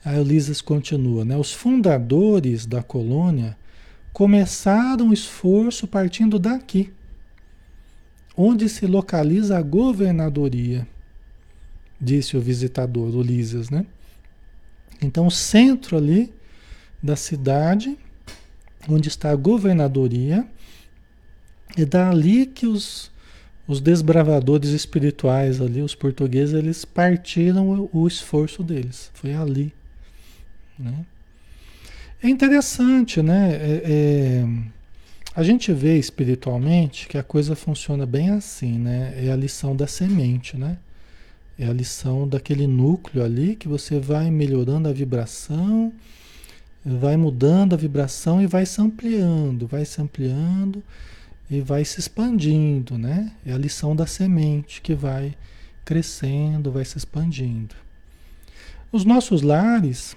A 0.05 0.19
Elisas 0.19 0.61
continua, 0.61 1.25
né? 1.25 1.37
Os 1.37 1.53
fundadores 1.53 2.67
da 2.67 2.83
colônia 2.83 3.57
começaram 4.13 5.11
o 5.11 5.13
esforço 5.13 5.87
partindo 5.87 6.39
daqui, 6.39 6.93
onde 8.37 8.69
se 8.69 8.87
localiza 8.87 9.59
a 9.59 9.63
governadoria, 9.63 10.87
disse 12.01 12.37
o 12.37 12.41
visitador 12.41 13.15
Ulisses, 13.15 13.71
né? 13.71 13.87
Então, 15.01 15.27
o 15.27 15.31
centro 15.31 15.97
ali 15.97 16.33
da 17.03 17.17
cidade, 17.17 17.97
onde 18.89 19.09
está 19.09 19.31
a 19.31 19.37
governadoria, 19.37 20.47
É 21.77 21.85
dali 21.85 22.47
que 22.47 22.67
os, 22.67 23.11
os 23.69 23.81
desbravadores 23.81 24.71
espirituais 24.71 25.61
ali, 25.61 25.83
os 25.83 25.95
portugueses, 25.95 26.55
eles 26.55 26.85
partiram 26.85 27.69
o, 27.69 27.91
o 27.93 28.07
esforço 28.07 28.63
deles. 28.63 29.11
Foi 29.15 29.35
ali. 29.35 29.75
Né? 30.79 31.05
É 32.23 32.29
interessante, 32.29 33.21
né? 33.21 33.51
É, 33.53 33.83
é, 33.85 34.47
a 35.35 35.43
gente 35.43 35.71
vê 35.73 35.99
espiritualmente 35.99 37.09
que 37.09 37.19
a 37.19 37.23
coisa 37.23 37.55
funciona 37.55 38.07
bem 38.07 38.31
assim, 38.31 38.79
né? 38.79 39.13
É 39.17 39.31
a 39.31 39.37
lição 39.37 39.77
da 39.77 39.87
semente, 39.87 40.57
né? 40.57 40.79
É 41.59 41.67
a 41.67 41.73
lição 41.73 42.29
daquele 42.29 42.67
núcleo 42.67 43.25
ali 43.25 43.57
que 43.57 43.67
você 43.67 43.99
vai 43.99 44.31
melhorando 44.31 44.89
a 44.89 44.93
vibração, 44.93 45.93
vai 46.85 47.17
mudando 47.17 47.73
a 47.73 47.77
vibração 47.77 48.43
e 48.43 48.47
vai 48.47 48.67
se 48.67 48.81
ampliando, 48.81 49.67
vai 49.67 49.85
se 49.85 50.01
ampliando 50.01 50.83
e 51.51 51.61
vai 51.61 51.85
se 51.85 51.99
expandindo, 51.99 52.99
né? 52.99 53.33
É 53.45 53.53
a 53.53 53.59
lição 53.59 53.97
da 53.97 54.07
semente 54.07 54.81
que 54.83 54.95
vai 54.95 55.35
crescendo, 55.85 56.71
vai 56.71 56.85
se 56.85 56.99
expandindo. 56.99 57.75
Os 58.93 59.05
nossos 59.05 59.43
lares 59.43 60.17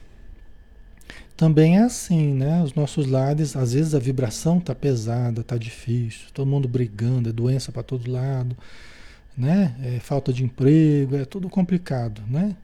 também 1.37 1.77
é 1.77 1.83
assim, 1.83 2.33
né? 2.33 2.61
Os 2.61 2.73
nossos 2.73 3.07
lares, 3.07 3.55
às 3.55 3.73
vezes 3.73 3.95
a 3.95 3.99
vibração 3.99 4.59
tá 4.59 4.75
pesada, 4.75 5.41
tá 5.41 5.57
difícil, 5.57 6.27
todo 6.33 6.47
mundo 6.47 6.67
brigando, 6.67 7.29
é 7.29 7.31
doença 7.31 7.71
para 7.71 7.81
todo 7.81 8.11
lado, 8.11 8.57
né? 9.39 9.75
É 9.81 9.99
falta 9.99 10.33
de 10.33 10.43
emprego, 10.43 11.15
é 11.15 11.25
tudo 11.25 11.49
complicado, 11.49 12.21
né? 12.27 12.55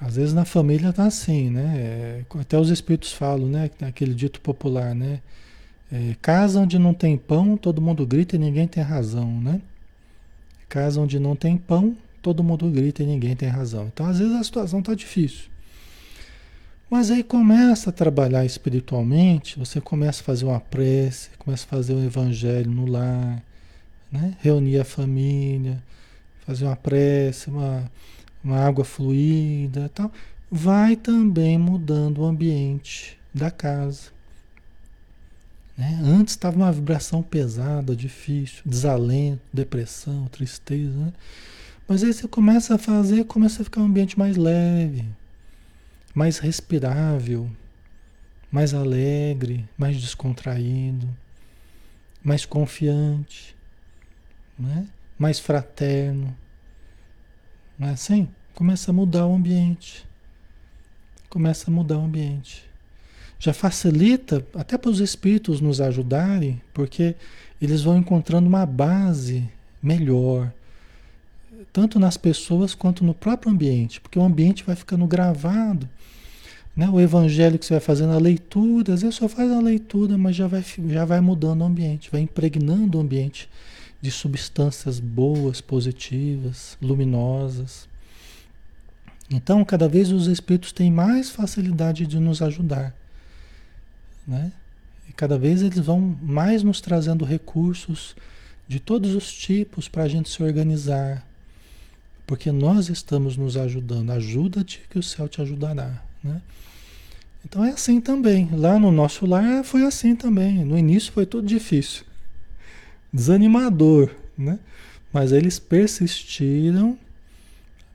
Às 0.00 0.16
vezes 0.16 0.34
na 0.34 0.44
família 0.44 0.92
tá 0.92 1.04
assim, 1.04 1.48
né? 1.48 1.74
É, 1.76 2.24
até 2.40 2.58
os 2.58 2.70
espíritos 2.70 3.12
falam, 3.12 3.46
né? 3.46 3.70
Aquele 3.80 4.12
dito 4.12 4.40
popular, 4.40 4.94
né? 4.94 5.20
É, 5.90 6.16
casa 6.20 6.58
onde 6.58 6.78
não 6.78 6.92
tem 6.92 7.16
pão, 7.16 7.56
todo 7.56 7.80
mundo 7.80 8.04
grita 8.04 8.34
e 8.34 8.38
ninguém 8.38 8.66
tem 8.66 8.82
razão, 8.82 9.40
né? 9.40 9.60
Casa 10.68 11.00
onde 11.00 11.20
não 11.20 11.36
tem 11.36 11.56
pão, 11.56 11.96
todo 12.20 12.42
mundo 12.42 12.68
grita 12.68 13.02
e 13.02 13.06
ninguém 13.06 13.36
tem 13.36 13.48
razão. 13.48 13.86
Então, 13.92 14.06
às 14.06 14.18
vezes 14.18 14.34
a 14.34 14.42
situação 14.42 14.82
tá 14.82 14.94
difícil. 14.94 15.52
Mas 16.90 17.10
aí 17.10 17.22
começa 17.22 17.90
a 17.90 17.92
trabalhar 17.92 18.44
espiritualmente, 18.44 19.58
você 19.58 19.80
começa 19.80 20.20
a 20.20 20.24
fazer 20.24 20.44
uma 20.44 20.60
prece, 20.60 21.30
começa 21.38 21.64
a 21.64 21.68
fazer 21.68 21.94
um 21.94 22.04
evangelho 22.04 22.70
no 22.70 22.86
lar, 22.86 23.42
né? 24.12 24.36
reunir 24.40 24.78
a 24.78 24.84
família, 24.84 25.82
fazer 26.46 26.66
uma 26.66 26.76
prece, 26.76 27.48
uma, 27.48 27.90
uma 28.44 28.58
água 28.58 28.84
fluida 28.84 29.90
tal. 29.94 30.12
Vai 30.50 30.96
também 30.96 31.58
mudando 31.58 32.18
o 32.18 32.24
ambiente 32.24 33.18
da 33.32 33.50
casa. 33.50 34.10
Né? 35.76 35.98
Antes 36.04 36.34
estava 36.34 36.56
uma 36.56 36.70
vibração 36.70 37.22
pesada, 37.22 37.96
difícil, 37.96 38.62
desalento, 38.66 39.40
depressão, 39.52 40.28
tristeza. 40.28 40.96
Né? 40.96 41.12
Mas 41.88 42.04
aí 42.04 42.12
você 42.12 42.28
começa 42.28 42.74
a 42.74 42.78
fazer, 42.78 43.24
começa 43.24 43.62
a 43.62 43.64
ficar 43.64 43.80
um 43.80 43.86
ambiente 43.86 44.18
mais 44.18 44.36
leve 44.36 45.06
mais 46.14 46.38
respirável, 46.38 47.50
mais 48.50 48.74
alegre, 48.74 49.68
mais 49.76 50.00
descontraído, 50.00 51.08
mais 52.22 52.44
confiante, 52.44 53.56
né? 54.58 54.86
mais 55.18 55.38
fraterno. 55.38 56.36
Não 57.78 57.88
é 57.88 57.92
assim? 57.92 58.28
Começa 58.54 58.90
a 58.90 58.94
mudar 58.94 59.26
o 59.26 59.34
ambiente. 59.34 60.04
Começa 61.28 61.70
a 61.70 61.74
mudar 61.74 61.98
o 61.98 62.04
ambiente. 62.04 62.64
Já 63.38 63.52
facilita 63.52 64.46
até 64.54 64.78
para 64.78 64.90
os 64.90 65.00
espíritos 65.00 65.60
nos 65.60 65.80
ajudarem, 65.80 66.60
porque 66.72 67.14
eles 67.60 67.82
vão 67.82 67.98
encontrando 67.98 68.48
uma 68.48 68.66
base 68.66 69.48
melhor, 69.82 70.52
tanto 71.72 71.98
nas 71.98 72.16
pessoas 72.16 72.74
quanto 72.74 73.04
no 73.04 73.14
próprio 73.14 73.50
ambiente, 73.50 74.00
porque 74.00 74.18
o 74.18 74.22
ambiente 74.22 74.62
vai 74.62 74.76
ficando 74.76 75.06
gravado 75.06 75.88
né? 76.76 76.88
O 76.88 77.00
evangelho 77.00 77.58
que 77.58 77.66
você 77.66 77.74
vai 77.74 77.80
fazendo, 77.80 78.12
a 78.14 78.18
leitura, 78.18 78.94
às 78.94 79.02
vezes 79.02 79.16
só 79.16 79.28
faz 79.28 79.50
a 79.50 79.60
leitura, 79.60 80.16
mas 80.16 80.34
já 80.34 80.46
vai, 80.46 80.64
já 80.88 81.04
vai 81.04 81.20
mudando 81.20 81.60
o 81.60 81.64
ambiente, 81.64 82.10
vai 82.10 82.22
impregnando 82.22 82.98
o 82.98 83.00
ambiente 83.00 83.48
de 84.02 84.10
substâncias 84.10 84.98
boas, 84.98 85.60
positivas, 85.60 86.76
luminosas. 86.82 87.88
Então, 89.30 89.64
cada 89.64 89.88
vez 89.88 90.10
os 90.10 90.26
espíritos 90.26 90.72
têm 90.72 90.90
mais 90.90 91.30
facilidade 91.30 92.06
de 92.06 92.18
nos 92.18 92.42
ajudar. 92.42 92.94
Né? 94.26 94.52
E 95.08 95.12
cada 95.12 95.38
vez 95.38 95.62
eles 95.62 95.78
vão 95.78 96.00
mais 96.20 96.62
nos 96.62 96.80
trazendo 96.80 97.24
recursos 97.24 98.14
de 98.66 98.80
todos 98.80 99.14
os 99.14 99.32
tipos 99.32 99.88
para 99.88 100.02
a 100.02 100.08
gente 100.08 100.28
se 100.28 100.42
organizar. 100.42 101.24
Porque 102.26 102.50
nós 102.50 102.88
estamos 102.88 103.36
nos 103.36 103.56
ajudando. 103.56 104.10
Ajuda-te 104.10 104.82
que 104.90 104.98
o 104.98 105.02
céu 105.02 105.28
te 105.28 105.40
ajudará. 105.40 106.02
Né? 106.22 106.42
Então 107.44 107.64
é 107.64 107.70
assim 107.70 108.00
também. 108.00 108.48
Lá 108.52 108.78
no 108.78 108.90
nosso 108.90 109.26
lar 109.26 109.64
foi 109.64 109.84
assim 109.84 110.16
também. 110.16 110.64
No 110.64 110.76
início 110.76 111.12
foi 111.12 111.26
tudo 111.26 111.46
difícil, 111.46 112.04
desanimador, 113.12 114.10
né? 114.36 114.58
Mas 115.12 115.32
eles 115.32 115.58
persistiram, 115.58 116.98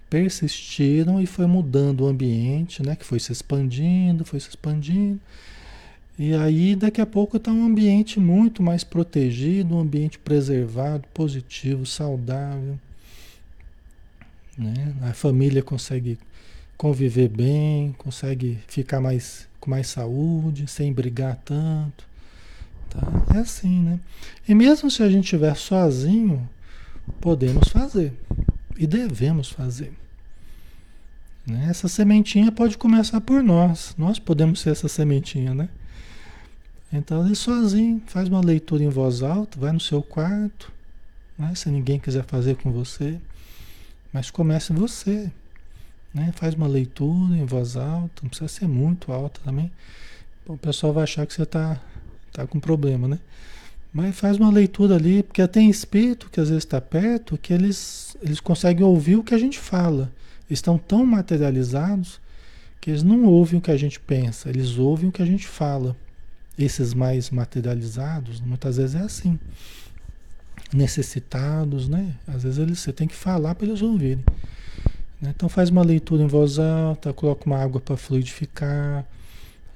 persistiram 0.10 1.20
e 1.20 1.26
foi 1.26 1.48
mudando 1.48 2.02
o 2.02 2.08
ambiente, 2.08 2.84
né? 2.84 2.96
Que 2.96 3.06
foi 3.06 3.20
se 3.20 3.32
expandindo, 3.32 4.24
foi 4.24 4.40
se 4.40 4.50
expandindo. 4.50 5.20
E 6.20 6.34
aí 6.34 6.76
daqui 6.76 7.00
a 7.00 7.06
pouco 7.06 7.38
está 7.38 7.52
um 7.52 7.66
ambiente 7.66 8.20
muito 8.20 8.64
mais 8.64 8.84
protegido, 8.84 9.76
um 9.76 9.80
ambiente 9.80 10.18
preservado, 10.18 11.08
positivo, 11.14 11.86
saudável. 11.86 12.80
Né? 14.58 14.96
A 15.04 15.14
família 15.14 15.62
consegue 15.62 16.18
conviver 16.76 17.28
bem, 17.28 17.94
consegue 17.98 18.58
ficar 18.68 19.00
mais 19.00 19.48
com 19.60 19.70
mais 19.70 19.88
saúde, 19.88 20.68
sem 20.68 20.92
brigar 20.92 21.36
tanto. 21.44 22.07
Tá? 22.90 23.02
É 23.36 23.40
assim, 23.40 23.82
né? 23.82 24.00
E 24.48 24.56
mesmo 24.56 24.90
se 24.90 25.04
a 25.04 25.10
gente 25.10 25.26
estiver 25.26 25.56
sozinho, 25.56 26.48
podemos 27.20 27.70
fazer 27.70 28.14
e 28.78 28.86
devemos 28.86 29.50
fazer. 29.50 29.94
Né? 31.46 31.68
Essa 31.70 31.88
sementinha 31.88 32.52
pode 32.52 32.78
começar 32.78 33.22
por 33.22 33.42
nós. 33.42 33.96
Nós 33.98 34.20
podemos 34.20 34.60
ser 34.60 34.72
essa 34.72 34.88
sementinha, 34.88 35.54
né? 35.54 35.70
Então, 36.92 37.26
ele 37.26 37.36
sozinho, 37.36 38.02
faz 38.08 38.30
uma 38.30 38.40
leitura 38.40 38.84
em 38.84 38.90
voz 38.90 39.22
alta, 39.22 39.60
vai 39.60 39.74
no 39.74 39.80
seu 39.80 40.02
quarto, 40.02 40.72
né? 41.38 41.54
se 41.54 41.70
ninguém 41.70 42.00
quiser 42.00 42.24
fazer 42.24 42.56
com 42.56 42.72
você, 42.72 43.20
mas 44.14 44.32
comece 44.32 44.72
você. 44.72 45.30
Né? 46.14 46.32
Faz 46.36 46.54
uma 46.54 46.68
leitura 46.68 47.36
em 47.36 47.46
voz 47.46 47.76
alta, 47.76 48.22
não 48.22 48.30
precisa 48.30 48.48
ser 48.48 48.68
muito 48.68 49.12
alta 49.12 49.42
também. 49.44 49.72
O 50.46 50.58
pessoal 50.58 50.94
vai 50.94 51.04
achar 51.04 51.26
que 51.28 51.34
você 51.34 51.44
está 51.44 51.80
tá 52.38 52.46
com 52.48 52.60
problema, 52.60 53.08
né? 53.08 53.20
Mas 53.92 54.16
faz 54.16 54.38
uma 54.38 54.52
leitura 54.52 54.96
ali, 54.96 55.24
porque 55.24 55.46
tem 55.48 55.72
espírito 55.72 56.30
que 56.30 56.40
às 56.40 56.50
vezes 56.50 56.64
está 56.64 56.80
perto, 56.80 57.38
que 57.38 57.52
eles, 57.52 58.16
eles 58.22 58.40
conseguem 58.40 58.86
ouvir 58.86 59.16
o 59.16 59.24
que 59.24 59.34
a 59.34 59.40
gente 59.40 59.58
fala. 59.58 60.12
estão 60.48 60.78
tão 60.78 61.04
materializados 61.04 62.20
que 62.80 62.92
eles 62.92 63.02
não 63.02 63.26
ouvem 63.26 63.58
o 63.58 63.62
que 63.62 63.72
a 63.72 63.78
gente 63.78 64.00
pensa, 64.00 64.50
eles 64.50 64.78
ouvem 64.78 65.10
o 65.10 65.12
que 65.12 65.22
a 65.22 65.26
gente 65.26 65.48
fala. 65.48 65.96
Esses 66.60 66.94
mais 66.94 67.32
materializados, 67.32 68.40
muitas 68.40 68.78
vezes 68.78 68.96
é 68.96 69.00
assim. 69.00 69.40
Necessitados, 70.72 71.90
né? 71.90 72.16
Às 72.28 72.44
vezes 72.44 72.60
eles, 72.60 72.80
você 72.80 72.94
tem 72.94 73.08
que 73.08 73.16
falar 73.16 73.56
para 73.56 73.66
eles 73.66 73.82
ouvirem. 73.82 74.24
Né? 75.20 75.34
Então 75.36 75.50
faz 75.50 75.70
uma 75.70 75.84
leitura 75.84 76.22
em 76.22 76.28
voz 76.28 76.60
alta, 76.60 77.14
coloca 77.14 77.48
uma 77.48 77.58
água 77.58 77.82
para 77.82 77.98
fluidificar, 77.98 79.06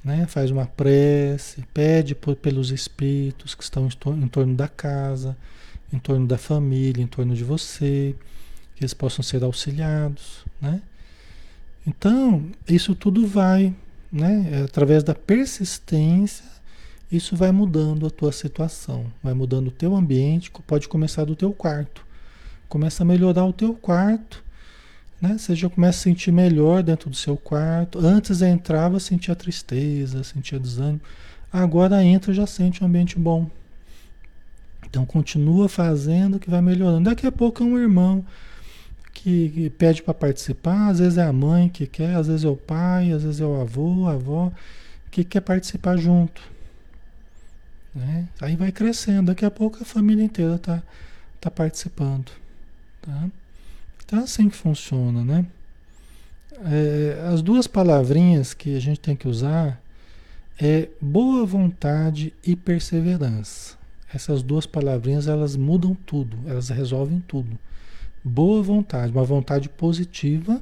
né? 0.04 0.26
faz 0.28 0.52
uma 0.52 0.66
prece, 0.66 1.64
pede 1.74 2.16
por, 2.16 2.36
pelos 2.36 2.72
espíritos 2.72 3.56
que 3.56 3.64
estão 3.64 3.88
em 3.88 4.28
torno 4.28 4.56
da 4.56 4.68
casa, 4.68 5.38
em 5.93 5.99
torno 5.99 6.26
da 6.26 6.38
família, 6.38 7.04
em 7.04 7.08
torno 7.08 7.36
de 7.36 7.43
você, 7.43 8.16
que 8.76 8.84
eles 8.84 8.93
possam 8.93 9.24
ser 9.24 9.43
auxiliados. 9.43 10.45
Né? 10.60 10.82
Então, 11.86 12.45
isso 12.68 12.95
tudo 12.95 13.26
vai, 13.26 13.74
né? 14.12 14.49
É 14.52 14.62
através 14.64 15.04
da 15.04 15.16
persistência, 15.16 16.45
isso 17.12 17.36
vai 17.36 17.52
mudando 17.52 18.06
a 18.06 18.10
tua 18.10 18.32
situação, 18.32 19.12
vai 19.22 19.34
mudando 19.34 19.68
o 19.68 19.72
teu 19.72 19.95
ambiente, 19.95 20.52
pode 20.66 20.88
começar 20.88 21.26
do 21.26 21.36
teu 21.36 21.52
quarto. 21.52 22.06
Começa 22.70 23.04
a 23.04 23.06
melhorar 23.06 23.45
o 23.45 23.52
teu 23.52 23.74
quarto, 23.74 24.43
né? 25.22 25.38
Você 25.38 25.55
já 25.55 25.69
começa 25.69 25.99
a 25.99 26.01
sentir 26.01 26.32
melhor 26.32 26.82
dentro 26.82 27.09
do 27.09 27.15
seu 27.15 27.38
quarto. 27.38 27.99
Antes 27.99 28.41
entrava, 28.41 28.99
sentia 28.99 29.36
tristeza, 29.36 30.24
sentia 30.24 30.59
desânimo. 30.59 31.01
Agora 31.53 32.03
entra, 32.03 32.34
já 32.34 32.47
sente 32.47 32.84
um 32.84 32.88
ambiente 32.88 33.19
bom. 33.19 33.49
Então 34.89 35.05
continua 35.05 35.69
fazendo 35.69 36.39
que 36.39 36.49
vai 36.49 36.61
melhorando. 36.61 37.09
Daqui 37.09 37.28
a 37.28 37.32
pouco 37.32 37.63
é 37.63 37.65
um 37.65 37.78
irmão 37.78 38.26
que, 39.13 39.49
que 39.49 39.69
pede 39.69 40.01
para 40.01 40.13
participar, 40.13 40.89
às 40.89 40.99
vezes 40.99 41.17
é 41.17 41.24
a 41.24 41.34
mãe 41.34 41.69
que 41.69 41.86
quer, 41.86 42.15
às 42.15 42.28
vezes 42.28 42.43
é 42.43 42.47
o 42.49 42.55
pai, 42.55 43.11
às 43.11 43.24
vezes 43.24 43.39
é 43.39 43.45
o 43.45 43.61
avô, 43.61 44.07
a 44.07 44.13
avó, 44.13 44.51
que 45.11 45.24
quer 45.24 45.41
participar 45.41 45.97
junto. 45.97 46.41
Né? 47.93 48.28
Aí 48.41 48.55
vai 48.55 48.72
crescendo, 48.72 49.28
daqui 49.28 49.45
a 49.45 49.51
pouco 49.51 49.78
a 49.82 49.86
família 49.86 50.24
inteira 50.24 50.55
está 50.55 50.82
tá 51.39 51.51
participando. 51.51 52.32
Tá? 53.01 53.30
Então 54.12 54.20
é 54.20 54.24
assim 54.24 54.49
que 54.49 54.57
funciona, 54.57 55.24
né? 55.24 55.45
É, 56.66 57.30
as 57.34 57.41
duas 57.41 57.66
palavrinhas 57.66 58.53
que 58.53 58.76
a 58.76 58.80
gente 58.82 58.99
tem 58.99 59.16
que 59.16 59.26
usar 59.26 59.82
é 60.59 60.89
boa 60.99 61.45
vontade 61.45 62.34
e 62.45 62.53
perseverança. 62.53 63.78
Essas 64.14 64.43
duas 64.43 64.66
palavrinhas 64.66 65.30
elas 65.30 65.55
mudam 65.55 65.95
tudo, 65.95 66.38
elas 66.45 66.68
resolvem 66.68 67.24
tudo. 67.26 67.57
Boa 68.22 68.62
vontade, 68.62 69.14
uma 69.14 69.24
vontade 69.24 69.70
positiva 69.70 70.62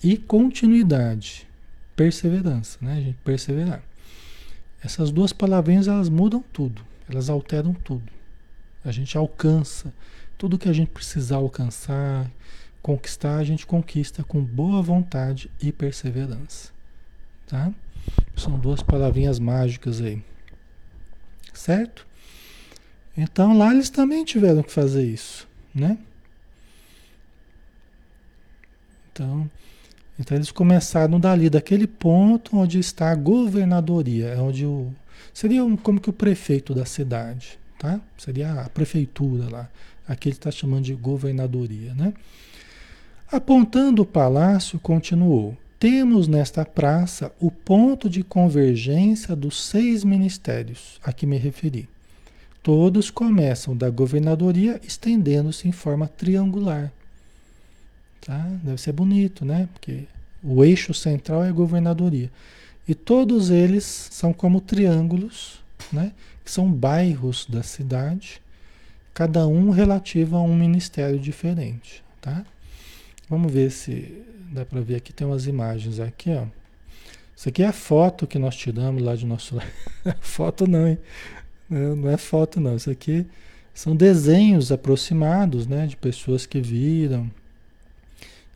e 0.00 0.16
continuidade, 0.16 1.48
perseverança, 1.96 2.78
né, 2.80 3.02
gente? 3.02 3.18
Perseverar. 3.24 3.82
Essas 4.80 5.10
duas 5.10 5.32
palavrinhas 5.32 5.88
elas 5.88 6.08
mudam 6.08 6.44
tudo, 6.52 6.80
elas 7.10 7.28
alteram 7.28 7.74
tudo. 7.74 8.12
A 8.84 8.92
gente 8.92 9.18
alcança 9.18 9.92
tudo 10.38 10.56
que 10.56 10.68
a 10.68 10.72
gente 10.72 10.90
precisar 10.90 11.38
alcançar, 11.38 12.30
conquistar, 12.82 13.36
a 13.36 13.44
gente 13.44 13.66
conquista 13.66 14.22
com 14.24 14.42
boa 14.42 14.80
vontade 14.82 15.50
e 15.60 15.72
perseverança, 15.72 16.70
tá? 17.46 17.72
São 18.36 18.58
duas 18.58 18.82
palavrinhas 18.82 19.38
mágicas 19.38 20.00
aí, 20.00 20.22
certo? 21.52 22.06
Então 23.16 23.56
lá 23.56 23.72
eles 23.72 23.90
também 23.90 24.24
tiveram 24.24 24.62
que 24.62 24.72
fazer 24.72 25.04
isso, 25.04 25.48
né? 25.74 25.98
Então, 29.12 29.50
então 30.18 30.36
eles 30.36 30.52
começaram 30.52 31.18
dali, 31.18 31.50
daquele 31.50 31.86
ponto 31.86 32.56
onde 32.56 32.78
está 32.78 33.10
a 33.10 33.14
governadoria, 33.14 34.28
é 34.28 34.40
onde 34.40 34.64
o 34.64 34.92
seria 35.34 35.60
como 35.82 36.00
que 36.00 36.10
o 36.10 36.12
prefeito 36.12 36.74
da 36.74 36.84
cidade, 36.84 37.58
tá? 37.78 38.00
Seria 38.16 38.60
a 38.62 38.68
prefeitura 38.68 39.48
lá. 39.50 39.68
Aqui 40.06 40.28
ele 40.28 40.36
está 40.36 40.50
chamando 40.50 40.84
de 40.84 40.94
governadoria, 40.94 41.92
né? 41.94 42.14
Apontando 43.30 44.00
o 44.00 44.06
palácio, 44.06 44.78
continuou: 44.78 45.54
Temos 45.78 46.26
nesta 46.26 46.64
praça 46.64 47.30
o 47.38 47.50
ponto 47.50 48.08
de 48.08 48.22
convergência 48.22 49.36
dos 49.36 49.62
seis 49.62 50.02
ministérios 50.02 50.98
a 51.04 51.12
que 51.12 51.26
me 51.26 51.36
referi. 51.36 51.86
Todos 52.62 53.10
começam 53.10 53.76
da 53.76 53.90
governadoria 53.90 54.80
estendendo-se 54.82 55.68
em 55.68 55.72
forma 55.72 56.08
triangular. 56.08 56.90
Tá? 58.22 58.50
Deve 58.62 58.80
ser 58.80 58.92
bonito, 58.92 59.44
né? 59.44 59.68
Porque 59.74 60.04
o 60.42 60.64
eixo 60.64 60.94
central 60.94 61.44
é 61.44 61.50
a 61.50 61.52
governadoria. 61.52 62.30
E 62.88 62.94
todos 62.94 63.50
eles 63.50 63.84
são 64.10 64.32
como 64.32 64.58
triângulos, 64.58 65.60
né? 65.92 66.12
Que 66.42 66.50
são 66.50 66.72
bairros 66.72 67.44
da 67.46 67.62
cidade, 67.62 68.40
cada 69.12 69.46
um 69.46 69.68
relativo 69.68 70.34
a 70.34 70.40
um 70.40 70.56
ministério 70.56 71.18
diferente, 71.18 72.02
tá? 72.22 72.42
Vamos 73.28 73.52
ver 73.52 73.70
se 73.70 74.24
dá 74.52 74.64
para 74.64 74.80
ver 74.80 74.96
aqui 74.96 75.12
tem 75.12 75.26
umas 75.26 75.46
imagens 75.46 76.00
aqui, 76.00 76.30
ó. 76.30 76.46
Isso 77.36 77.48
aqui 77.48 77.62
é 77.62 77.66
a 77.66 77.72
foto 77.72 78.26
que 78.26 78.38
nós 78.38 78.56
tiramos 78.56 79.02
lá 79.02 79.14
de 79.14 79.26
nosso 79.26 79.56
foto 80.20 80.66
não, 80.66 80.88
hein? 80.88 80.98
Não 81.68 82.10
é 82.10 82.16
foto 82.16 82.58
não, 82.60 82.74
isso 82.74 82.90
aqui 82.90 83.26
são 83.74 83.94
desenhos 83.94 84.72
aproximados, 84.72 85.66
né, 85.66 85.86
de 85.86 85.96
pessoas 85.96 86.46
que 86.46 86.60
viram 86.60 87.30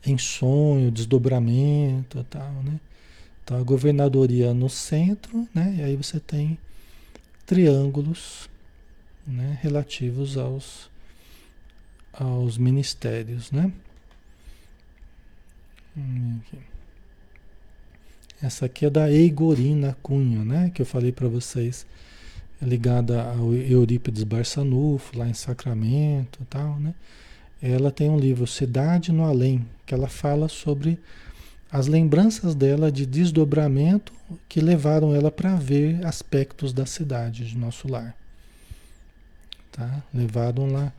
em 0.05 0.17
sonho, 0.17 0.91
desdobramento 0.91 2.19
e 2.19 2.23
tal, 2.25 2.51
né? 2.63 2.77
Então 3.43 3.57
a 3.57 3.63
governadoria 3.63 4.53
no 4.53 4.69
centro, 4.69 5.47
né? 5.53 5.75
E 5.77 5.81
aí 5.81 5.95
você 5.95 6.19
tem 6.19 6.57
triângulos, 7.45 8.49
né, 9.25 9.57
relativos 9.61 10.37
aos 10.37 10.91
aos 12.11 12.57
ministérios, 12.57 13.51
né? 13.51 13.71
Aqui. 15.95 16.57
Essa 18.41 18.65
aqui 18.65 18.85
é 18.85 18.89
da 18.89 19.11
Eigorina 19.11 19.95
Cunha, 20.01 20.43
né? 20.43 20.71
Que 20.73 20.81
eu 20.81 20.85
falei 20.85 21.11
para 21.11 21.27
vocês 21.27 21.85
ligada 22.61 23.21
ao 23.23 23.53
Eurípides 23.53 24.23
Barçanufo, 24.23 25.17
lá 25.17 25.27
em 25.27 25.33
Sacramento 25.33 26.39
e 26.41 26.45
tal, 26.45 26.79
né? 26.79 26.93
Ela 27.61 27.91
tem 27.91 28.09
um 28.09 28.17
livro, 28.17 28.45
Cidade 28.45 29.11
no 29.11 29.23
Além, 29.23 29.65
que 29.85 29.93
ela 29.93 30.07
fala 30.07 30.49
sobre 30.49 30.99
as 31.71 31.87
lembranças 31.87 32.53
dela 32.53 32.91
de 32.91 33.05
desdobramento 33.05 34.11
que 34.49 34.59
levaram 34.59 35.15
ela 35.15 35.31
para 35.31 35.55
ver 35.55 36.05
aspectos 36.05 36.73
da 36.73 36.85
cidade, 36.85 37.47
de 37.47 37.57
nosso 37.57 37.87
lar. 37.87 38.15
Tá? 39.71 40.03
Levaram 40.13 40.67
lá 40.67 40.91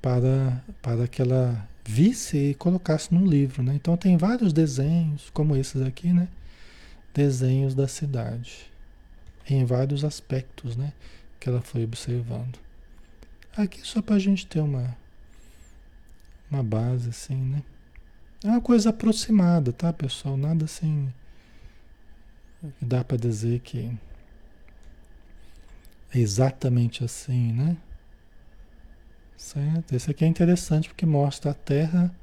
para, 0.00 0.62
para 0.82 1.08
que 1.08 1.22
ela 1.22 1.66
visse 1.84 2.36
e 2.36 2.54
colocasse 2.54 3.12
num 3.12 3.26
livro, 3.26 3.62
né? 3.62 3.74
Então 3.74 3.96
tem 3.96 4.16
vários 4.16 4.52
desenhos, 4.52 5.30
como 5.30 5.56
esses 5.56 5.82
aqui, 5.82 6.12
né? 6.12 6.28
Desenhos 7.14 7.74
da 7.74 7.88
cidade 7.88 8.70
em 9.48 9.64
vários 9.64 10.04
aspectos, 10.04 10.76
né? 10.76 10.92
Que 11.38 11.48
ela 11.48 11.60
foi 11.60 11.84
observando. 11.84 12.58
Aqui 13.56 13.80
só 13.86 14.00
para 14.00 14.16
a 14.16 14.18
gente 14.18 14.46
ter 14.46 14.60
uma, 14.60 14.96
uma 16.50 16.62
base 16.62 17.08
assim, 17.08 17.36
né? 17.36 17.62
É 18.44 18.48
uma 18.48 18.60
coisa 18.60 18.90
aproximada, 18.90 19.72
tá, 19.72 19.92
pessoal? 19.92 20.36
Nada 20.36 20.64
assim 20.64 21.12
dá 22.80 23.02
para 23.02 23.16
dizer 23.16 23.60
que 23.60 23.90
é 26.12 26.18
exatamente 26.18 27.04
assim, 27.04 27.52
né? 27.52 27.76
Certo? 29.40 29.94
Esse 29.94 30.10
aqui 30.10 30.24
é 30.24 30.28
interessante 30.28 30.88
porque 30.88 31.06
mostra 31.06 31.50
a 31.50 31.54
Terra. 31.54 32.14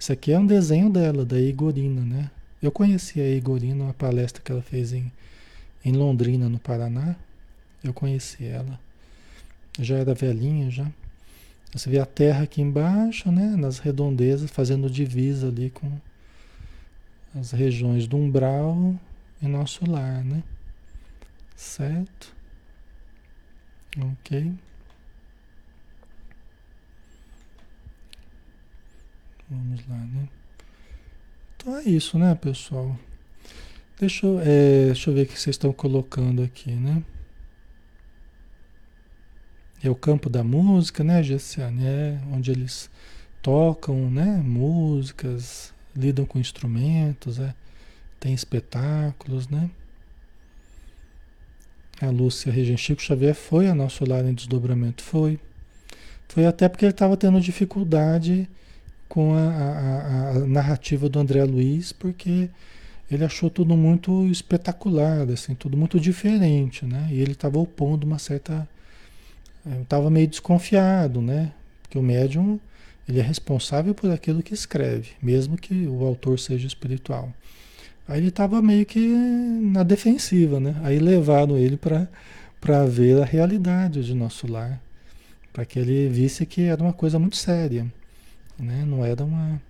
Isso 0.00 0.10
aqui 0.12 0.32
é 0.32 0.38
um 0.38 0.46
desenho 0.46 0.90
dela, 0.90 1.24
da 1.24 1.38
Igorina, 1.38 2.00
né? 2.00 2.30
Eu 2.60 2.72
conheci 2.72 3.20
a 3.20 3.28
Igorina, 3.28 3.84
uma 3.84 3.94
palestra 3.94 4.42
que 4.42 4.50
ela 4.50 4.62
fez 4.62 4.92
em 4.92 5.12
em 5.84 5.92
Londrina, 5.92 6.48
no 6.48 6.58
Paraná. 6.58 7.14
Eu 7.82 7.92
conheci 7.92 8.46
ela. 8.46 8.80
Já 9.78 9.98
era 9.98 10.14
velhinha 10.14 10.70
já. 10.70 10.90
Você 11.74 11.90
vê 11.90 11.98
a 11.98 12.06
terra 12.06 12.44
aqui 12.44 12.62
embaixo, 12.62 13.30
né? 13.30 13.54
Nas 13.56 13.78
redondezas, 13.78 14.50
fazendo 14.50 14.88
divisa 14.88 15.48
ali 15.48 15.68
com 15.68 15.92
as 17.38 17.50
regiões 17.50 18.06
do 18.06 18.16
umbral 18.16 18.94
e 19.42 19.46
nosso 19.46 19.84
lar, 19.88 20.24
né? 20.24 20.42
Certo? 21.54 22.34
Ok. 23.98 24.54
Vamos 29.50 29.86
lá, 29.88 29.96
né? 29.96 30.28
Então 31.56 31.76
é 31.76 31.82
isso, 31.82 32.18
né, 32.18 32.34
pessoal? 32.34 32.96
Deixa 33.98 34.26
eu, 34.26 34.40
é, 34.40 34.86
deixa 34.86 35.10
eu 35.10 35.14
ver 35.14 35.22
o 35.22 35.26
que 35.26 35.38
vocês 35.38 35.54
estão 35.54 35.72
colocando 35.72 36.42
aqui, 36.42 36.72
né? 36.72 37.02
É 39.82 39.90
o 39.90 39.94
campo 39.94 40.30
da 40.30 40.42
música, 40.42 41.04
né, 41.04 41.22
Gessiane? 41.22 41.84
É 41.84 42.18
onde 42.32 42.50
eles 42.50 42.90
tocam, 43.42 44.10
né? 44.10 44.42
Músicas, 44.42 45.72
lidam 45.94 46.24
com 46.24 46.38
instrumentos, 46.38 47.38
é. 47.38 47.54
tem 48.18 48.32
espetáculos, 48.32 49.48
né? 49.48 49.70
A 52.00 52.10
Lúcia 52.10 52.50
Regem 52.50 52.76
Chico 52.76 53.00
Xavier 53.00 53.34
foi 53.34 53.68
a 53.68 53.74
nosso 53.74 54.04
lar 54.08 54.24
em 54.24 54.34
desdobramento, 54.34 55.02
foi. 55.02 55.38
Foi 56.28 56.46
até 56.46 56.68
porque 56.68 56.84
ele 56.86 56.92
estava 56.92 57.16
tendo 57.16 57.40
dificuldade 57.40 58.48
com 59.14 59.32
a, 59.32 59.38
a, 59.38 60.30
a 60.30 60.38
narrativa 60.40 61.08
do 61.08 61.20
André 61.20 61.44
Luiz, 61.44 61.92
porque 61.92 62.50
ele 63.08 63.24
achou 63.24 63.48
tudo 63.48 63.76
muito 63.76 64.26
espetacular, 64.26 65.30
assim, 65.30 65.54
tudo 65.54 65.76
muito 65.76 66.00
diferente, 66.00 66.84
né? 66.84 67.08
E 67.12 67.20
ele 67.20 67.30
estava 67.30 67.56
opondo 67.56 68.04
uma 68.04 68.18
certa, 68.18 68.68
estava 69.82 70.10
meio 70.10 70.26
desconfiado, 70.26 71.22
né? 71.22 71.52
Porque 71.80 71.96
o 71.96 72.02
médium 72.02 72.58
ele 73.08 73.20
é 73.20 73.22
responsável 73.22 73.94
por 73.94 74.10
aquilo 74.10 74.42
que 74.42 74.52
escreve, 74.52 75.10
mesmo 75.22 75.56
que 75.56 75.86
o 75.86 76.04
autor 76.04 76.36
seja 76.40 76.66
espiritual. 76.66 77.32
Aí 78.08 78.18
ele 78.18 78.30
estava 78.30 78.60
meio 78.60 78.84
que 78.84 78.98
na 78.98 79.84
defensiva, 79.84 80.58
né? 80.58 80.74
Aí 80.82 80.98
levaram 80.98 81.56
ele 81.56 81.76
para 81.76 82.84
ver 82.84 83.22
a 83.22 83.24
realidade 83.24 84.02
de 84.02 84.12
nosso 84.12 84.50
lar, 84.50 84.80
para 85.52 85.64
que 85.64 85.78
ele 85.78 86.08
visse 86.08 86.44
que 86.44 86.62
era 86.62 86.82
uma 86.82 86.92
coisa 86.92 87.16
muito 87.16 87.36
séria, 87.36 87.86
né? 88.58 88.84
Não 88.84 89.04
era 89.04 89.24
uma 89.24 89.60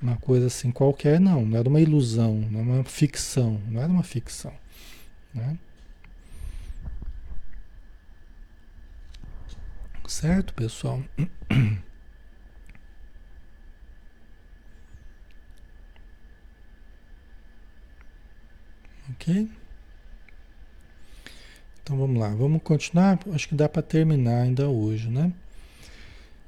uma 0.00 0.16
coisa 0.16 0.46
assim 0.46 0.70
qualquer, 0.70 1.20
não. 1.20 1.44
Não 1.44 1.58
era 1.58 1.68
uma 1.68 1.80
ilusão, 1.80 2.36
não 2.50 2.60
era 2.60 2.70
uma 2.70 2.84
ficção. 2.84 3.60
Não 3.68 3.82
era 3.82 3.92
uma 3.92 4.02
ficção. 4.02 4.52
Né? 5.34 5.58
Certo, 10.08 10.54
pessoal? 10.54 11.02
ok? 19.10 19.48
Então 21.82 21.96
vamos 21.98 22.18
lá, 22.20 22.28
vamos 22.34 22.62
continuar. 22.62 23.18
Acho 23.32 23.48
que 23.48 23.54
dá 23.54 23.68
para 23.68 23.82
terminar 23.82 24.42
ainda 24.42 24.68
hoje, 24.68 25.08
né? 25.08 25.32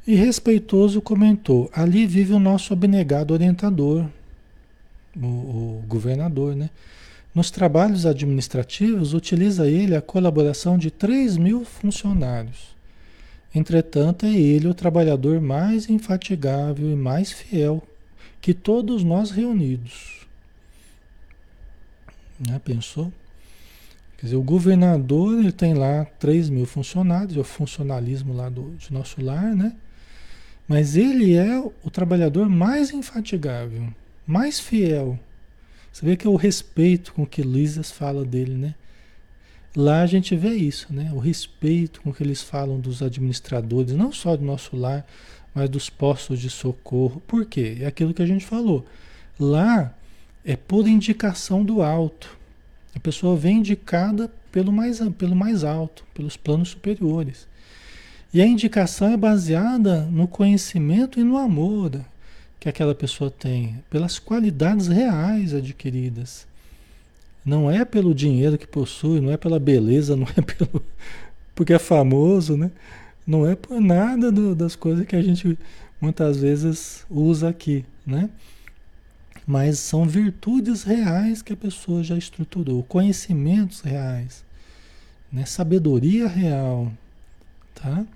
E 0.06 0.14
respeitoso 0.14 1.00
comentou: 1.00 1.70
ali 1.72 2.06
vive 2.06 2.32
o 2.32 2.38
nosso 2.38 2.72
abnegado 2.72 3.32
orientador, 3.32 4.06
o, 5.16 5.26
o 5.26 5.84
governador, 5.86 6.56
né? 6.56 6.70
Nos 7.34 7.50
trabalhos 7.50 8.04
administrativos, 8.04 9.14
utiliza 9.14 9.66
ele 9.66 9.96
a 9.96 10.02
colaboração 10.02 10.76
de 10.76 10.90
3 10.90 11.38
mil 11.38 11.64
funcionários. 11.64 12.72
Entretanto, 13.54 14.26
é 14.26 14.32
ele 14.32 14.68
o 14.68 14.74
trabalhador 14.74 15.40
mais 15.40 15.88
infatigável 15.88 16.90
e 16.90 16.96
mais 16.96 17.32
fiel 17.32 17.82
que 18.40 18.52
todos 18.52 19.02
nós 19.02 19.30
reunidos. 19.30 20.26
Né? 22.38 22.60
Pensou? 22.62 23.12
Quer 24.18 24.26
dizer, 24.26 24.36
o 24.36 24.42
governador 24.42 25.38
ele 25.38 25.52
tem 25.52 25.74
lá 25.74 26.04
3 26.18 26.50
mil 26.50 26.66
funcionários, 26.66 27.36
é 27.36 27.40
o 27.40 27.44
funcionalismo 27.44 28.34
lá 28.34 28.48
do, 28.48 28.74
de 28.76 28.92
nosso 28.92 29.22
lar, 29.22 29.54
né? 29.54 29.74
Mas 30.68 30.96
ele 30.96 31.34
é 31.34 31.58
o 31.58 31.90
trabalhador 31.90 32.48
mais 32.48 32.90
infatigável, 32.90 33.88
mais 34.26 34.60
fiel. 34.60 35.18
Você 35.92 36.06
vê 36.06 36.16
que 36.16 36.26
é 36.26 36.30
o 36.30 36.36
respeito 36.36 37.12
com 37.12 37.26
que 37.26 37.42
Lisas 37.42 37.90
fala 37.90 38.24
dele, 38.24 38.54
né? 38.54 38.74
Lá 39.76 40.02
a 40.02 40.06
gente 40.06 40.36
vê 40.36 40.54
isso, 40.54 40.92
né? 40.92 41.10
O 41.12 41.18
respeito 41.18 42.00
com 42.02 42.12
que 42.12 42.22
eles 42.22 42.42
falam 42.42 42.78
dos 42.78 43.02
administradores, 43.02 43.94
não 43.94 44.12
só 44.12 44.36
do 44.36 44.44
nosso 44.44 44.76
lar, 44.76 45.06
mas 45.54 45.68
dos 45.68 45.90
postos 45.90 46.40
de 46.40 46.50
socorro. 46.50 47.20
Por 47.26 47.44
quê? 47.46 47.78
É 47.80 47.86
aquilo 47.86 48.14
que 48.14 48.22
a 48.22 48.26
gente 48.26 48.44
falou. 48.44 48.86
Lá 49.38 49.94
é 50.44 50.56
por 50.56 50.86
indicação 50.86 51.64
do 51.64 51.82
alto. 51.82 52.38
A 52.94 53.00
pessoa 53.00 53.36
vem 53.36 53.58
indicada 53.58 54.30
pelo 54.50 54.72
mais, 54.72 55.00
pelo 55.16 55.34
mais 55.34 55.64
alto, 55.64 56.04
pelos 56.14 56.36
planos 56.36 56.70
superiores. 56.70 57.48
E 58.32 58.40
a 58.40 58.46
indicação 58.46 59.12
é 59.12 59.16
baseada 59.16 60.02
no 60.06 60.26
conhecimento 60.26 61.20
e 61.20 61.22
no 61.24 61.36
amor 61.36 62.00
que 62.58 62.68
aquela 62.68 62.94
pessoa 62.94 63.30
tem, 63.30 63.82
pelas 63.90 64.18
qualidades 64.18 64.86
reais 64.86 65.52
adquiridas. 65.52 66.46
Não 67.44 67.70
é 67.70 67.84
pelo 67.84 68.14
dinheiro 68.14 68.56
que 68.56 68.66
possui, 68.66 69.20
não 69.20 69.32
é 69.32 69.36
pela 69.36 69.58
beleza, 69.58 70.14
não 70.16 70.26
é 70.36 70.40
pelo 70.40 70.82
porque 71.54 71.74
é 71.74 71.78
famoso, 71.78 72.56
né? 72.56 72.70
Não 73.26 73.46
é 73.46 73.54
por 73.54 73.80
nada 73.80 74.32
do, 74.32 74.54
das 74.54 74.74
coisas 74.74 75.06
que 75.06 75.14
a 75.14 75.22
gente 75.22 75.58
muitas 76.00 76.38
vezes 76.38 77.04
usa 77.10 77.50
aqui, 77.50 77.84
né? 78.06 78.30
Mas 79.46 79.78
são 79.78 80.06
virtudes 80.06 80.82
reais 80.82 81.42
que 81.42 81.52
a 81.52 81.56
pessoa 81.56 82.02
já 82.02 82.16
estruturou, 82.16 82.82
conhecimentos 82.84 83.80
reais, 83.80 84.44
né? 85.32 85.44
sabedoria 85.44 86.26
real, 86.28 86.92
tá? 87.74 88.06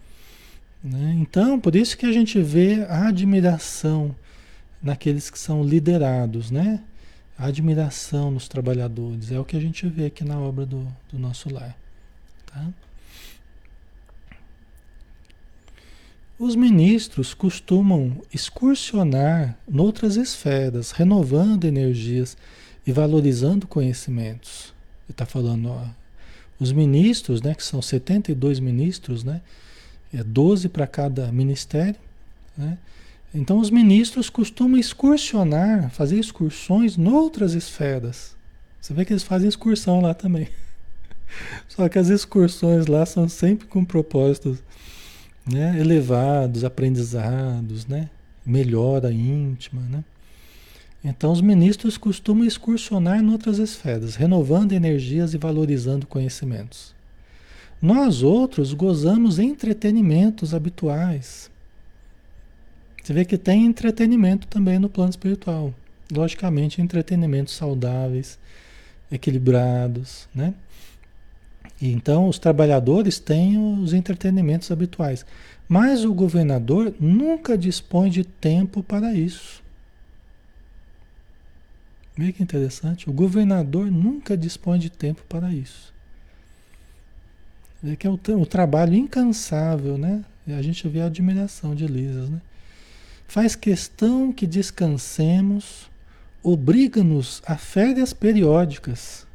Né? 0.83 1.17
Então, 1.19 1.59
por 1.59 1.75
isso 1.75 1.97
que 1.97 2.07
a 2.07 2.13
gente 2.13 2.41
vê 2.41 2.85
a 2.89 3.09
admiração 3.09 4.15
naqueles 4.83 5.31
que 5.31 5.39
são 5.39 5.65
liderados, 5.65 6.51
né? 6.51 6.83
A 7.39 7.47
admiração 7.47 8.31
nos 8.31 8.49
trabalhadores. 8.49 9.31
É 9.31 9.39
o 9.39 9.45
que 9.45 9.57
a 9.57 9.61
gente 9.61 9.87
vê 9.89 10.07
aqui 10.07 10.25
na 10.25 10.39
obra 10.39 10.65
do, 10.65 10.87
do 11.11 11.19
nosso 11.19 11.53
lar. 11.53 11.77
Tá? 12.47 12.69
Os 16.39 16.55
ministros 16.55 17.33
costumam 17.33 18.23
excursionar 18.33 19.59
noutras 19.67 20.17
esferas, 20.17 20.91
renovando 20.91 21.65
energias 21.65 22.37
e 22.87 22.93
valorizando 22.93 23.67
conhecimentos. 23.67 24.75
Ele 25.07 25.13
está 25.13 25.25
falando, 25.25 25.71
ó, 25.71 25.87
os 26.61 26.73
ministros, 26.73 27.41
né, 27.41 27.55
que 27.55 27.63
são 27.63 27.81
72 27.81 28.61
ministros, 28.61 29.25
né, 29.25 29.41
é 30.17 30.25
12 30.25 30.69
para 30.69 30.87
cada 30.87 31.31
ministério. 31.31 32.01
Né? 32.57 32.79
Então, 33.35 33.59
os 33.59 33.71
ministros 33.71 34.31
costumam 34.31 34.79
excursionar, 34.79 35.91
fazer 35.91 36.19
excursões 36.19 36.97
noutras 36.97 37.53
esferas. 37.53 38.35
Você 38.81 38.95
vê 38.95 39.05
que 39.05 39.13
eles 39.13 39.23
fazem 39.23 39.49
excursão 39.49 40.01
lá 40.01 40.15
também. 40.15 40.49
Só 41.69 41.89
que 41.89 41.99
as 41.99 42.09
excursões 42.09 42.87
lá 42.87 43.05
são 43.05 43.29
sempre 43.29 43.67
com 43.67 43.85
propósitos 43.85 44.63
né, 45.45 45.79
elevados, 45.79 46.65
aprendizados, 46.65 47.87
né, 47.87 48.09
melhora 48.45 49.13
íntima. 49.13 49.83
Né? 49.83 50.05
Então, 51.05 51.31
os 51.31 51.41
ministros 51.41 51.99
costumam 51.99 52.47
excursionar 52.47 53.21
em 53.21 53.31
outras 53.31 53.59
esferas, 53.59 54.17
renovando 54.17 54.73
energias 54.73 55.35
e 55.35 55.39
valorizando 55.39 56.07
conhecimentos. 56.07 56.96
Nós 57.81 58.23
outros 58.23 58.73
gozamos 58.73 59.39
entretenimentos 59.39 60.55
habituais. 60.55 61.51
Você 63.03 63.13
vê 63.13 63.25
que 63.25 63.39
tem 63.39 63.67
entretenimento 63.67 64.47
também 64.49 64.79
no 64.79 64.89
plano 64.89 65.11
espiritual. 65.11 65.73
Logicamente, 66.11 66.81
entretenimentos 66.81 67.55
saudáveis, 67.55 68.39
equilibrados, 69.11 70.29
né? 70.35 70.55
Então, 71.81 72.29
os 72.29 72.39
trabalhadores 72.39 73.19
têm 73.19 73.59
os 73.59 73.93
entretenimentos 73.93 74.71
habituais, 74.71 75.27
mas 75.69 76.05
o 76.05 76.15
governador 76.15 76.95
nunca 76.99 77.59
dispõe 77.59 78.09
de 78.09 78.25
tempo 78.25 78.83
para 78.83 79.13
isso. 79.13 79.63
Vê 82.17 82.33
que 82.33 82.43
interessante, 82.43 83.11
o 83.11 83.13
governador 83.13 83.91
nunca 83.91 84.37
dispõe 84.37 84.79
de 84.79 84.89
tempo 84.89 85.23
para 85.29 85.53
isso. 85.53 85.93
É 87.93 87.97
que 87.97 88.07
é 88.07 88.11
o, 88.11 88.19
o 88.41 88.47
trabalho 88.47 88.95
incansável, 88.95 89.97
né? 89.97 90.25
A 90.49 90.63
gente 90.63 90.87
vê 90.89 91.01
a 91.01 91.07
admiração 91.07 91.75
de 91.75 91.87
Lisas, 91.87 92.31
né? 92.31 92.41
Faz 93.29 93.57
questão 93.57 94.33
que 94.33 94.47
descansemos, 94.47 95.91
obriga-nos 96.43 97.43
a 97.45 97.57
férias 97.57 98.13
periódicas. 98.13 99.27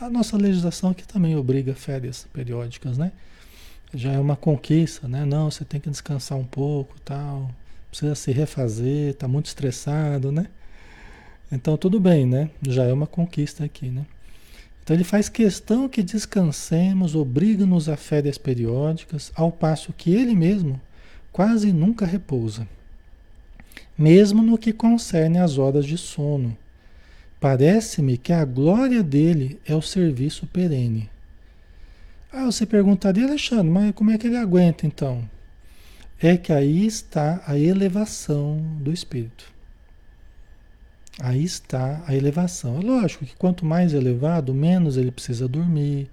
A 0.00 0.10
nossa 0.10 0.36
legislação 0.36 0.90
aqui 0.90 1.06
também 1.06 1.36
obriga 1.36 1.74
férias 1.74 2.26
periódicas, 2.32 2.98
né? 2.98 3.12
Já 3.94 4.12
é 4.12 4.18
uma 4.18 4.36
conquista, 4.36 5.06
né? 5.06 5.24
Não, 5.24 5.50
você 5.50 5.64
tem 5.64 5.80
que 5.80 5.90
descansar 5.90 6.38
um 6.38 6.44
pouco, 6.44 6.94
tal. 7.04 7.50
Precisa 7.90 8.14
se 8.14 8.32
refazer, 8.32 9.10
está 9.10 9.28
muito 9.28 9.46
estressado, 9.46 10.32
né? 10.32 10.46
Então 11.52 11.76
tudo 11.76 12.00
bem, 12.00 12.26
né? 12.26 12.50
Já 12.62 12.84
é 12.84 12.92
uma 12.92 13.06
conquista 13.06 13.64
aqui, 13.64 13.88
né? 13.88 14.04
Então 14.90 14.96
ele 14.96 15.04
faz 15.04 15.28
questão 15.28 15.88
que 15.88 16.02
descansemos, 16.02 17.14
obriga-nos 17.14 17.88
a 17.88 17.96
férias 17.96 18.36
periódicas, 18.36 19.30
ao 19.36 19.52
passo 19.52 19.92
que 19.92 20.12
ele 20.12 20.34
mesmo 20.34 20.80
quase 21.30 21.72
nunca 21.72 22.04
repousa, 22.04 22.66
mesmo 23.96 24.42
no 24.42 24.58
que 24.58 24.72
concerne 24.72 25.38
às 25.38 25.58
horas 25.58 25.86
de 25.86 25.96
sono. 25.96 26.58
Parece-me 27.38 28.18
que 28.18 28.32
a 28.32 28.44
glória 28.44 29.00
dele 29.00 29.60
é 29.64 29.76
o 29.76 29.80
serviço 29.80 30.44
perene. 30.48 31.08
Ah, 32.32 32.46
você 32.46 32.66
perguntaria, 32.66 33.26
Alexandre, 33.26 33.70
mas 33.70 33.94
como 33.94 34.10
é 34.10 34.18
que 34.18 34.26
ele 34.26 34.38
aguenta 34.38 34.88
então? 34.88 35.22
É 36.20 36.36
que 36.36 36.52
aí 36.52 36.84
está 36.84 37.40
a 37.46 37.56
elevação 37.56 38.60
do 38.80 38.92
espírito. 38.92 39.52
Aí 41.18 41.44
está 41.44 42.02
a 42.06 42.14
elevação. 42.14 42.78
É 42.78 42.82
lógico 42.82 43.26
que 43.26 43.36
quanto 43.36 43.64
mais 43.64 43.92
elevado, 43.92 44.54
menos 44.54 44.96
ele 44.96 45.10
precisa 45.10 45.48
dormir, 45.48 46.08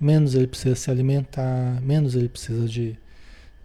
menos 0.00 0.34
ele 0.34 0.46
precisa 0.46 0.76
se 0.76 0.90
alimentar, 0.90 1.80
menos 1.82 2.14
ele 2.14 2.28
precisa 2.28 2.66
de, 2.66 2.96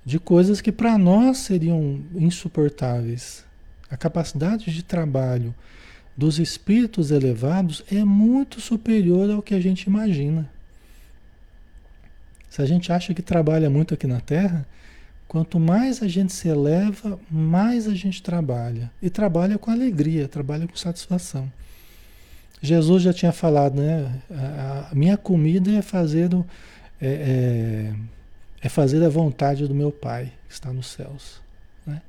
de 0.04 0.20
coisas 0.20 0.60
que 0.62 0.72
para 0.72 0.98
nós 0.98 1.38
seriam 1.38 2.02
insuportáveis. 2.16 3.46
A 3.90 3.96
capacidade 3.96 4.74
de 4.74 4.84
trabalho 4.84 5.54
dos 6.18 6.40
espíritos 6.40 7.12
elevados 7.12 7.84
é 7.92 8.04
muito 8.04 8.60
superior 8.60 9.30
ao 9.30 9.42
que 9.42 9.54
a 9.54 9.60
gente 9.60 9.84
imagina. 9.84 10.50
Se 12.50 12.62
a 12.62 12.66
gente 12.66 12.92
acha 12.92 13.14
que 13.14 13.22
trabalha 13.22 13.70
muito 13.70 13.94
aqui 13.94 14.08
na 14.08 14.22
Terra, 14.22 14.66
Quanto 15.28 15.60
mais 15.60 16.02
a 16.04 16.08
gente 16.08 16.34
se 16.34 16.48
eleva, 16.48 17.20
mais 17.30 17.88
a 17.88 17.96
gente 17.96 18.22
trabalha. 18.22 18.92
E 19.02 19.10
trabalha 19.10 19.58
com 19.58 19.72
alegria, 19.72 20.28
trabalha 20.28 20.68
com 20.68 20.76
satisfação. 20.76 21.52
Jesus 22.62 23.04
já 23.04 23.14
tinha 23.14 23.32
falado, 23.32 23.82
né? 23.82 24.22
A, 24.32 24.94
minha 24.94 25.18
comida 25.18 25.72
é 25.72 25.82
fazer, 25.82 26.34
o, 26.34 26.46
é, 27.02 27.08
é, 27.08 27.94
é, 28.62 28.70
fazer 28.70 29.04
a 29.04 29.10
vontade 29.10 29.68
do 29.68 29.76
meu 29.76 29.92
Pai 29.92 30.32
que 30.48 30.54
está 30.54 30.72
nos 30.72 30.88
céus. 30.88 31.42
Né? 31.86 32.02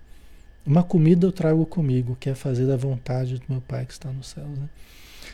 Uma 0.64 0.82
comida 0.82 1.26
eu 1.26 1.32
trago 1.32 1.64
comigo, 1.66 2.16
que 2.18 2.30
é 2.30 2.34
fazer 2.34 2.70
a 2.70 2.76
vontade 2.76 3.38
do 3.38 3.44
meu 3.48 3.60
Pai 3.60 3.84
que 3.86 3.92
está 3.92 4.10
nos 4.10 4.28
céus. 4.28 4.48
Né? 4.48 4.68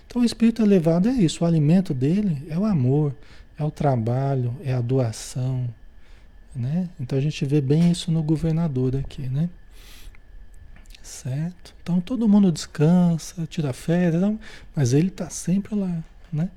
Então 0.06 0.22
o 0.22 0.24
espírito 0.24 0.62
elevado 0.62 1.08
é 1.08 1.12
isso, 1.12 1.44
o 1.44 1.46
alimento 1.46 1.92
dele 1.92 2.42
é 2.48 2.58
o 2.58 2.64
amor, 2.64 3.14
é 3.58 3.64
o 3.64 3.70
trabalho, 3.70 4.54
é 4.64 4.72
a 4.72 4.80
doação, 4.80 5.68
né? 6.54 6.88
Então 7.00 7.18
a 7.18 7.22
gente 7.22 7.44
vê 7.44 7.60
bem 7.60 7.90
isso 7.90 8.10
no 8.10 8.22
governador 8.22 8.96
aqui, 8.96 9.22
né? 9.22 9.48
Certo? 11.02 11.74
Então 11.82 12.00
todo 12.00 12.28
mundo 12.28 12.52
descansa, 12.52 13.46
tira 13.46 13.72
férias, 13.72 14.20
não, 14.20 14.38
mas 14.74 14.92
ele 14.92 15.08
está 15.08 15.28
sempre 15.30 15.74
lá, 15.74 16.02
né? 16.32 16.48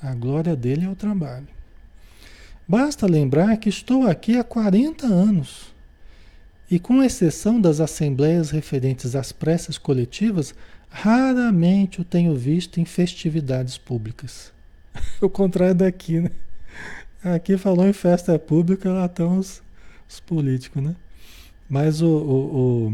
A 0.00 0.14
glória 0.14 0.54
dele 0.56 0.84
é 0.84 0.88
o 0.88 0.96
trabalho. 0.96 1.48
Basta 2.66 3.06
lembrar 3.06 3.56
que 3.56 3.68
estou 3.68 4.06
aqui 4.06 4.36
há 4.36 4.44
40 4.44 5.06
anos. 5.06 5.72
E 6.70 6.78
com 6.78 7.02
exceção 7.02 7.58
das 7.58 7.80
assembleias 7.80 8.50
referentes 8.50 9.16
às 9.16 9.32
preces 9.32 9.78
coletivas, 9.78 10.54
raramente 10.90 12.00
o 12.00 12.04
tenho 12.04 12.36
visto 12.36 12.78
em 12.78 12.84
festividades 12.84 13.78
públicas. 13.78 14.52
o 15.20 15.30
contrário 15.30 15.74
daqui, 15.74 16.20
né? 16.20 16.30
Aqui 17.34 17.56
falou 17.56 17.86
em 17.86 17.92
festa 17.92 18.38
pública, 18.38 18.90
lá 18.90 19.06
estão 19.06 19.38
os, 19.38 19.62
os 20.08 20.20
políticos, 20.20 20.82
né? 20.82 20.94
Mas 21.68 22.00
o, 22.00 22.08
o, 22.08 22.92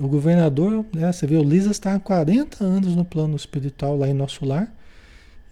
o, 0.00 0.04
o 0.04 0.08
governador, 0.08 0.84
né, 0.92 1.12
você 1.12 1.26
vê, 1.26 1.36
o 1.36 1.42
Lisa 1.42 1.70
está 1.70 1.94
há 1.94 2.00
40 2.00 2.64
anos 2.64 2.96
no 2.96 3.04
plano 3.04 3.36
espiritual 3.36 3.96
lá 3.96 4.08
em 4.08 4.14
nosso 4.14 4.44
lar. 4.44 4.72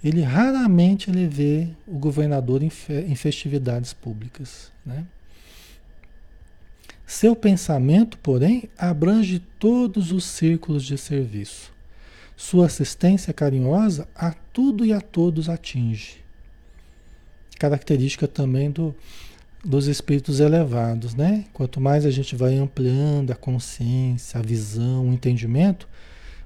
Ele 0.02 0.22
raramente 0.22 1.10
ele 1.10 1.26
vê 1.26 1.68
o 1.86 1.98
governador 1.98 2.62
em, 2.62 2.70
fe, 2.70 3.00
em 3.00 3.14
festividades 3.14 3.92
públicas, 3.92 4.72
né? 4.86 5.04
Seu 7.06 7.34
pensamento, 7.34 8.18
porém, 8.18 8.68
abrange 8.76 9.38
todos 9.58 10.12
os 10.12 10.24
círculos 10.24 10.84
de 10.84 10.98
serviço. 10.98 11.72
Sua 12.36 12.66
assistência 12.66 13.32
carinhosa 13.32 14.06
a 14.14 14.32
tudo 14.52 14.84
e 14.84 14.92
a 14.92 15.00
todos 15.00 15.48
atinge. 15.48 16.27
Característica 17.58 18.28
também 18.28 18.70
do, 18.70 18.94
dos 19.64 19.86
espíritos 19.86 20.40
elevados, 20.40 21.14
né? 21.14 21.44
Quanto 21.52 21.80
mais 21.80 22.06
a 22.06 22.10
gente 22.10 22.36
vai 22.36 22.56
ampliando 22.56 23.30
a 23.30 23.34
consciência, 23.34 24.38
a 24.38 24.42
visão, 24.42 25.08
o 25.08 25.12
entendimento, 25.12 25.88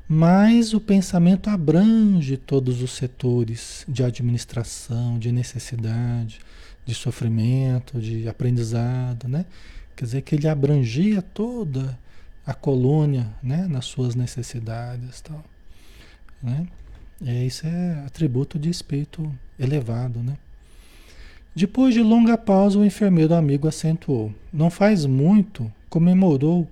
mais 0.08 0.74
o 0.74 0.80
pensamento 0.80 1.48
abrange 1.48 2.36
todos 2.36 2.82
os 2.82 2.92
setores 2.92 3.84
de 3.88 4.02
administração, 4.02 5.18
de 5.18 5.30
necessidade, 5.30 6.40
de 6.84 6.94
sofrimento, 6.94 8.00
de 8.00 8.28
aprendizado, 8.28 9.28
né? 9.28 9.46
Quer 9.94 10.04
dizer 10.04 10.22
que 10.22 10.34
ele 10.34 10.48
abrangia 10.48 11.22
toda 11.22 11.98
a 12.44 12.54
colônia, 12.54 13.30
né, 13.42 13.66
nas 13.68 13.84
suas 13.84 14.14
necessidades, 14.14 15.20
tal. 15.20 15.44
Né? 16.42 16.66
E 17.20 17.46
isso 17.46 17.66
é 17.66 18.02
atributo 18.04 18.58
de 18.58 18.68
espírito 18.68 19.32
elevado, 19.58 20.20
né? 20.22 20.36
Depois 21.54 21.92
de 21.92 22.00
longa 22.00 22.38
pausa, 22.38 22.78
o 22.78 22.84
enfermeiro 22.84 23.34
amigo 23.34 23.68
acentuou. 23.68 24.32
Não 24.52 24.70
faz 24.70 25.04
muito, 25.04 25.70
comemorou 25.88 26.66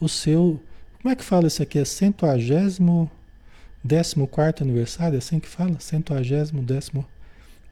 o 0.00 0.08
seu. 0.08 0.60
Como 1.00 1.12
é 1.12 1.16
que 1.16 1.22
fala 1.22 1.46
isso 1.46 1.62
aqui? 1.62 1.78
É 1.78 1.84
centuagésimo 1.84 3.10
décimo 3.82 4.26
quarto 4.26 4.62
aniversário? 4.62 5.16
É 5.16 5.18
assim 5.18 5.38
que 5.38 5.48
fala? 5.48 5.78
Centuagésimo 5.78 6.62
décimo, 6.62 7.04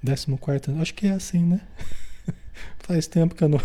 décimo 0.02 0.36
quarto 0.36 0.70
Acho 0.78 0.92
que 0.92 1.06
é 1.06 1.12
assim, 1.12 1.42
né? 1.42 1.60
faz 2.80 3.06
tempo 3.06 3.34
que 3.34 3.42
eu 3.42 3.48
não, 3.48 3.60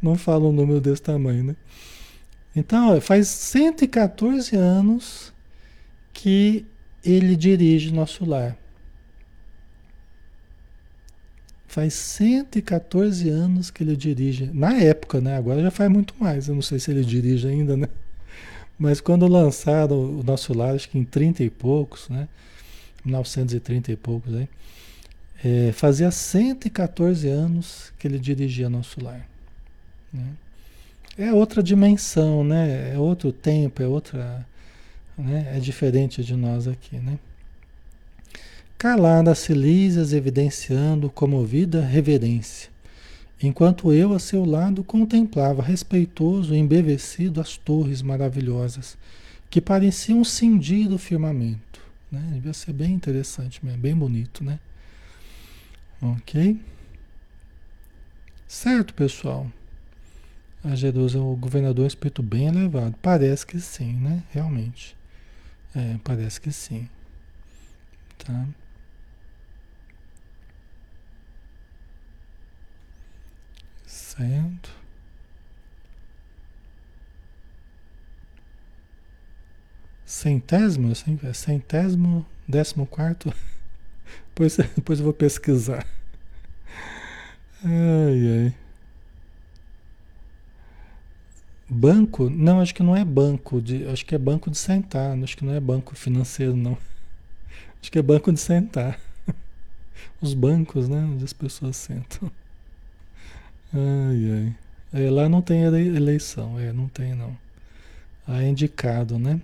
não 0.00 0.14
falo 0.14 0.50
um 0.50 0.52
número 0.52 0.80
desse 0.80 1.02
tamanho, 1.02 1.42
né? 1.42 1.56
Então, 2.54 3.00
faz 3.00 3.28
114 3.28 4.56
anos 4.56 5.32
que 6.12 6.64
ele 7.04 7.34
dirige 7.34 7.92
nosso 7.92 8.24
lar. 8.24 8.56
Faz 11.70 11.94
114 11.94 13.28
anos 13.28 13.70
que 13.70 13.84
ele 13.84 13.96
dirige. 13.96 14.50
Na 14.52 14.74
época, 14.74 15.20
né? 15.20 15.36
Agora 15.36 15.62
já 15.62 15.70
faz 15.70 15.88
muito 15.88 16.12
mais. 16.18 16.48
Eu 16.48 16.56
não 16.56 16.62
sei 16.62 16.80
se 16.80 16.90
ele 16.90 17.04
dirige 17.04 17.46
ainda, 17.46 17.76
né? 17.76 17.88
Mas 18.76 19.00
quando 19.00 19.24
lançaram 19.28 20.18
o 20.18 20.22
nosso 20.24 20.52
lar, 20.52 20.74
acho 20.74 20.88
que 20.88 20.98
em 20.98 21.04
30 21.04 21.44
e 21.44 21.48
poucos, 21.48 22.08
né? 22.08 22.26
1930 23.04 23.92
e 23.92 23.96
poucos 23.96 24.34
aí. 24.34 24.48
É, 25.44 25.70
fazia 25.70 26.10
114 26.10 27.28
anos 27.28 27.92
que 28.00 28.08
ele 28.08 28.18
dirigia 28.18 28.68
nosso 28.68 29.00
lar. 29.00 29.24
Né? 30.12 30.26
É 31.16 31.32
outra 31.32 31.62
dimensão, 31.62 32.42
né? 32.42 32.94
É 32.94 32.98
outro 32.98 33.30
tempo, 33.32 33.80
é 33.80 33.86
outra 33.86 34.44
né? 35.16 35.52
É 35.54 35.60
diferente 35.60 36.24
de 36.24 36.34
nós 36.34 36.66
aqui, 36.66 36.96
né? 36.96 37.16
Calada 38.80 39.32
as 39.32 39.40
Cilísias, 39.40 40.14
evidenciando 40.14 41.10
comovida 41.10 41.84
reverência, 41.84 42.70
enquanto 43.42 43.92
eu 43.92 44.14
a 44.14 44.18
seu 44.18 44.42
lado 44.42 44.82
contemplava 44.82 45.62
respeitoso 45.62 46.54
e 46.54 46.56
embevecido 46.56 47.42
as 47.42 47.58
torres 47.58 48.00
maravilhosas, 48.00 48.96
que 49.50 49.60
pareciam 49.60 50.24
cindir 50.24 50.88
do 50.88 50.96
firmamento. 50.96 51.78
Né? 52.10 52.26
Devia 52.32 52.54
ser 52.54 52.72
bem 52.72 52.94
interessante 52.94 53.60
bem 53.62 53.94
bonito, 53.94 54.42
né? 54.42 54.58
Ok? 56.00 56.58
Certo, 58.48 58.94
pessoal? 58.94 59.46
A 60.64 60.74
Jerusalém, 60.74 61.28
o 61.28 61.36
governador 61.36 61.84
um 61.84 61.86
espírito 61.86 62.22
bem 62.22 62.46
elevado. 62.46 62.94
Parece 63.02 63.46
que 63.46 63.60
sim, 63.60 63.92
né? 63.92 64.22
Realmente. 64.30 64.96
É, 65.76 65.98
parece 66.02 66.40
que 66.40 66.50
sim. 66.50 66.88
Tá? 68.16 68.46
Centésimo, 80.04 80.92
centésimo, 81.32 82.26
décimo 82.46 82.84
quarto. 82.86 83.32
Depois, 84.34 84.56
depois 84.76 84.98
eu 84.98 85.04
vou 85.04 85.12
pesquisar. 85.14 85.86
Ai, 87.62 88.46
ai. 88.46 88.54
Banco? 91.68 92.28
Não, 92.28 92.60
acho 92.60 92.74
que 92.74 92.82
não 92.82 92.96
é 92.96 93.04
banco. 93.04 93.60
De, 93.60 93.86
acho 93.86 94.04
que 94.04 94.14
é 94.14 94.18
banco 94.18 94.50
de 94.50 94.58
sentar. 94.58 95.16
Acho 95.22 95.36
que 95.36 95.44
não 95.44 95.54
é 95.54 95.60
banco 95.60 95.94
financeiro, 95.94 96.56
não. 96.56 96.76
Acho 97.80 97.90
que 97.90 97.98
é 97.98 98.02
banco 98.02 98.32
de 98.32 98.40
sentar. 98.40 98.98
Os 100.20 100.34
bancos, 100.34 100.88
né? 100.88 100.98
Onde 100.98 101.24
as 101.24 101.32
pessoas 101.32 101.76
sentam. 101.76 102.30
Ai, 103.72 104.54
ai. 104.92 105.04
É, 105.04 105.10
lá 105.10 105.28
não 105.28 105.40
tem 105.40 105.62
eleição, 105.62 106.58
é, 106.58 106.72
não 106.72 106.88
tem 106.88 107.14
não. 107.14 107.36
Lá 108.26 108.42
é 108.42 108.48
indicado, 108.48 109.18
né? 109.18 109.40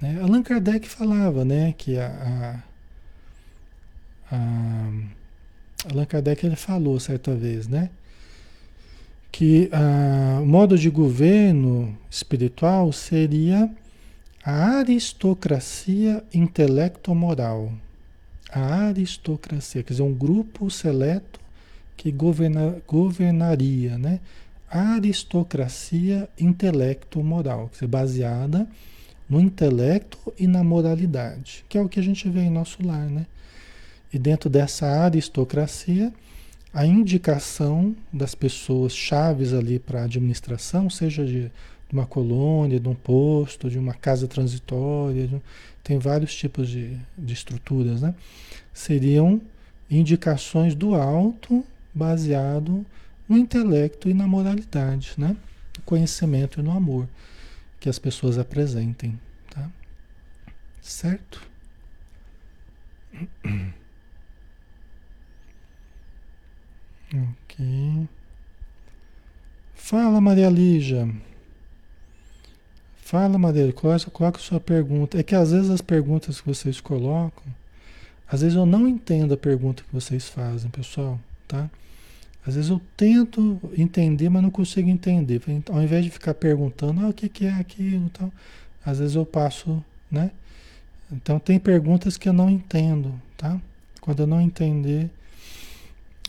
né? 0.00 0.20
Allan 0.22 0.42
Kardec 0.42 0.88
falava, 0.88 1.44
né, 1.44 1.74
que 1.76 1.98
a, 1.98 2.62
a, 4.30 4.36
a 4.36 4.90
Allan 5.90 6.06
Kardec 6.06 6.46
ele 6.46 6.56
falou 6.56 7.00
certa 7.00 7.34
vez, 7.34 7.66
né? 7.66 7.90
que 9.30 9.70
ah, 9.72 10.40
o 10.42 10.46
modo 10.46 10.76
de 10.76 10.90
governo 10.90 11.96
espiritual 12.10 12.92
seria 12.92 13.70
a 14.44 14.78
aristocracia 14.78 16.22
intelecto-moral. 16.32 17.72
A 18.52 18.86
aristocracia, 18.88 19.82
quer 19.82 19.92
dizer, 19.92 20.02
um 20.02 20.12
grupo 20.12 20.70
seleto 20.70 21.39
que 22.00 22.10
governa, 22.10 22.78
governaria, 22.86 23.98
né? 23.98 24.20
A 24.70 24.94
aristocracia 24.94 26.30
intelecto-moral, 26.38 27.70
é 27.78 27.86
baseada 27.86 28.66
no 29.28 29.38
intelecto 29.38 30.18
e 30.38 30.46
na 30.46 30.64
moralidade, 30.64 31.62
que 31.68 31.76
é 31.76 31.82
o 31.82 31.90
que 31.90 32.00
a 32.00 32.02
gente 32.02 32.26
vê 32.30 32.40
em 32.40 32.48
nosso 32.48 32.78
lar, 32.82 33.04
né? 33.04 33.26
E 34.10 34.18
dentro 34.18 34.48
dessa 34.48 34.86
aristocracia, 34.86 36.10
a 36.72 36.86
indicação 36.86 37.94
das 38.10 38.34
pessoas 38.34 38.94
chaves 38.94 39.52
ali 39.52 39.78
para 39.78 40.00
a 40.00 40.04
administração, 40.04 40.88
seja 40.88 41.26
de, 41.26 41.52
uma 41.92 42.06
colônia, 42.06 42.80
de 42.80 42.88
um 42.88 42.94
posto, 42.94 43.68
de 43.68 43.78
uma 43.78 43.92
casa 43.92 44.26
transitória, 44.26 45.26
de, 45.26 45.42
tem 45.84 45.98
vários 45.98 46.34
tipos 46.34 46.66
de, 46.66 46.96
de 47.18 47.34
estruturas, 47.34 48.00
né? 48.00 48.14
Seriam 48.72 49.38
indicações 49.90 50.74
do 50.74 50.94
alto 50.94 51.62
baseado 51.94 52.84
no 53.28 53.38
intelecto 53.38 54.08
e 54.08 54.14
na 54.14 54.26
moralidade, 54.26 55.14
né? 55.16 55.36
No 55.76 55.82
conhecimento 55.84 56.60
e 56.60 56.62
no 56.62 56.72
amor 56.72 57.08
que 57.78 57.88
as 57.88 57.98
pessoas 57.98 58.38
apresentem, 58.38 59.18
tá? 59.48 59.70
Certo? 60.80 61.42
Ok. 67.12 68.08
Fala, 69.74 70.20
Maria 70.20 70.48
Lígia. 70.50 71.08
Fala, 72.96 73.38
Maria, 73.38 73.72
coloca 73.72 74.38
a 74.38 74.40
sua 74.40 74.60
pergunta. 74.60 75.18
É 75.18 75.22
que 75.22 75.34
às 75.34 75.50
vezes 75.50 75.70
as 75.70 75.80
perguntas 75.80 76.40
que 76.40 76.46
vocês 76.46 76.80
colocam, 76.80 77.44
às 78.28 78.42
vezes 78.42 78.56
eu 78.56 78.64
não 78.64 78.86
entendo 78.86 79.34
a 79.34 79.36
pergunta 79.36 79.82
que 79.82 79.92
vocês 79.92 80.28
fazem, 80.28 80.70
pessoal, 80.70 81.18
tá? 81.48 81.68
Às 82.46 82.54
vezes 82.54 82.70
eu 82.70 82.80
tento 82.96 83.60
entender, 83.76 84.28
mas 84.28 84.42
não 84.42 84.50
consigo 84.50 84.88
entender. 84.88 85.42
Então, 85.48 85.76
ao 85.76 85.82
invés 85.82 86.04
de 86.04 86.10
ficar 86.10 86.34
perguntando, 86.34 87.00
ah, 87.00 87.08
o 87.08 87.12
que, 87.12 87.28
que 87.28 87.46
é 87.46 87.52
aquilo 87.52 88.06
e 88.06 88.10
tal, 88.10 88.32
às 88.84 88.98
vezes 88.98 89.14
eu 89.14 89.26
passo, 89.26 89.84
né? 90.10 90.30
Então 91.12 91.38
tem 91.38 91.58
perguntas 91.58 92.16
que 92.16 92.28
eu 92.28 92.32
não 92.32 92.48
entendo, 92.48 93.12
tá? 93.36 93.60
Quando 94.00 94.20
eu 94.20 94.26
não 94.26 94.40
entender, 94.40 95.10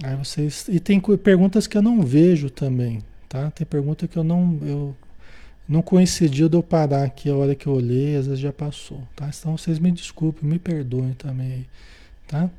Aí 0.04 0.16
vocês 0.16 0.68
e 0.68 0.80
tem 0.80 1.00
perguntas 1.00 1.68
que 1.68 1.78
eu 1.78 1.82
não 1.82 2.02
vejo 2.02 2.50
também, 2.50 3.02
tá? 3.30 3.52
Tem 3.52 3.66
pergunta 3.68 4.08
que 4.08 4.18
eu 4.18 4.24
não 4.24 4.58
eu 4.64 4.96
não 5.70 5.82
coincidiu 5.82 6.50
de 6.50 6.56
eu 6.58 6.64
parar 6.64 7.04
aqui 7.04 7.30
a 7.30 7.36
hora 7.36 7.54
que 7.54 7.68
eu 7.68 7.74
olhei, 7.74 8.16
às 8.16 8.26
vezes 8.26 8.40
já 8.40 8.52
passou, 8.52 9.02
tá? 9.16 9.30
Então 9.30 9.56
vocês 9.56 9.78
me 9.78 9.92
desculpem, 9.92 10.50
me 10.50 10.58
perdoem 10.58 11.14
também 11.14 11.68
tá? 12.28 12.50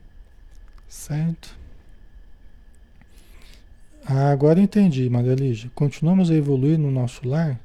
Certo? 0.89 1.57
Ah, 4.05 4.31
agora 4.31 4.61
entendi, 4.61 5.09
Lígia. 5.09 5.71
Continuamos 5.75 6.31
a 6.31 6.35
evoluir 6.35 6.79
no 6.79 6.91
nosso 6.91 7.27
lar? 7.27 7.59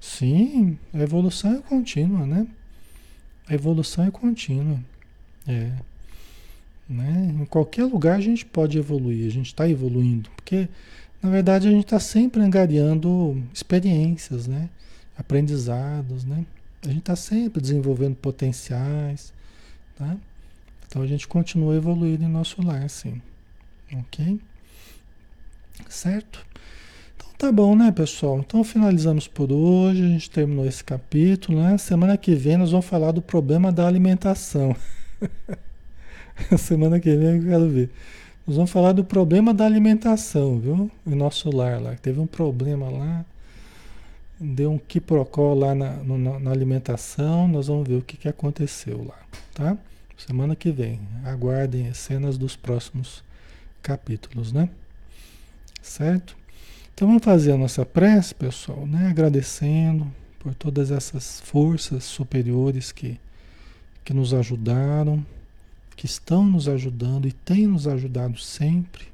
Sim, 0.00 0.78
a 0.94 0.98
evolução 0.98 1.54
é 1.54 1.58
contínua, 1.60 2.26
né? 2.26 2.46
A 3.48 3.54
evolução 3.54 4.04
é 4.04 4.10
contínua. 4.10 4.78
É. 5.46 5.72
Né? 6.88 7.34
Em 7.40 7.44
qualquer 7.46 7.84
lugar 7.84 8.16
a 8.16 8.20
gente 8.20 8.44
pode 8.44 8.78
evoluir, 8.78 9.26
a 9.26 9.30
gente 9.30 9.46
está 9.46 9.68
evoluindo, 9.68 10.30
porque 10.36 10.68
na 11.20 11.30
verdade 11.30 11.66
a 11.66 11.70
gente 11.70 11.84
está 11.84 11.98
sempre 11.98 12.40
angariando 12.40 13.42
experiências, 13.52 14.46
né? 14.46 14.68
aprendizados, 15.16 16.24
né? 16.24 16.44
A 16.82 16.88
gente 16.88 16.98
está 16.98 17.16
sempre 17.16 17.60
desenvolvendo 17.60 18.14
potenciais, 18.16 19.32
tá? 19.96 20.16
Então 20.86 21.02
a 21.02 21.06
gente 21.06 21.26
continua 21.26 21.74
evoluindo 21.74 22.22
em 22.22 22.28
nosso 22.28 22.62
lar, 22.62 22.88
sim. 22.88 23.20
Ok? 23.92 24.38
Certo? 25.88 26.44
Então 27.16 27.28
tá 27.38 27.52
bom, 27.52 27.76
né, 27.76 27.92
pessoal? 27.92 28.38
Então 28.38 28.62
finalizamos 28.64 29.28
por 29.28 29.52
hoje, 29.52 30.04
a 30.04 30.08
gente 30.08 30.30
terminou 30.30 30.66
esse 30.66 30.82
capítulo, 30.82 31.62
né? 31.62 31.78
Semana 31.78 32.16
que 32.16 32.34
vem 32.34 32.56
nós 32.56 32.70
vamos 32.70 32.86
falar 32.86 33.12
do 33.12 33.22
problema 33.22 33.70
da 33.72 33.86
alimentação. 33.86 34.76
Semana 36.58 37.00
que 37.00 37.14
vem 37.16 37.36
eu 37.36 37.42
quero 37.42 37.68
ver. 37.68 37.90
Nós 38.46 38.56
vamos 38.56 38.70
falar 38.70 38.92
do 38.92 39.04
problema 39.04 39.52
da 39.52 39.64
alimentação, 39.64 40.60
viu? 40.60 40.90
Em 41.04 41.14
nosso 41.14 41.50
lar 41.50 41.80
lá. 41.80 41.94
Teve 41.96 42.20
um 42.20 42.26
problema 42.26 42.88
lá. 42.88 43.24
Deu 44.38 44.70
um 44.70 44.78
quiprocó 44.78 45.52
lá 45.52 45.74
na, 45.74 45.96
na 46.40 46.50
alimentação. 46.52 47.48
Nós 47.48 47.66
vamos 47.66 47.88
ver 47.88 47.96
o 47.96 48.02
que, 48.02 48.16
que 48.16 48.28
aconteceu 48.28 49.04
lá, 49.04 49.18
tá? 49.52 49.76
Semana 50.16 50.54
que 50.54 50.70
vem. 50.70 51.00
Aguardem 51.24 51.88
as 51.88 51.96
cenas 51.98 52.38
dos 52.38 52.54
próximos 52.54 53.24
capítulos, 53.82 54.52
né? 54.52 54.68
Certo? 55.86 56.36
Então 56.92 57.06
vamos 57.06 57.24
fazer 57.24 57.52
a 57.52 57.56
nossa 57.56 57.86
prece, 57.86 58.34
pessoal, 58.34 58.86
né? 58.86 59.06
Agradecendo 59.08 60.12
por 60.40 60.52
todas 60.52 60.90
essas 60.90 61.40
forças 61.40 62.02
superiores 62.04 62.90
que, 62.90 63.20
que 64.04 64.12
nos 64.12 64.34
ajudaram 64.34 65.24
que 65.96 66.04
estão 66.04 66.44
nos 66.44 66.68
ajudando 66.68 67.26
e 67.26 67.32
têm 67.32 67.66
nos 67.66 67.88
ajudado 67.88 68.38
sempre. 68.38 69.06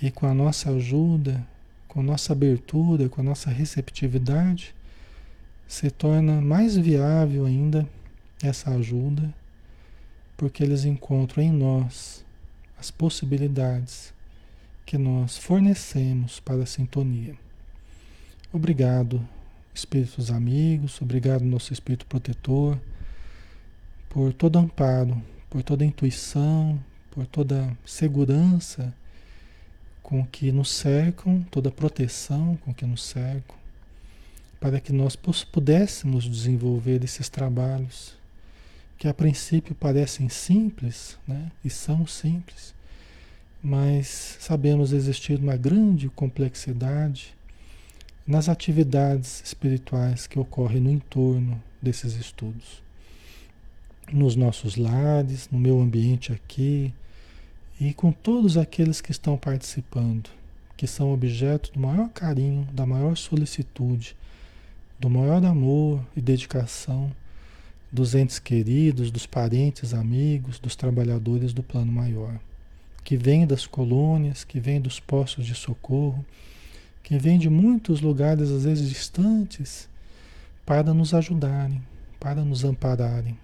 E 0.00 0.10
com 0.10 0.26
a 0.26 0.34
nossa 0.34 0.70
ajuda, 0.70 1.46
com 1.88 2.00
a 2.00 2.02
nossa 2.02 2.34
abertura, 2.34 3.08
com 3.08 3.22
a 3.22 3.24
nossa 3.24 3.48
receptividade, 3.48 4.74
se 5.66 5.90
torna 5.90 6.40
mais 6.40 6.76
viável 6.76 7.46
ainda 7.46 7.88
essa 8.42 8.70
ajuda, 8.72 9.32
porque 10.36 10.62
eles 10.62 10.84
encontram 10.84 11.42
em 11.42 11.50
nós 11.50 12.24
as 12.78 12.90
possibilidades 12.90 14.11
que 14.92 14.98
nós 14.98 15.38
fornecemos 15.38 16.38
para 16.38 16.64
a 16.64 16.66
sintonia. 16.66 17.34
Obrigado, 18.52 19.26
espíritos 19.74 20.30
amigos, 20.30 21.00
obrigado, 21.00 21.46
nosso 21.46 21.72
espírito 21.72 22.04
protetor 22.04 22.78
por 24.10 24.34
todo 24.34 24.58
amparo, 24.58 25.22
por 25.48 25.62
toda 25.62 25.82
intuição, 25.82 26.78
por 27.10 27.26
toda 27.26 27.74
segurança 27.86 28.92
com 30.02 30.26
que 30.26 30.52
nos 30.52 30.70
cercam, 30.70 31.42
toda 31.50 31.70
proteção 31.70 32.58
com 32.58 32.74
que 32.74 32.84
nos 32.84 33.02
cercam, 33.02 33.56
para 34.60 34.78
que 34.78 34.92
nós 34.92 35.16
pudéssemos 35.16 36.28
desenvolver 36.28 37.02
esses 37.02 37.30
trabalhos 37.30 38.14
que 38.98 39.08
a 39.08 39.14
princípio 39.14 39.74
parecem 39.74 40.28
simples, 40.28 41.16
né? 41.26 41.50
E 41.64 41.70
são 41.70 42.06
simples, 42.06 42.74
mas 43.62 44.36
sabemos 44.40 44.92
existir 44.92 45.38
uma 45.38 45.56
grande 45.56 46.08
complexidade 46.08 47.34
nas 48.26 48.48
atividades 48.48 49.42
espirituais 49.44 50.26
que 50.26 50.38
ocorrem 50.38 50.80
no 50.80 50.90
entorno 50.90 51.62
desses 51.80 52.14
estudos. 52.14 52.82
Nos 54.12 54.34
nossos 54.34 54.76
lares, 54.76 55.48
no 55.50 55.58
meu 55.58 55.80
ambiente 55.80 56.32
aqui 56.32 56.92
e 57.80 57.94
com 57.94 58.10
todos 58.10 58.56
aqueles 58.56 59.00
que 59.00 59.12
estão 59.12 59.36
participando, 59.36 60.28
que 60.76 60.86
são 60.86 61.12
objeto 61.12 61.72
do 61.72 61.80
maior 61.80 62.08
carinho, 62.10 62.66
da 62.72 62.84
maior 62.84 63.16
solicitude, 63.16 64.16
do 64.98 65.08
maior 65.08 65.44
amor 65.44 66.04
e 66.16 66.20
dedicação 66.20 67.12
dos 67.90 68.14
entes 68.14 68.38
queridos, 68.38 69.10
dos 69.10 69.26
parentes, 69.26 69.92
amigos, 69.92 70.58
dos 70.58 70.74
trabalhadores 70.74 71.52
do 71.52 71.62
plano 71.62 71.92
maior, 71.92 72.40
que 73.04 73.16
vêm 73.16 73.46
das 73.46 73.66
colônias, 73.66 74.44
que 74.44 74.60
vêm 74.60 74.80
dos 74.80 75.00
postos 75.00 75.46
de 75.46 75.54
socorro, 75.54 76.24
que 77.02 77.18
vêm 77.18 77.38
de 77.38 77.50
muitos 77.50 78.00
lugares, 78.00 78.50
às 78.50 78.64
vezes 78.64 78.88
distantes, 78.88 79.88
para 80.64 80.94
nos 80.94 81.12
ajudarem, 81.12 81.82
para 82.20 82.44
nos 82.44 82.64
ampararem, 82.64 83.36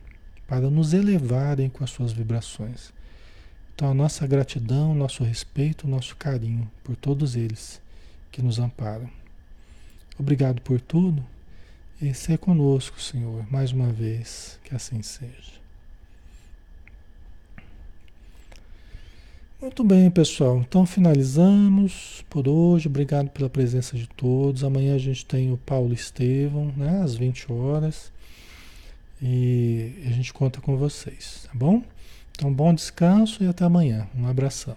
para 0.47 0.70
nos 0.70 0.93
elevarem 0.93 1.68
com 1.68 1.82
as 1.82 1.90
suas 1.90 2.12
vibrações. 2.12 2.93
Então, 3.74 3.90
a 3.90 3.94
nossa 3.94 4.26
gratidão, 4.26 4.94
nosso 4.94 5.22
respeito, 5.22 5.86
nosso 5.86 6.16
carinho 6.16 6.70
por 6.82 6.97
todos 6.97 7.36
eles 7.36 7.80
que 8.32 8.43
nos 8.43 8.59
amparam. 8.59 9.09
Obrigado 10.18 10.60
por 10.62 10.80
tudo 10.80 11.24
e 12.01 12.12
ser 12.14 12.39
conosco, 12.39 13.01
Senhor, 13.01 13.47
mais 13.51 13.72
uma 13.72 13.93
vez, 13.93 14.59
que 14.64 14.74
assim 14.74 15.02
seja. 15.02 15.59
Muito 19.60 19.82
bem, 19.82 20.09
pessoal. 20.09 20.59
Então 20.59 20.86
finalizamos 20.86 22.24
por 22.30 22.47
hoje. 22.47 22.86
Obrigado 22.86 23.28
pela 23.30 23.51
presença 23.51 23.97
de 23.97 24.06
todos. 24.06 24.62
Amanhã 24.62 24.94
a 24.94 24.98
gente 24.98 25.26
tem 25.26 25.51
o 25.51 25.56
Paulo 25.56 25.93
Estevão, 25.93 26.72
né, 26.76 27.02
às 27.02 27.16
20 27.16 27.52
horas. 27.52 28.12
E 29.20 29.94
a 30.06 30.10
gente 30.10 30.32
conta 30.32 30.60
com 30.60 30.76
vocês, 30.76 31.43
tá 31.44 31.51
bom? 31.52 31.82
Então, 32.30 32.55
bom 32.55 32.72
descanso 32.72 33.43
e 33.43 33.48
até 33.48 33.64
amanhã. 33.64 34.06
Um 34.16 34.28
abração. 34.28 34.76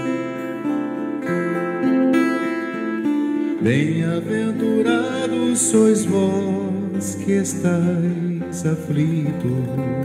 Bem-aventurados 3.61 5.59
sois 5.59 6.03
vós 6.03 7.13
que 7.23 7.33
estáis 7.33 8.65
aflitos, 8.65 10.01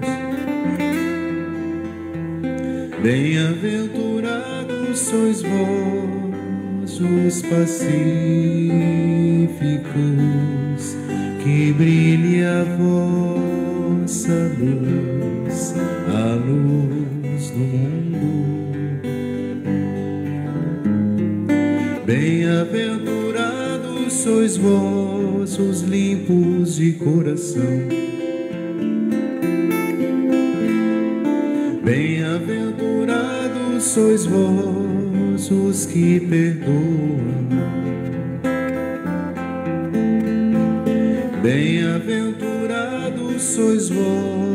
Bem-aventurados 3.02 4.98
sois 4.98 5.40
vós, 5.40 7.00
os 7.00 7.42
pacíficos, 7.42 7.96
que 11.42 11.72
brilhe 11.72 12.44
a 12.44 12.62
vossa 12.76 14.52
luz, 14.58 15.25
sois 24.26 24.56
vós, 24.56 25.56
os 25.56 25.82
limpos 25.82 26.74
de 26.74 26.94
coração. 26.94 27.62
Bem-aventurados 31.84 33.84
sois 33.84 34.26
vós, 34.26 35.48
os 35.48 35.86
que 35.86 36.18
perdoam. 36.18 37.20
Bem-aventurados 41.40 43.42
sois 43.42 43.88
vós, 43.90 44.45